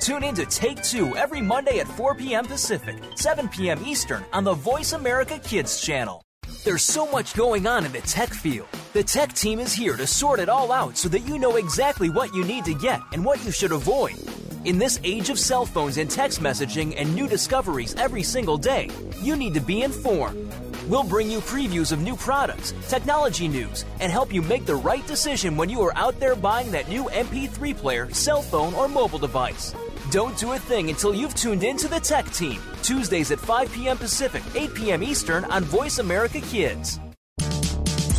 Tune 0.00 0.24
in 0.24 0.34
to 0.34 0.44
Take 0.46 0.82
Two 0.82 1.16
every 1.16 1.40
Monday 1.40 1.78
at 1.78 1.88
4 1.88 2.14
p.m. 2.14 2.44
Pacific, 2.44 2.96
7 3.16 3.48
p.m. 3.48 3.82
Eastern 3.84 4.24
on 4.32 4.44
the 4.44 4.54
Voice 4.54 4.92
America 4.92 5.38
Kids 5.38 5.80
channel. 5.80 6.22
There's 6.64 6.82
so 6.82 7.10
much 7.10 7.34
going 7.34 7.66
on 7.66 7.84
in 7.84 7.92
the 7.92 8.00
tech 8.00 8.30
field. 8.30 8.68
The 8.92 9.02
tech 9.02 9.32
team 9.32 9.60
is 9.60 9.72
here 9.72 9.96
to 9.96 10.06
sort 10.06 10.40
it 10.40 10.48
all 10.48 10.72
out 10.72 10.96
so 10.96 11.08
that 11.10 11.20
you 11.20 11.38
know 11.38 11.56
exactly 11.56 12.10
what 12.10 12.34
you 12.34 12.44
need 12.44 12.64
to 12.66 12.74
get 12.74 13.00
and 13.12 13.24
what 13.24 13.44
you 13.44 13.50
should 13.50 13.72
avoid. 13.72 14.16
In 14.64 14.78
this 14.78 14.98
age 15.04 15.30
of 15.30 15.38
cell 15.38 15.66
phones 15.66 15.98
and 15.98 16.10
text 16.10 16.40
messaging 16.40 16.94
and 16.96 17.14
new 17.14 17.28
discoveries 17.28 17.94
every 17.96 18.22
single 18.22 18.56
day, 18.56 18.90
you 19.22 19.36
need 19.36 19.54
to 19.54 19.60
be 19.60 19.82
informed. 19.82 20.52
We'll 20.88 21.04
bring 21.04 21.30
you 21.30 21.40
previews 21.40 21.92
of 21.92 22.00
new 22.00 22.16
products, 22.16 22.74
technology 22.88 23.48
news, 23.48 23.86
and 24.00 24.12
help 24.12 24.32
you 24.34 24.42
make 24.42 24.66
the 24.66 24.74
right 24.74 25.06
decision 25.06 25.56
when 25.56 25.70
you 25.70 25.80
are 25.82 25.96
out 25.96 26.18
there 26.20 26.36
buying 26.36 26.70
that 26.72 26.88
new 26.88 27.04
MP3 27.04 27.76
player, 27.76 28.12
cell 28.12 28.42
phone, 28.42 28.74
or 28.74 28.86
mobile 28.86 29.18
device. 29.18 29.74
Don't 30.14 30.38
do 30.38 30.52
a 30.52 30.58
thing 30.60 30.90
until 30.90 31.12
you've 31.12 31.34
tuned 31.34 31.64
into 31.64 31.88
the 31.88 31.98
Tech 31.98 32.30
Team, 32.30 32.62
Tuesdays 32.84 33.32
at 33.32 33.40
5 33.40 33.72
p.m. 33.72 33.98
Pacific, 33.98 34.44
8 34.54 34.72
p.m. 34.72 35.02
Eastern 35.02 35.44
on 35.46 35.64
Voice 35.64 35.98
America 35.98 36.40
Kids. 36.40 37.00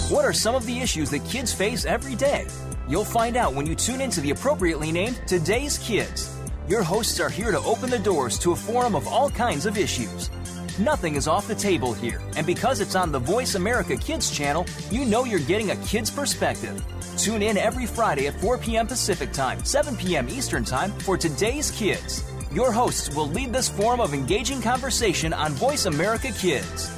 What 0.10 0.26
are 0.26 0.34
some 0.34 0.56
of 0.56 0.66
the 0.66 0.78
issues 0.78 1.10
that 1.12 1.24
kids 1.24 1.54
face 1.54 1.86
every 1.86 2.16
day? 2.16 2.48
You'll 2.89 3.06
find 3.06 3.38
out 3.38 3.54
when 3.54 3.66
you 3.66 3.76
tune 3.76 4.02
into 4.02 4.20
the 4.20 4.32
appropriately 4.32 4.91
named 4.91 5.22
Today's 5.26 5.78
Kids. 5.78 6.38
Your 6.68 6.84
hosts 6.84 7.22
are 7.22 7.30
here 7.30 7.52
to 7.52 7.60
open 7.60 7.89
the 7.89 7.98
doors 7.98 8.38
to 8.39 8.52
a 8.52 8.58
forum 8.58 8.93
of 8.93 9.08
all 9.08 9.30
kinds 9.30 9.66
of 9.66 9.78
issues. 9.78 10.30
Nothing 10.78 11.16
is 11.16 11.30
off 11.30 11.48
the 11.48 11.56
table 11.56 11.93
here, 11.93 12.22
and 12.36 12.46
because 12.46 12.82
it's 12.82 12.96
on 12.96 13.14
the 13.14 13.20
Voice 13.20 13.56
America 13.56 13.96
Kids 13.96 14.30
channel, 14.30 14.66
you 14.91 15.06
know 15.06 15.24
you're 15.24 15.39
getting 15.39 15.72
a 15.72 15.78
kid's 15.78 16.12
perspective. 16.12 16.84
Tune 17.18 17.41
in 17.41 17.57
every 17.57 17.86
Friday 17.86 18.28
at 18.28 18.39
4 18.39 18.57
p.m. 18.57 18.88
Pacific 18.88 19.32
Time, 19.32 19.63
7 19.63 19.95
p.m. 19.95 20.28
Eastern 20.30 20.63
Time 20.66 20.91
for 20.99 21.18
Today's 21.18 21.72
Kids. 21.72 22.24
Your 22.51 22.72
hosts 22.72 23.13
will 23.16 23.28
lead 23.28 23.53
this 23.53 23.70
forum 23.70 23.99
of 24.01 24.13
engaging 24.13 24.61
conversation 24.61 25.34
on 25.34 25.53
Voice 25.53 25.86
America 25.86 26.32
Kids. 26.32 26.91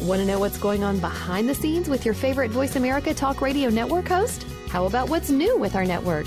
Want 0.00 0.20
to 0.20 0.26
know 0.26 0.38
what's 0.38 0.58
going 0.58 0.84
on 0.84 0.98
behind 1.00 1.48
the 1.48 1.54
scenes 1.54 1.88
with 1.88 2.04
your 2.04 2.14
favorite 2.14 2.50
Voice 2.50 2.76
America 2.76 3.12
Talk 3.12 3.40
Radio 3.40 3.68
Network 3.68 4.06
host? 4.06 4.44
How 4.68 4.84
about 4.84 5.08
what's 5.08 5.30
new 5.30 5.58
with 5.58 5.74
our 5.74 5.84
network? 5.84 6.26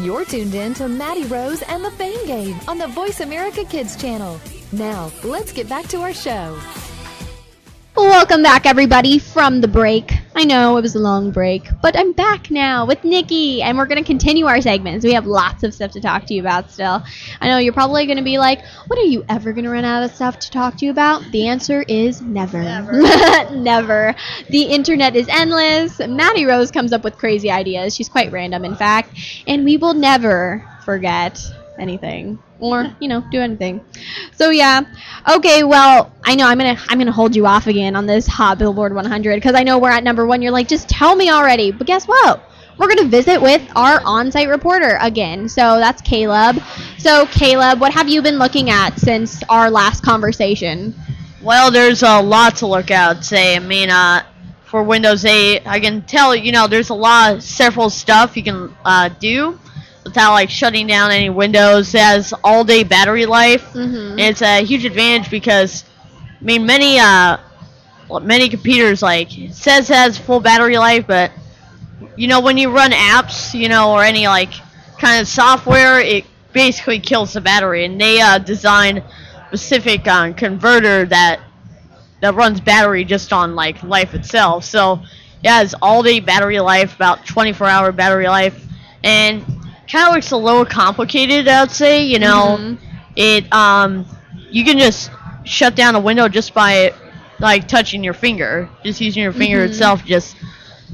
You're 0.00 0.24
tuned 0.24 0.54
in 0.54 0.74
to 0.74 0.88
Maddie 0.88 1.24
Rose 1.26 1.62
and 1.62 1.84
the 1.84 1.90
Fame 1.92 2.26
Game 2.26 2.58
on 2.66 2.78
the 2.78 2.88
Voice 2.88 3.20
America 3.20 3.64
Kids 3.64 3.94
channel. 3.94 4.40
Now, 4.72 5.12
let's 5.22 5.52
get 5.52 5.68
back 5.68 5.86
to 5.88 6.00
our 6.00 6.12
show. 6.12 6.58
Welcome 7.96 8.42
back, 8.42 8.66
everybody, 8.66 9.20
from 9.20 9.60
the 9.60 9.68
break. 9.68 10.12
I 10.34 10.42
know 10.42 10.76
it 10.76 10.82
was 10.82 10.96
a 10.96 10.98
long 10.98 11.30
break, 11.30 11.68
but 11.80 11.96
I'm 11.96 12.10
back 12.10 12.50
now 12.50 12.84
with 12.84 13.04
Nikki, 13.04 13.62
and 13.62 13.78
we're 13.78 13.86
going 13.86 14.02
to 14.02 14.04
continue 14.04 14.46
our 14.46 14.60
segments. 14.60 15.04
We 15.04 15.12
have 15.12 15.26
lots 15.26 15.62
of 15.62 15.72
stuff 15.72 15.92
to 15.92 16.00
talk 16.00 16.26
to 16.26 16.34
you 16.34 16.40
about 16.40 16.72
still. 16.72 17.04
I 17.40 17.46
know 17.46 17.58
you're 17.58 17.72
probably 17.72 18.04
going 18.06 18.18
to 18.18 18.24
be 18.24 18.36
like, 18.36 18.64
What 18.88 18.98
are 18.98 19.04
you 19.04 19.24
ever 19.28 19.52
going 19.52 19.62
to 19.62 19.70
run 19.70 19.84
out 19.84 20.02
of 20.02 20.12
stuff 20.12 20.40
to 20.40 20.50
talk 20.50 20.76
to 20.78 20.84
you 20.84 20.90
about? 20.90 21.22
The 21.30 21.46
answer 21.46 21.82
is 21.82 22.20
never. 22.20 22.60
Never. 22.60 22.92
never. 23.54 24.16
The 24.50 24.62
internet 24.62 25.14
is 25.14 25.28
endless. 25.28 26.00
Maddie 26.00 26.46
Rose 26.46 26.72
comes 26.72 26.92
up 26.92 27.04
with 27.04 27.16
crazy 27.16 27.48
ideas. 27.48 27.94
She's 27.94 28.08
quite 28.08 28.32
random, 28.32 28.64
in 28.64 28.74
fact, 28.74 29.16
and 29.46 29.64
we 29.64 29.76
will 29.76 29.94
never 29.94 30.68
forget 30.84 31.40
anything 31.78 32.40
or 32.64 32.94
you 32.98 33.08
know 33.08 33.20
do 33.30 33.40
anything. 33.40 33.84
So 34.32 34.50
yeah. 34.50 34.82
Okay 35.30 35.62
well 35.62 36.12
i 36.24 36.34
know 36.34 36.46
i'm 36.46 36.58
gonna 36.58 36.76
i'm 36.88 36.98
gonna 36.98 37.12
hold 37.12 37.36
you 37.36 37.46
off 37.46 37.66
again 37.66 37.94
on 37.96 38.06
this 38.06 38.26
hot 38.26 38.58
billboard 38.58 38.94
100 38.94 39.36
because 39.36 39.54
i 39.54 39.62
know 39.62 39.78
we're 39.78 39.90
at 39.90 40.04
number 40.04 40.26
one. 40.26 40.42
You're 40.42 40.52
like 40.52 40.68
just 40.68 40.88
tell 40.88 41.14
me 41.14 41.30
already. 41.30 41.70
But 41.70 41.86
guess 41.86 42.06
what? 42.06 42.42
We're 42.76 42.92
to 42.96 43.04
visit 43.04 43.40
with 43.40 43.62
our 43.76 44.00
on-site 44.04 44.48
reporter 44.48 44.98
again. 45.00 45.48
So 45.48 45.78
that's 45.78 46.02
Kaleb. 46.02 46.60
So 46.98 47.26
Kaleb 47.26 47.78
what 47.78 47.92
have 47.92 48.08
you 48.08 48.22
been 48.22 48.38
looking 48.38 48.70
at 48.70 48.98
since 48.98 49.42
our 49.48 49.70
last 49.70 50.02
conversation? 50.02 50.94
Well, 51.42 51.70
there's 51.70 52.02
a 52.02 52.20
lot 52.20 52.56
to 52.56 52.66
look 52.66 52.90
at. 52.90 53.22
Say, 53.22 53.54
I 53.54 53.58
mean, 53.58 53.90
uh, 53.90 54.24
for 54.64 54.82
Windows 54.82 55.26
8, 55.26 55.66
I 55.66 55.78
can 55.78 56.02
tell 56.02 56.34
you 56.34 56.52
know 56.52 56.66
there's 56.66 56.88
a 56.88 56.94
lot, 56.94 57.42
several 57.42 57.90
stuff 57.90 58.36
you 58.36 58.42
can 58.42 58.74
uh, 58.84 59.10
do 59.20 59.58
without 60.04 60.32
like 60.32 60.50
shutting 60.50 60.86
down 60.86 61.10
any 61.10 61.30
Windows. 61.30 61.94
It 61.94 62.00
has 62.00 62.32
all-day 62.44 62.84
battery 62.84 63.26
life. 63.26 63.72
Mhm. 63.72 64.18
It's 64.20 64.42
a 64.42 64.64
huge 64.64 64.84
advantage 64.84 65.30
because, 65.30 65.84
I 66.40 66.44
mean, 66.44 66.66
many 66.66 66.98
uh, 66.98 67.38
many 68.22 68.48
computers 68.48 69.02
like 69.02 69.36
it 69.38 69.54
says 69.54 69.90
it 69.90 69.96
has 69.96 70.18
full 70.18 70.40
battery 70.40 70.78
life, 70.78 71.06
but 71.06 71.32
you 72.16 72.28
know 72.28 72.40
when 72.40 72.56
you 72.58 72.70
run 72.70 72.90
apps, 72.92 73.54
you 73.58 73.68
know, 73.68 73.92
or 73.92 74.02
any 74.02 74.26
like 74.26 74.52
kind 74.98 75.20
of 75.20 75.28
software, 75.28 76.00
it 76.00 76.24
basically 76.52 76.98
kills 77.00 77.32
the 77.32 77.40
battery. 77.40 77.84
And 77.84 78.00
they 78.00 78.20
uh, 78.20 78.38
design 78.38 79.02
specific 79.48 80.06
uh, 80.06 80.32
converter 80.32 81.06
that 81.06 81.40
that 82.20 82.34
runs 82.34 82.60
battery 82.60 83.04
just 83.04 83.32
on 83.32 83.54
like 83.54 83.82
life 83.82 84.14
itself. 84.14 84.64
So 84.64 85.02
yeah, 85.42 85.58
has 85.58 85.74
all 85.82 86.02
day 86.02 86.20
battery 86.20 86.60
life, 86.60 86.94
about 86.94 87.26
24 87.26 87.66
hour 87.66 87.92
battery 87.92 88.28
life, 88.28 88.64
and 89.02 89.44
kind 89.90 90.08
of 90.08 90.14
looks 90.14 90.30
a 90.30 90.36
little 90.36 90.64
complicated. 90.64 91.46
I'd 91.48 91.70
say, 91.70 92.04
you 92.04 92.18
know, 92.18 92.56
Mhm. 92.60 92.78
it 93.16 93.52
um 93.52 94.06
you 94.50 94.64
can 94.64 94.78
just 94.78 95.10
shut 95.44 95.74
down 95.74 95.94
a 95.94 96.00
window 96.00 96.28
just 96.28 96.54
by 96.54 96.92
like 97.40 97.66
touching 97.68 98.02
your 98.04 98.14
finger, 98.14 98.68
just 98.84 99.00
using 99.00 99.22
your 99.22 99.32
finger 99.32 99.58
Mhm. 99.66 99.70
itself, 99.70 100.04
just 100.04 100.36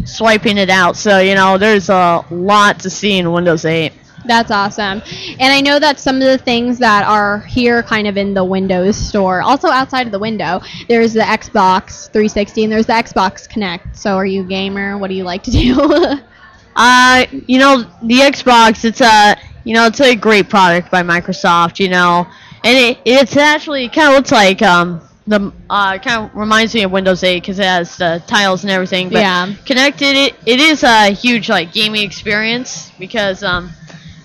swiping 0.05 0.59
it 0.59 0.71
out. 0.71 0.97
So 0.97 1.19
you 1.19 1.35
know, 1.35 1.59
there's 1.59 1.89
a 1.89 2.25
lot 2.31 2.81
to 2.81 2.91
see 2.91 3.19
in 3.19 3.31
Windows 3.33 3.65
8. 3.65 3.93
That's 4.27 4.51
awesome. 4.51 5.01
And 5.39 5.51
I 5.53 5.63
know 5.63 5.79
that 5.79 5.99
some 5.99 6.17
of 6.17 6.23
the 6.23 6.37
things 6.37 6.79
that 6.81 7.05
are 7.07 7.39
here 7.41 7.83
kind 7.83 8.07
of 8.07 8.19
in 8.19 8.35
the 8.35 8.45
Windows 8.45 8.95
store, 8.97 9.41
also 9.41 9.69
outside 9.69 10.05
of 10.05 10.13
the 10.13 10.19
window, 10.19 10.61
there's 10.91 11.15
the 11.15 11.23
Xbox 11.23 12.11
360 12.13 12.65
and 12.65 12.73
there's 12.73 12.85
the 12.85 12.93
Xbox 12.93 13.49
Kinect. 13.49 13.97
So 13.97 14.17
are 14.17 14.27
you 14.27 14.43
a 14.43 14.45
gamer? 14.45 14.99
What 14.99 15.09
do 15.09 15.15
you 15.15 15.25
like 15.25 15.43
to 15.45 15.51
do? 15.51 16.19
Uh, 16.83 17.27
you 17.47 17.59
know, 17.59 17.83
the 18.03 18.21
Xbox, 18.21 18.87
it's 18.87 19.03
a, 19.03 19.37
you 19.65 19.75
know, 19.75 19.87
it's 19.87 20.01
a 20.01 20.17
great 20.17 20.49
product 20.49 20.91
by 20.91 21.03
Microsoft, 21.03 21.79
you 21.79 21.89
know, 21.91 22.27
and 22.65 22.79
it, 22.79 22.99
it's 23.05 23.37
actually 23.37 23.87
kind 23.91 24.09
of 24.09 24.15
looks 24.15 24.33
like, 24.33 24.63
um, 24.63 25.03
the, 25.27 25.53
uh, 25.69 25.99
kind 25.99 26.25
of 26.25 26.35
reminds 26.35 26.75
me 26.75 26.83
of 26.85 26.91
Windows 26.91 27.23
8 27.23 27.43
because 27.43 27.59
it 27.59 27.65
has 27.67 27.99
the 27.99 28.23
tiles 28.27 28.63
and 28.65 28.71
everything, 28.71 29.11
but 29.11 29.21
Yeah. 29.21 29.55
connected, 29.67 30.17
it, 30.17 30.35
it 30.47 30.59
is 30.59 30.83
a 30.83 31.11
huge, 31.11 31.51
like, 31.51 31.73
gaming 31.73 32.03
experience 32.03 32.91
because, 32.99 33.43
um, 33.43 33.71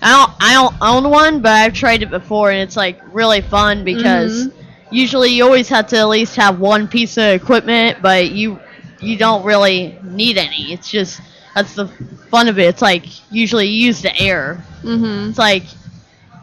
I 0.00 0.10
don't, 0.12 0.32
I 0.40 0.52
don't 0.54 0.74
own 0.80 1.10
one, 1.10 1.42
but 1.42 1.52
I've 1.52 1.74
tried 1.74 2.02
it 2.02 2.10
before 2.10 2.50
and 2.52 2.60
it's, 2.60 2.76
like, 2.76 2.98
really 3.12 3.42
fun 3.42 3.84
because 3.84 4.46
Mhm. 4.46 4.52
usually 4.90 5.30
you 5.30 5.44
always 5.44 5.68
have 5.68 5.88
to 5.88 5.98
at 5.98 6.08
least 6.08 6.36
have 6.36 6.58
one 6.58 6.88
piece 6.88 7.18
of 7.18 7.24
equipment, 7.24 7.98
but 8.00 8.30
you, 8.30 8.58
you 9.00 9.18
don't 9.18 9.44
really 9.44 9.98
need 10.02 10.38
any. 10.38 10.72
It's 10.72 10.90
just, 10.90 11.20
that's 11.56 11.74
the 11.74 11.86
fun 12.30 12.48
of 12.48 12.58
it. 12.58 12.66
It's 12.66 12.82
like 12.82 13.06
usually 13.32 13.66
you 13.66 13.86
use 13.86 14.02
the 14.02 14.14
air. 14.20 14.62
mm-hmm. 14.82 15.30
It's 15.30 15.38
like 15.38 15.64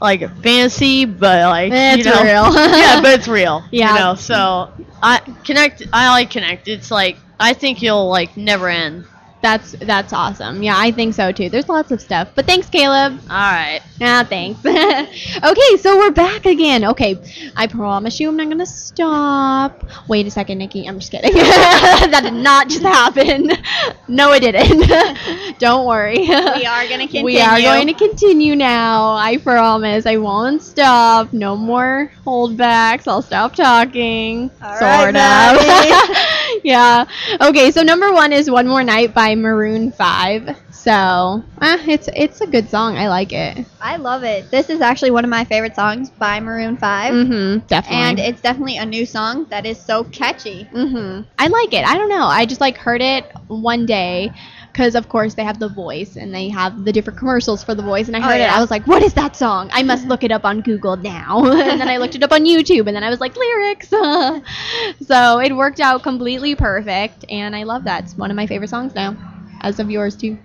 like 0.02 0.22
fantasy, 0.42 1.06
but 1.06 1.48
like 1.50 1.72
It's 1.72 2.00
you 2.00 2.12
know, 2.12 2.24
real. 2.24 2.54
yeah, 2.54 3.00
but 3.00 3.20
it's 3.20 3.28
real. 3.28 3.64
Yeah. 3.72 3.94
You 3.94 4.00
know, 4.00 4.16
so 4.16 4.74
I 5.04 5.20
Kinect. 5.20 5.88
I 5.94 6.10
like 6.10 6.32
Kinect. 6.32 6.68
It's 6.68 6.90
like 6.90 7.18
I 7.40 7.54
think 7.54 7.84
you'll 7.84 8.10
like 8.10 8.36
never 8.36 8.68
end. 8.70 9.06
That's 9.44 9.74
that's 9.74 10.14
awesome. 10.14 10.64
Yeah, 10.64 10.76
I 10.78 10.92
think 10.92 11.14
so 11.14 11.34
too. 11.34 11.50
There's 11.50 11.68
lots 11.68 11.92
of 11.92 12.00
stuff. 12.00 12.30
But 12.34 12.46
thanks, 12.46 12.70
Kaleb. 12.70 13.20
All 13.24 13.52
right. 13.52 13.82
Ah, 14.00 14.26
thanks. 14.28 14.66
okay, 14.66 15.78
so 15.82 15.98
we're 15.98 16.12
back 16.12 16.46
again. 16.46 16.86
Okay, 16.86 17.20
I 17.58 17.68
promise 17.68 18.22
you 18.22 18.30
I'm 18.30 18.38
not 18.38 18.48
gonna 18.48 18.66
stop. 18.66 19.84
Wait 20.08 20.26
a 20.26 20.32
second, 20.32 20.60
Nikki. 20.60 20.88
I'm 20.88 20.98
just 20.98 21.12
kidding. 21.12 21.34
that 21.34 22.22
did 22.24 22.36
not 22.36 22.70
just 22.70 22.84
happen. 22.84 23.52
no, 24.08 24.32
it 24.32 24.40
didn't. 24.40 25.60
Don't 25.60 25.86
worry. 25.86 26.20
We 26.20 26.66
are 26.66 26.88
gonna 26.88 27.06
continue. 27.06 27.26
We 27.26 27.42
are 27.42 27.60
going 27.60 27.88
to 27.88 27.94
continue 27.94 28.56
now. 28.56 29.16
I 29.16 29.36
promise. 29.36 30.06
I 30.06 30.16
won't 30.16 30.62
stop. 30.62 31.34
No 31.34 31.58
more 31.58 32.10
holdbacks. 32.26 33.10
I'll 33.10 33.22
stop 33.22 33.56
talking. 33.56 34.50
All 34.62 34.78
sort 34.80 35.16
right, 35.16 35.56
of. 35.92 36.43
yeah. 36.74 37.06
Okay. 37.42 37.72
So 37.72 37.84
number 37.84 38.12
one 38.14 38.34
is 38.34 38.50
"One 38.50 38.68
More 38.68 38.84
Night" 38.84 39.14
by 39.14 39.36
Maroon 39.36 39.92
Five. 39.92 40.58
So 40.84 41.44
eh, 41.62 41.78
it's 41.88 42.10
it's 42.14 42.42
a 42.42 42.48
good 42.48 42.70
song. 42.70 42.98
I 42.98 43.08
like 43.08 43.32
it. 43.32 43.66
I 43.80 43.96
love 43.96 44.24
it. 44.24 44.52
This 44.52 44.70
is 44.70 44.82
actually 44.82 45.12
one 45.12 45.24
of 45.24 45.30
my 45.30 45.46
favorite 45.46 45.76
songs 45.76 46.10
by 46.10 46.42
Maroon 46.42 46.76
5. 46.76 47.14
Mm-hmm. 47.14 47.68
Definitely. 47.68 47.98
And 47.98 48.20
it's 48.20 48.42
definitely 48.42 48.78
a 48.78 48.86
new 48.86 49.06
song 49.06 49.46
that 49.50 49.66
is 49.66 49.80
so 49.80 50.04
catchy. 50.06 50.68
Mm-hmm. 50.74 51.22
I 51.40 51.48
like 51.48 51.74
it. 51.74 51.86
I 51.88 51.98
don't 51.98 52.10
know. 52.10 52.26
I 52.26 52.46
just 52.46 52.60
like 52.60 52.78
heard 52.78 53.02
it 53.02 53.32
one 53.48 53.86
day 53.86 54.34
because 54.74 54.96
of 54.96 55.08
course 55.08 55.36
they 55.36 55.44
have 55.44 55.60
the 55.60 55.70
voice 55.70 56.18
and 56.18 56.34
they 56.34 56.50
have 56.50 56.84
the 56.84 56.92
different 56.92 57.20
commercials 57.20 57.64
for 57.64 57.76
the 57.76 57.84
voice 57.84 58.08
and 58.08 58.18
I 58.18 58.20
Oh, 58.20 58.24
heard 58.24 58.42
it. 58.42 58.52
I 58.52 58.60
was 58.60 58.72
like, 58.72 58.88
what 58.88 59.04
is 59.04 59.14
that 59.14 59.36
song? 59.36 59.70
I 59.72 59.84
must 59.84 60.08
look 60.12 60.24
it 60.24 60.32
up 60.32 60.46
on 60.46 60.62
Google 60.62 60.98
now. 60.98 61.46
and 61.52 61.80
then 61.80 61.88
I 61.88 61.98
looked 61.98 62.16
it 62.16 62.24
up 62.24 62.32
on 62.32 62.44
YouTube 62.44 62.88
and 62.88 62.96
then 62.96 63.04
I 63.04 63.10
was 63.12 63.20
like, 63.22 63.36
lyrics. 63.38 63.90
so 65.08 65.40
it 65.40 65.56
worked 65.56 65.80
out 65.80 66.02
completely 66.04 66.56
perfect 66.56 67.26
and 67.30 67.56
I 67.56 67.64
love 67.64 67.84
that. 67.86 68.06
It's 68.06 68.18
one 68.18 68.32
of 68.32 68.36
my 68.36 68.48
favorite 68.48 68.70
songs 68.70 68.96
now. 68.96 69.16
As 69.62 69.80
of 69.80 69.90
yours 69.90 70.16
too. 70.18 70.38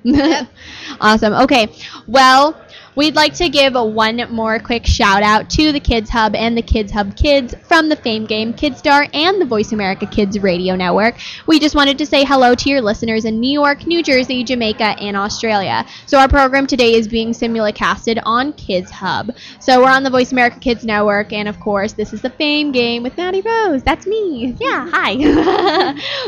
awesome. 1.01 1.33
Okay. 1.33 1.68
Well, 2.07 2.55
we'd 2.99 3.14
like 3.14 3.32
to 3.32 3.49
give 3.49 3.74
one 3.74 4.26
more 4.28 4.59
quick 4.59 4.84
shout 4.84 5.22
out 5.22 5.49
to 5.49 5.70
the 5.70 5.78
Kids 5.78 6.11
Hub 6.11 6.34
and 6.34 6.59
the 6.59 6.62
Kids 6.62 6.90
Hub 6.90 7.14
Kids 7.14 7.55
from 7.62 7.88
the 7.88 7.94
Fame 7.94 8.26
Game 8.26 8.53
Kidstar 8.53 9.09
and 9.14 9.40
the 9.40 9.46
Voice 9.46 9.70
America 9.70 10.05
Kids 10.05 10.36
Radio 10.40 10.74
Network. 10.74 11.14
We 11.46 11.61
just 11.61 11.76
wanted 11.76 11.96
to 11.99 12.07
say 12.07 12.24
hello 12.24 12.57
to 12.57 12.68
your 12.68 12.80
listeners 12.80 13.24
in 13.24 13.38
New 13.38 13.53
York, 13.53 13.86
New 13.86 14.03
Jersey, 14.03 14.42
Jamaica, 14.42 14.96
and 15.01 15.16
Australia. 15.16 15.86
So 16.07 16.18
our 16.18 16.26
program 16.26 16.66
today 16.66 16.94
is 16.94 17.07
being 17.07 17.30
simulcasted 17.30 18.20
on 18.24 18.53
Kids 18.55 18.90
Hub. 18.90 19.30
So 19.61 19.80
we're 19.80 19.92
on 19.92 20.03
the 20.03 20.11
Voice 20.11 20.32
America 20.32 20.59
Kids 20.59 20.84
Network, 20.84 21.32
and 21.32 21.46
of 21.46 21.61
course, 21.61 21.92
this 21.92 22.12
is 22.12 22.20
the 22.20 22.30
Fame 22.30 22.72
Game 22.72 23.05
with 23.05 23.16
Maddie 23.16 23.42
Rose. 23.42 23.84
That's 23.84 24.09
me. 24.09 24.57
Yeah, 24.59 24.90
hi. 24.90 25.14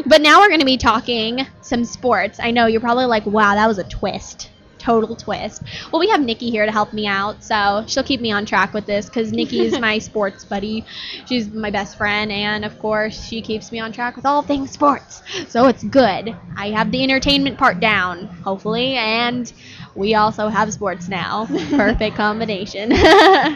but 0.07 0.23
now 0.23 0.39
we're 0.39 0.47
going 0.47 0.61
to 0.61 0.67
be 0.67 0.77
talking 0.77 1.49
some 1.63 1.85
sports. 1.85 2.39
I 2.41 2.53
know 2.53 2.67
you're 2.67 2.81
probably 2.81 3.07
like, 3.07 3.27
wow, 3.27 3.57
that 3.57 3.67
was 3.67 3.79
a 3.79 3.85
twist 3.89 4.51
total 4.81 5.15
twist. 5.15 5.63
Well, 5.93 6.01
we 6.01 6.09
have 6.09 6.21
Nikki 6.21 6.51
here 6.51 6.67
to 6.67 6.73
help 6.73 6.93
me 6.93 7.07
out, 7.07 7.45
so 7.45 7.85
she'll 7.87 8.03
keep 8.03 8.21
me 8.21 8.33
on 8.33 8.45
track 8.47 8.73
with 8.75 8.87
this 8.87 9.07
because 9.07 9.31
Nikki 9.33 9.61
is 9.61 9.79
my 9.79 9.99
sports 10.09 10.45
buddy. 10.45 10.85
She's 11.27 11.49
my 11.49 11.71
best 11.71 11.97
friend, 11.97 12.33
and 12.33 12.65
of 12.65 12.79
course, 12.81 13.23
she 13.23 13.41
keeps 13.43 13.71
me 13.71 13.79
on 13.79 13.93
track 13.93 14.17
with 14.17 14.27
all 14.27 14.43
things 14.43 14.71
sports. 14.71 15.23
So 15.49 15.67
it's 15.67 15.85
good. 15.85 16.35
I 16.57 16.71
have 16.71 16.91
the 16.91 17.03
entertainment 17.03 17.59
part 17.59 17.79
down, 17.81 18.27
hopefully, 18.27 18.95
and 18.97 19.53
we 19.95 20.15
also 20.15 20.49
have 20.49 20.73
sports 20.73 21.09
now. 21.09 21.47
Perfect 21.71 22.17
combination. 22.17 22.93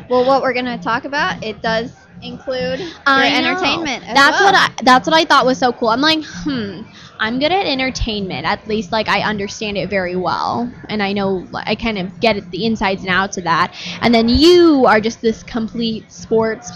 Well, 0.09 0.25
what 0.27 0.43
we're 0.43 0.53
going 0.53 0.67
to 0.67 0.79
talk 0.79 1.05
about, 1.05 1.43
it 1.43 1.63
does 1.63 1.93
include 2.23 2.81
your 2.81 2.89
I 3.07 3.29
entertainment. 3.35 4.07
as 4.07 4.15
That's 4.15 4.41
well. 4.41 4.53
what 4.53 4.55
I. 4.79 4.83
That's 4.83 5.07
what 5.07 5.15
I 5.15 5.25
thought 5.25 5.47
was 5.47 5.59
so 5.59 5.73
cool. 5.73 5.89
I'm 5.89 6.01
like, 6.01 6.23
hmm. 6.25 6.83
I'm 7.21 7.39
good 7.39 7.53
at 7.53 7.67
entertainment. 7.67 8.45
At 8.45 8.67
least, 8.67 8.93
like, 8.93 9.09
I 9.09 9.21
understand 9.21 9.79
it 9.79 9.89
very 9.89 10.17
well, 10.17 10.73
and 10.89 11.03
I 11.03 11.13
know 11.13 11.47
I 11.55 11.75
kind 11.75 11.99
of 11.99 12.21
get 12.21 12.51
the 12.51 12.67
insides 12.67 13.03
and 13.03 13.11
outs 13.11 13.37
of 13.37 13.45
that. 13.45 13.75
And 14.01 14.15
then 14.15 14.29
you 14.29 14.85
are 14.87 15.01
just 15.01 15.21
this 15.23 15.43
complete 15.43 16.11
sports 16.11 16.71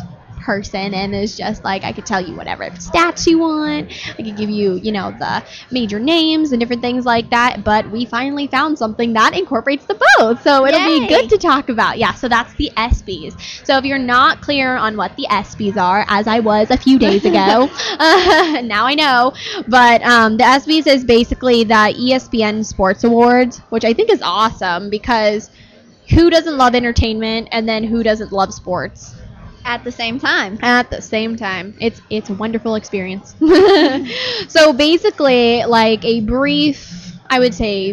person 0.49 0.95
and 0.95 1.15
is 1.15 1.37
just 1.37 1.63
like 1.63 1.85
I 1.85 1.93
could 1.93 2.07
tell 2.07 2.23
you 2.23 2.35
whatever 2.35 2.65
stats 2.71 3.27
you 3.27 3.39
want. 3.39 3.93
I 4.19 4.23
could 4.23 4.35
give 4.35 4.49
you, 4.49 4.77
you 4.77 4.93
know, 4.93 5.11
the 5.11 5.45
major 5.71 6.01
names 6.01 6.53
and 6.53 6.59
different 6.59 6.81
things 6.81 7.05
like 7.05 7.29
that. 7.29 7.65
But 7.65 7.91
we 7.91 8.07
finally 8.07 8.47
found 8.47 8.79
something 8.79 9.13
that 9.13 9.37
incorporates 9.37 9.85
the 9.85 10.01
both, 10.17 10.41
so 10.43 10.65
it'll 10.65 10.81
Yay. 10.81 11.01
be 11.01 11.07
good 11.07 11.29
to 11.29 11.37
talk 11.37 11.69
about. 11.69 11.99
Yeah, 11.99 12.15
so 12.15 12.31
that's 12.31 12.55
the 12.55 12.71
ESPYS. 12.79 13.67
So 13.67 13.77
if 13.77 13.85
you're 13.85 13.99
not 13.99 14.41
clear 14.41 14.75
on 14.75 14.97
what 14.97 15.15
the 15.17 15.27
ESPYS 15.29 15.77
are, 15.77 16.07
as 16.09 16.27
I 16.27 16.41
was 16.41 16.71
a 16.71 16.79
few 16.79 16.99
days 16.99 17.27
ago, 17.27 17.69
uh, 17.99 18.61
now 18.65 18.87
I 18.87 18.95
know. 18.95 19.35
But 19.69 20.01
um, 20.01 20.39
the 20.39 20.45
ESPYS 20.45 20.87
is 20.87 21.05
basically 21.05 21.65
the 21.65 21.75
ESPN 21.75 22.65
Sports 22.65 23.05
Awards, 23.05 23.59
which 23.69 23.85
I 23.85 23.93
think 23.93 24.11
is 24.11 24.23
awesome 24.23 24.89
because 24.89 25.51
who 26.09 26.31
doesn't 26.31 26.57
love 26.57 26.75
entertainment 26.75 27.49
and 27.53 27.69
then 27.69 27.85
who 27.85 28.03
doesn't 28.03 28.33
love 28.33 28.55
sports? 28.55 29.18
At 29.65 29.85
the 29.85 29.93
same 29.93 30.19
time. 30.19 30.59
At 30.63 30.91
the 30.91 31.03
same 31.03 31.37
time, 31.37 31.75
it's 31.81 32.01
it's 32.11 32.31
a 32.31 32.35
wonderful 32.35 32.75
experience. 32.75 33.35
so 34.49 34.73
basically, 34.73 35.65
like 35.65 36.05
a 36.05 36.21
brief, 36.21 37.13
I 37.29 37.39
would 37.39 37.55
say, 37.55 37.93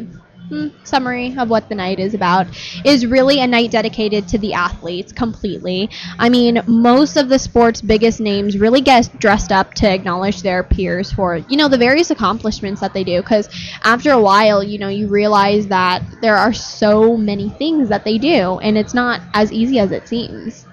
hmm, 0.50 0.68
summary 0.84 1.36
of 1.38 1.50
what 1.50 1.68
the 1.70 1.76
night 1.76 2.00
is 2.00 2.14
about 2.14 2.48
is 2.86 3.06
really 3.06 3.42
a 3.42 3.48
night 3.48 3.72
dedicated 3.72 4.28
to 4.30 4.38
the 4.38 4.54
athletes 4.54 5.12
completely. 5.12 5.90
I 6.18 6.30
mean, 6.30 6.62
most 6.68 7.18
of 7.18 7.30
the 7.30 7.40
sport's 7.40 7.82
biggest 7.82 8.20
names 8.20 8.58
really 8.58 8.82
get 8.82 9.10
dressed 9.20 9.52
up 9.52 9.74
to 9.76 9.90
acknowledge 9.90 10.42
their 10.42 10.64
peers 10.64 11.12
for, 11.12 11.38
you 11.38 11.58
know, 11.58 11.68
the 11.68 11.78
various 11.78 12.10
accomplishments 12.10 12.80
that 12.82 12.94
they 12.94 13.04
do. 13.04 13.22
Because 13.22 13.50
after 13.84 14.12
a 14.12 14.22
while, 14.22 14.64
you 14.64 14.78
know, 14.78 14.90
you 14.90 15.08
realize 15.08 15.68
that 15.68 16.04
there 16.22 16.36
are 16.38 16.54
so 16.54 17.18
many 17.18 17.50
things 17.50 17.90
that 17.90 18.06
they 18.06 18.18
do, 18.18 18.60
and 18.60 18.78
it's 18.78 18.94
not 18.94 19.22
as 19.34 19.52
easy 19.52 19.80
as 19.80 19.92
it 19.92 20.08
seems. 20.08 20.65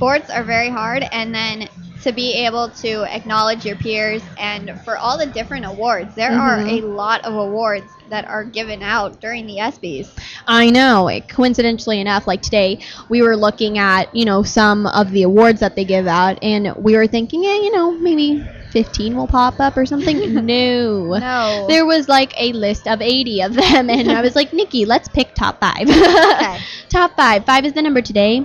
Sports 0.00 0.30
are 0.30 0.42
very 0.42 0.70
hard, 0.70 1.04
and 1.12 1.34
then 1.34 1.68
to 2.04 2.10
be 2.10 2.32
able 2.32 2.70
to 2.70 3.02
acknowledge 3.14 3.66
your 3.66 3.76
peers 3.76 4.22
and 4.38 4.80
for 4.82 4.96
all 4.96 5.18
the 5.18 5.26
different 5.26 5.66
awards, 5.66 6.14
there 6.14 6.32
are 6.32 6.56
Mhm. 6.56 6.82
a 6.82 6.86
lot 6.86 7.22
of 7.26 7.34
awards 7.34 7.84
that 8.08 8.26
are 8.26 8.42
given 8.42 8.82
out 8.82 9.20
during 9.20 9.46
the 9.46 9.58
ESPYS. 9.60 10.08
I 10.48 10.70
know. 10.70 11.10
Coincidentally 11.28 12.00
enough, 12.00 12.26
like 12.26 12.40
today, 12.40 12.78
we 13.10 13.20
were 13.20 13.36
looking 13.36 13.76
at 13.76 14.08
you 14.16 14.24
know 14.24 14.42
some 14.42 14.86
of 14.86 15.10
the 15.10 15.22
awards 15.24 15.60
that 15.60 15.76
they 15.76 15.84
give 15.84 16.06
out, 16.06 16.38
and 16.42 16.74
we 16.76 16.96
were 16.96 17.06
thinking, 17.06 17.44
yeah, 17.44 17.56
you 17.56 17.70
know, 17.70 17.90
maybe 17.90 18.42
15 18.70 19.14
will 19.14 19.26
pop 19.26 19.60
up 19.60 19.76
or 19.76 19.84
something. 19.84 20.34
no. 20.46 21.18
No. 21.18 21.66
There 21.68 21.84
was 21.84 22.08
like 22.08 22.32
a 22.40 22.54
list 22.54 22.88
of 22.88 23.02
80 23.02 23.42
of 23.42 23.52
them, 23.52 23.90
and 23.90 24.10
I 24.10 24.22
was 24.22 24.34
like, 24.34 24.50
Nikki, 24.60 24.86
let's 24.86 25.08
pick 25.08 25.34
top 25.34 25.60
five. 25.60 25.82
okay. 25.90 26.56
top 26.88 27.14
five. 27.16 27.44
Five 27.44 27.66
is 27.66 27.74
the 27.74 27.82
number 27.82 28.00
today. 28.00 28.44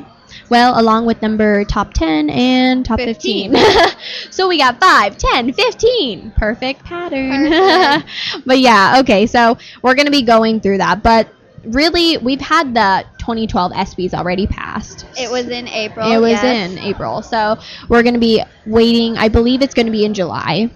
Well, 0.49 0.79
along 0.79 1.05
with 1.05 1.21
number 1.21 1.63
top 1.65 1.93
10 1.93 2.29
and 2.29 2.85
top 2.85 2.99
15. 2.99 3.55
so 4.29 4.47
we 4.47 4.57
got 4.59 4.79
5, 4.79 5.17
10, 5.17 5.53
15. 5.53 6.31
Perfect 6.37 6.83
pattern. 6.83 7.49
Perfect. 7.49 8.45
but 8.45 8.59
yeah, 8.59 8.99
okay, 8.99 9.25
so 9.25 9.57
we're 9.81 9.95
going 9.95 10.05
to 10.05 10.11
be 10.11 10.21
going 10.21 10.59
through 10.59 10.77
that. 10.77 11.01
But 11.01 11.29
really, 11.65 12.17
we've 12.17 12.41
had 12.41 12.73
the 12.73 13.05
2012 13.19 13.71
ESPYs 13.71 14.13
already 14.13 14.47
passed. 14.47 15.05
It 15.17 15.29
was 15.29 15.47
in 15.47 15.67
April. 15.67 16.11
It 16.11 16.19
was 16.19 16.31
yes. 16.31 16.71
in 16.71 16.77
April. 16.79 17.21
So 17.21 17.57
we're 17.89 18.03
going 18.03 18.13
to 18.13 18.19
be 18.19 18.43
waiting. 18.65 19.17
I 19.17 19.29
believe 19.29 19.61
it's 19.61 19.73
going 19.73 19.87
to 19.87 19.91
be 19.91 20.05
in 20.05 20.13
July. 20.13 20.69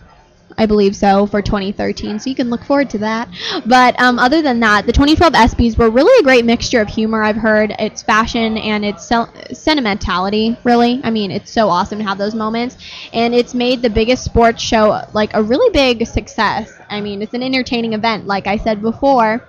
I 0.59 0.65
believe 0.65 0.93
so 0.93 1.25
for 1.25 1.41
2013. 1.41 2.19
So 2.19 2.29
you 2.29 2.35
can 2.35 2.49
look 2.49 2.65
forward 2.65 2.89
to 2.89 2.97
that. 2.97 3.29
But 3.65 3.99
um, 3.99 4.19
other 4.19 4.41
than 4.41 4.59
that, 4.59 4.85
the 4.85 4.91
2012 4.91 5.31
ESPYs 5.33 5.77
were 5.77 5.89
really 5.89 6.19
a 6.19 6.23
great 6.23 6.43
mixture 6.43 6.81
of 6.81 6.89
humor. 6.89 7.23
I've 7.23 7.37
heard 7.37 7.73
it's 7.79 8.03
fashion 8.03 8.57
and 8.57 8.83
it's 8.83 9.09
sentimentality. 9.53 10.57
Really, 10.65 10.99
I 11.03 11.11
mean, 11.11 11.31
it's 11.31 11.49
so 11.49 11.69
awesome 11.69 11.99
to 11.99 12.03
have 12.03 12.17
those 12.17 12.35
moments, 12.35 12.77
and 13.13 13.33
it's 13.33 13.53
made 13.53 13.81
the 13.81 13.89
biggest 13.89 14.25
sports 14.25 14.61
show 14.61 15.01
like 15.13 15.33
a 15.33 15.41
really 15.41 15.71
big 15.71 16.05
success. 16.05 16.73
I 16.89 16.99
mean, 16.99 17.21
it's 17.21 17.33
an 17.33 17.41
entertaining 17.41 17.93
event, 17.93 18.27
like 18.27 18.45
I 18.45 18.57
said 18.57 18.81
before 18.81 19.47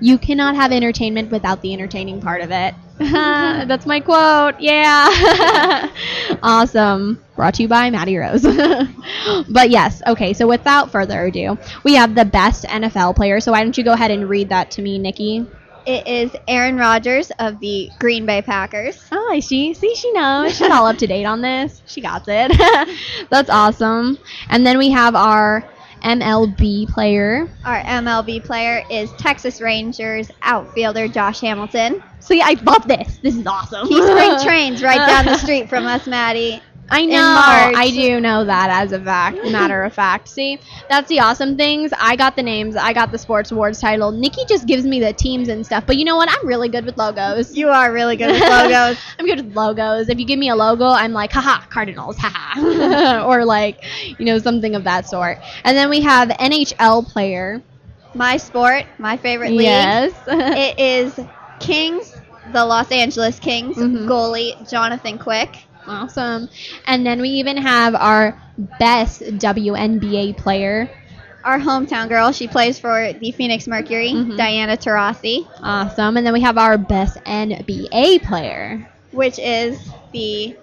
you 0.00 0.18
cannot 0.18 0.54
have 0.54 0.72
entertainment 0.72 1.30
without 1.30 1.62
the 1.62 1.72
entertaining 1.72 2.20
part 2.20 2.40
of 2.42 2.50
it. 2.50 2.74
That's 2.98 3.86
my 3.86 4.00
quote. 4.00 4.60
Yeah. 4.60 5.90
awesome. 6.42 7.22
Brought 7.34 7.54
to 7.54 7.62
you 7.62 7.68
by 7.68 7.90
Maddie 7.90 8.16
Rose. 8.16 8.42
but 9.48 9.70
yes, 9.70 10.02
okay, 10.06 10.32
so 10.32 10.46
without 10.46 10.92
further 10.92 11.24
ado, 11.24 11.58
we 11.82 11.94
have 11.94 12.14
the 12.14 12.24
best 12.24 12.64
NFL 12.64 13.16
player. 13.16 13.40
So 13.40 13.52
why 13.52 13.62
don't 13.62 13.76
you 13.76 13.84
go 13.84 13.92
ahead 13.92 14.10
and 14.10 14.28
read 14.28 14.50
that 14.50 14.70
to 14.72 14.82
me, 14.82 14.98
Nikki? 14.98 15.44
It 15.86 16.06
is 16.06 16.30
Aaron 16.48 16.76
Rodgers 16.76 17.30
of 17.38 17.60
the 17.60 17.90
Green 17.98 18.24
Bay 18.24 18.40
Packers. 18.40 19.04
Oh, 19.12 19.28
I 19.30 19.40
see. 19.40 19.74
See, 19.74 19.94
she 19.94 20.12
knows. 20.12 20.56
She's 20.56 20.70
all 20.70 20.86
up 20.86 20.96
to 20.98 21.06
date 21.06 21.26
on 21.26 21.42
this. 21.42 21.82
She 21.86 22.00
got 22.00 22.24
it. 22.26 23.28
That's 23.28 23.50
awesome. 23.50 24.18
And 24.48 24.66
then 24.66 24.78
we 24.78 24.90
have 24.90 25.14
our 25.14 25.68
MLB 26.04 26.88
player. 26.88 27.48
Our 27.64 27.80
MLB 27.82 28.44
player 28.44 28.84
is 28.90 29.10
Texas 29.12 29.60
Rangers 29.60 30.30
outfielder 30.42 31.08
Josh 31.08 31.40
Hamilton. 31.40 32.02
See, 32.20 32.40
I 32.42 32.52
love 32.62 32.86
this. 32.86 33.18
This 33.22 33.36
is 33.36 33.46
awesome. 33.46 33.88
He 33.88 34.00
spring 34.00 34.38
trains 34.44 34.82
right 34.82 34.98
down 34.98 35.24
the 35.24 35.38
street 35.38 35.68
from 35.68 35.86
us, 35.86 36.06
Maddie. 36.06 36.62
I 36.90 37.06
know. 37.06 37.16
I 37.16 37.90
do 37.90 38.20
know 38.20 38.44
that 38.44 38.68
as 38.70 38.92
a 38.92 39.00
fact. 39.00 39.38
Matter 39.50 39.82
of 39.84 39.92
fact. 39.92 40.28
See, 40.28 40.58
that's 40.88 41.08
the 41.08 41.20
awesome 41.20 41.56
things. 41.56 41.92
I 41.98 42.14
got 42.14 42.36
the 42.36 42.42
names. 42.42 42.76
I 42.76 42.92
got 42.92 43.10
the 43.10 43.18
sports 43.18 43.50
awards 43.50 43.80
title. 43.80 44.10
Nikki 44.12 44.44
just 44.46 44.66
gives 44.66 44.84
me 44.84 45.00
the 45.00 45.12
teams 45.12 45.48
and 45.48 45.64
stuff. 45.64 45.84
But 45.86 45.96
you 45.96 46.04
know 46.04 46.16
what? 46.16 46.28
I'm 46.30 46.46
really 46.46 46.68
good 46.68 46.84
with 46.84 46.96
logos. 46.98 47.56
You 47.56 47.68
are 47.70 47.92
really 47.92 48.16
good 48.16 48.30
with 48.32 48.40
logos. 48.48 48.98
I'm 49.18 49.26
good 49.26 49.44
with 49.46 49.56
logos. 49.56 50.08
If 50.08 50.18
you 50.18 50.26
give 50.26 50.38
me 50.38 50.50
a 50.50 50.54
logo, 50.56 50.84
I'm 50.86 51.12
like, 51.12 51.32
haha, 51.32 51.64
Cardinals, 51.68 52.16
haha, 52.18 53.24
or 53.26 53.44
like, 53.44 53.84
you 54.18 54.26
know, 54.26 54.38
something 54.38 54.74
of 54.74 54.84
that 54.84 55.08
sort. 55.08 55.38
And 55.64 55.76
then 55.76 55.88
we 55.88 56.00
have 56.02 56.28
NHL 56.28 57.06
player. 57.06 57.62
My 58.14 58.36
sport, 58.36 58.84
my 58.98 59.16
favorite 59.16 59.50
league. 59.50 59.62
Yes. 59.62 60.12
it 60.28 60.78
is 60.78 61.18
Kings, 61.60 62.14
the 62.52 62.64
Los 62.64 62.92
Angeles 62.92 63.40
Kings 63.40 63.76
Mhm. 63.76 64.06
goalie 64.06 64.70
Jonathan 64.70 65.18
Quick. 65.18 65.64
Awesome. 65.86 66.48
And 66.86 67.06
then 67.06 67.20
we 67.20 67.28
even 67.30 67.56
have 67.56 67.94
our 67.94 68.38
best 68.78 69.22
WNBA 69.38 70.32
player. 70.32 70.88
Our 71.44 71.58
hometown 71.58 72.08
girl, 72.08 72.32
she 72.32 72.46
plays 72.48 72.78
for 72.78 73.12
the 73.12 73.30
Phoenix 73.32 73.66
Mercury, 73.66 74.10
Mhm. 74.12 74.36
Diana 74.36 74.76
Taurasi, 74.76 75.46
Awesome. 75.62 76.16
And 76.16 76.26
then 76.26 76.32
we 76.32 76.40
have 76.40 76.56
our 76.58 76.76
best 76.78 77.18
NBA 77.26 78.18
player. 78.18 78.88
which 79.12 79.38
is 79.38 79.78
the 80.12 80.56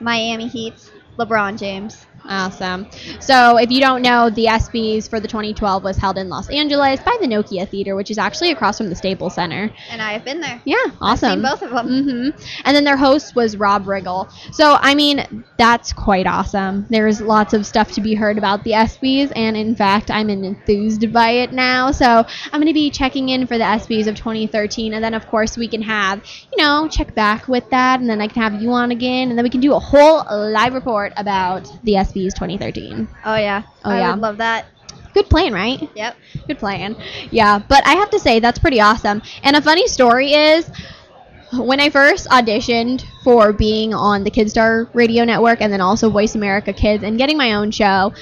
Miami 0.00 0.46
Heat's 0.48 0.90
LeBron 1.18 1.58
James. 1.58 2.06
Awesome. 2.26 2.86
So, 3.20 3.58
if 3.58 3.70
you 3.70 3.80
don't 3.80 4.00
know, 4.00 4.30
the 4.30 4.46
ESPYs 4.46 5.08
for 5.10 5.20
the 5.20 5.28
2012 5.28 5.84
was 5.84 5.98
held 5.98 6.16
in 6.16 6.30
Los 6.30 6.48
Angeles 6.48 7.00
by 7.00 7.16
the 7.20 7.26
Nokia 7.26 7.68
Theater, 7.68 7.94
which 7.94 8.10
is 8.10 8.16
actually 8.16 8.50
across 8.50 8.78
from 8.78 8.88
the 8.88 8.96
Staples 8.96 9.34
Center. 9.34 9.70
And 9.90 10.00
I 10.00 10.12
have 10.12 10.24
been 10.24 10.40
there. 10.40 10.60
Yeah, 10.64 10.76
I've 10.86 11.02
awesome. 11.02 11.32
seen 11.32 11.42
both 11.42 11.62
of 11.62 11.70
them. 11.70 11.86
hmm 11.86 12.28
And 12.64 12.74
then 12.74 12.84
their 12.84 12.96
host 12.96 13.36
was 13.36 13.58
Rob 13.58 13.84
Riggle. 13.84 14.32
So, 14.54 14.78
I 14.80 14.94
mean, 14.94 15.44
that's 15.58 15.92
quite 15.92 16.26
awesome. 16.26 16.86
There's 16.88 17.20
lots 17.20 17.52
of 17.52 17.66
stuff 17.66 17.92
to 17.92 18.00
be 18.00 18.14
heard 18.14 18.38
about 18.38 18.64
the 18.64 18.72
ESPYs, 18.72 19.30
and 19.36 19.54
in 19.56 19.74
fact, 19.74 20.10
I'm 20.10 20.30
enthused 20.30 21.12
by 21.12 21.30
it 21.30 21.52
now. 21.52 21.90
So, 21.90 22.06
I'm 22.06 22.60
going 22.60 22.66
to 22.68 22.72
be 22.72 22.90
checking 22.90 23.28
in 23.28 23.46
for 23.46 23.58
the 23.58 23.64
ESPYs 23.64 24.06
of 24.06 24.16
2013, 24.16 24.94
and 24.94 25.04
then, 25.04 25.12
of 25.12 25.26
course, 25.26 25.58
we 25.58 25.68
can 25.68 25.82
have, 25.82 26.24
you 26.56 26.62
know, 26.62 26.88
check 26.88 27.14
back 27.14 27.48
with 27.48 27.68
that, 27.70 28.00
and 28.00 28.08
then 28.08 28.22
I 28.22 28.28
can 28.28 28.42
have 28.42 28.62
you 28.62 28.70
on 28.70 28.92
again, 28.92 29.28
and 29.28 29.38
then 29.38 29.42
we 29.42 29.50
can 29.50 29.60
do 29.60 29.74
a 29.74 29.78
whole 29.78 30.24
live 30.30 30.72
report 30.72 31.12
about 31.18 31.64
the 31.84 31.92
ESPYs 31.92 32.13
2013. 32.14 33.08
Oh 33.24 33.36
yeah. 33.36 33.62
Oh, 33.84 33.90
I 33.90 33.98
yeah. 33.98 34.12
would 34.12 34.20
love 34.20 34.36
that. 34.38 34.66
Good 35.12 35.30
plan, 35.30 35.52
right? 35.52 35.88
Yep. 35.94 36.16
Good 36.48 36.58
plan. 36.58 36.96
Yeah, 37.30 37.60
but 37.60 37.86
I 37.86 37.94
have 37.94 38.10
to 38.10 38.18
say 38.18 38.40
that's 38.40 38.58
pretty 38.58 38.80
awesome. 38.80 39.22
And 39.42 39.54
a 39.56 39.62
funny 39.62 39.86
story 39.86 40.32
is 40.32 40.70
when 41.52 41.80
I 41.80 41.90
first 41.90 42.28
auditioned 42.28 43.04
for 43.22 43.52
being 43.52 43.94
on 43.94 44.24
the 44.24 44.30
Kidstar 44.30 44.88
Radio 44.92 45.24
Network 45.24 45.60
and 45.60 45.72
then 45.72 45.80
also 45.80 46.10
Voice 46.10 46.34
America 46.34 46.72
Kids 46.72 47.04
and 47.04 47.16
getting 47.16 47.36
my 47.36 47.54
own 47.54 47.70
show, 47.70 48.12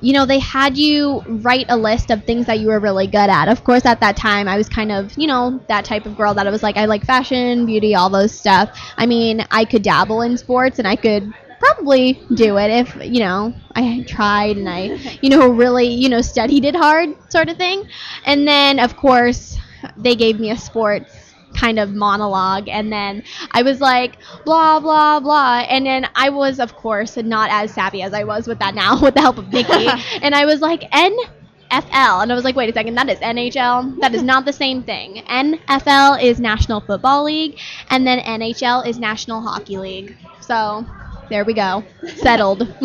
you 0.00 0.14
know, 0.14 0.24
they 0.24 0.38
had 0.38 0.78
you 0.78 1.22
write 1.26 1.66
a 1.68 1.76
list 1.76 2.10
of 2.10 2.24
things 2.24 2.46
that 2.46 2.58
you 2.58 2.68
were 2.68 2.80
really 2.80 3.06
good 3.06 3.28
at. 3.28 3.48
Of 3.48 3.64
course, 3.64 3.84
at 3.84 4.00
that 4.00 4.16
time, 4.16 4.48
I 4.48 4.56
was 4.56 4.68
kind 4.68 4.90
of, 4.90 5.16
you 5.18 5.26
know, 5.26 5.60
that 5.68 5.84
type 5.84 6.06
of 6.06 6.16
girl 6.16 6.32
that 6.34 6.46
I 6.46 6.50
was 6.50 6.62
like, 6.62 6.76
I 6.76 6.86
like 6.86 7.04
fashion, 7.04 7.66
beauty, 7.66 7.94
all 7.94 8.08
those 8.08 8.32
stuff. 8.32 8.70
I 8.96 9.04
mean, 9.04 9.44
I 9.50 9.64
could 9.64 9.82
dabble 9.82 10.22
in 10.22 10.38
sports 10.38 10.78
and 10.78 10.88
I 10.88 10.96
could 10.96 11.30
probably 11.60 12.20
do 12.34 12.56
it 12.58 12.70
if, 12.70 12.96
you 13.04 13.20
know, 13.20 13.54
I 13.74 14.04
tried 14.08 14.56
and 14.56 14.68
I, 14.68 14.98
you 15.20 15.30
know, 15.30 15.48
really, 15.48 15.86
you 15.86 16.08
know, 16.08 16.20
studied 16.20 16.64
it 16.64 16.74
hard, 16.74 17.10
sort 17.30 17.48
of 17.48 17.56
thing. 17.56 17.86
And 18.24 18.48
then, 18.48 18.80
of 18.80 18.96
course, 18.96 19.56
they 19.96 20.16
gave 20.16 20.40
me 20.40 20.50
a 20.50 20.56
sports 20.56 21.30
kind 21.54 21.78
of 21.78 21.92
monologue. 21.92 22.68
And 22.68 22.92
then 22.92 23.22
I 23.52 23.62
was 23.62 23.80
like 23.80 24.18
blah 24.44 24.80
blah 24.80 25.20
blah. 25.20 25.64
And 25.68 25.86
then 25.86 26.08
I 26.14 26.30
was 26.30 26.60
of 26.60 26.74
course 26.76 27.16
not 27.16 27.50
as 27.50 27.72
savvy 27.72 28.02
as 28.02 28.14
I 28.14 28.24
was 28.24 28.46
with 28.46 28.58
that 28.60 28.74
now 28.74 29.00
with 29.02 29.14
the 29.14 29.20
help 29.20 29.38
of 29.38 29.52
Nikki. 29.52 29.88
And 30.22 30.34
I 30.34 30.44
was 30.44 30.60
like 30.60 30.82
NFL 30.90 32.22
and 32.22 32.32
I 32.32 32.34
was 32.34 32.44
like 32.44 32.56
wait 32.56 32.70
a 32.70 32.72
second 32.72 32.94
that 32.96 33.08
is 33.08 33.18
NHL 33.18 34.00
that 34.00 34.14
is 34.14 34.22
not 34.22 34.44
the 34.44 34.52
same 34.52 34.82
thing. 34.82 35.22
NFL 35.28 36.22
is 36.22 36.40
National 36.40 36.80
Football 36.80 37.24
League 37.24 37.58
and 37.90 38.06
then 38.06 38.18
NHL 38.20 38.86
is 38.86 38.98
National 38.98 39.40
Hockey 39.40 39.76
League. 39.76 40.16
So 40.40 40.84
There 41.30 41.44
we 41.44 41.54
go. 41.54 41.84
Settled. 42.16 42.66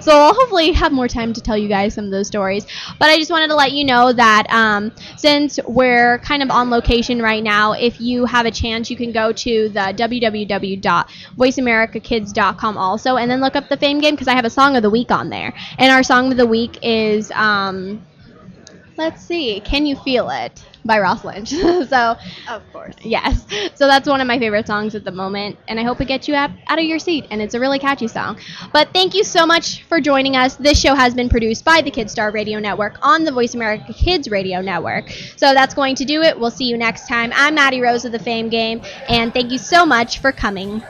so 0.00 0.18
I'll 0.18 0.32
hopefully 0.32 0.72
have 0.72 0.90
more 0.90 1.06
time 1.06 1.34
to 1.34 1.42
tell 1.42 1.58
you 1.58 1.68
guys 1.68 1.92
some 1.92 2.06
of 2.06 2.10
those 2.10 2.26
stories. 2.26 2.64
But 2.98 3.10
I 3.10 3.18
just 3.18 3.30
wanted 3.30 3.48
to 3.48 3.54
let 3.54 3.72
you 3.72 3.84
know 3.84 4.10
that 4.10 4.50
um, 4.50 4.90
since 5.18 5.60
we're 5.66 6.18
kind 6.20 6.42
of 6.42 6.50
on 6.50 6.70
location 6.70 7.20
right 7.20 7.42
now, 7.42 7.72
if 7.72 8.00
you 8.00 8.24
have 8.24 8.46
a 8.46 8.50
chance, 8.50 8.90
you 8.90 8.96
can 8.96 9.12
go 9.12 9.32
to 9.32 9.68
the 9.68 9.80
www.voiceamericakids.com 9.80 12.78
also 12.78 13.16
and 13.16 13.30
then 13.30 13.42
look 13.42 13.54
up 13.54 13.68
the 13.68 13.76
Fame 13.76 14.00
game 14.00 14.14
because 14.14 14.28
I 14.28 14.34
have 14.34 14.46
a 14.46 14.50
song 14.50 14.76
of 14.76 14.82
the 14.82 14.88
week 14.88 15.10
on 15.10 15.28
there. 15.28 15.52
And 15.76 15.92
our 15.92 16.02
song 16.02 16.32
of 16.32 16.38
the 16.38 16.46
week 16.46 16.78
is, 16.82 17.30
um, 17.32 18.02
let's 18.96 19.22
see, 19.22 19.60
Can 19.60 19.84
You 19.84 19.96
Feel 19.96 20.30
It? 20.30 20.64
By 20.84 21.00
Ross 21.00 21.24
Lynch. 21.24 21.48
so, 21.88 22.16
of 22.48 22.72
course. 22.72 22.94
Yes. 23.02 23.46
So 23.74 23.86
that's 23.86 24.08
one 24.08 24.20
of 24.20 24.26
my 24.26 24.38
favorite 24.38 24.66
songs 24.66 24.94
at 24.94 25.04
the 25.04 25.10
moment, 25.10 25.58
and 25.68 25.80
I 25.80 25.82
hope 25.82 26.00
it 26.00 26.06
gets 26.06 26.28
you 26.28 26.34
out, 26.34 26.50
out 26.66 26.78
of 26.78 26.84
your 26.84 26.98
seat. 26.98 27.26
And 27.30 27.40
it's 27.40 27.54
a 27.54 27.60
really 27.60 27.78
catchy 27.78 28.08
song. 28.08 28.38
But 28.72 28.92
thank 28.92 29.14
you 29.14 29.24
so 29.24 29.46
much 29.46 29.82
for 29.84 30.00
joining 30.00 30.36
us. 30.36 30.56
This 30.56 30.80
show 30.80 30.94
has 30.94 31.14
been 31.14 31.28
produced 31.28 31.64
by 31.64 31.80
the 31.80 31.90
Kidstar 31.90 32.32
Radio 32.32 32.58
Network 32.58 32.98
on 33.02 33.24
the 33.24 33.32
Voice 33.32 33.54
America 33.54 33.92
Kids 33.92 34.28
Radio 34.30 34.60
Network. 34.60 35.10
So 35.36 35.54
that's 35.54 35.74
going 35.74 35.94
to 35.96 36.04
do 36.04 36.22
it. 36.22 36.38
We'll 36.38 36.50
see 36.50 36.66
you 36.66 36.76
next 36.76 37.08
time. 37.08 37.32
I'm 37.34 37.54
Maddie 37.54 37.80
Rose 37.80 38.04
of 38.04 38.12
the 38.12 38.18
Fame 38.18 38.48
Game, 38.48 38.82
and 39.08 39.32
thank 39.32 39.50
you 39.50 39.58
so 39.58 39.86
much 39.86 40.18
for 40.18 40.32
coming. 40.32 40.82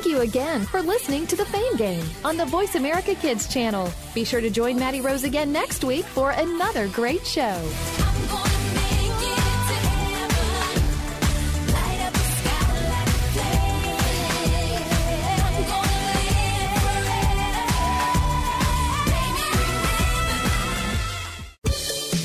Thank 0.00 0.14
you 0.14 0.22
again 0.22 0.64
for 0.64 0.80
listening 0.80 1.26
to 1.26 1.36
the 1.36 1.44
Fame 1.44 1.76
Game 1.76 2.02
on 2.24 2.38
the 2.38 2.46
Voice 2.46 2.74
America 2.74 3.14
Kids 3.14 3.46
channel. 3.46 3.92
Be 4.14 4.24
sure 4.24 4.40
to 4.40 4.48
join 4.48 4.78
Maddie 4.78 5.02
Rose 5.02 5.24
again 5.24 5.52
next 5.52 5.84
week 5.84 6.06
for 6.06 6.30
another 6.30 6.88
great 6.88 7.26
show. 7.26 7.60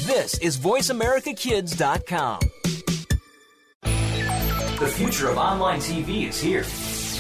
This 0.08 0.40
is 0.40 0.58
VoiceAmericaKids.com. 0.58 2.40
The 4.80 4.88
future 4.96 5.28
of 5.28 5.38
online 5.38 5.80
TV 5.80 6.30
is 6.30 6.40
here. 6.40 6.64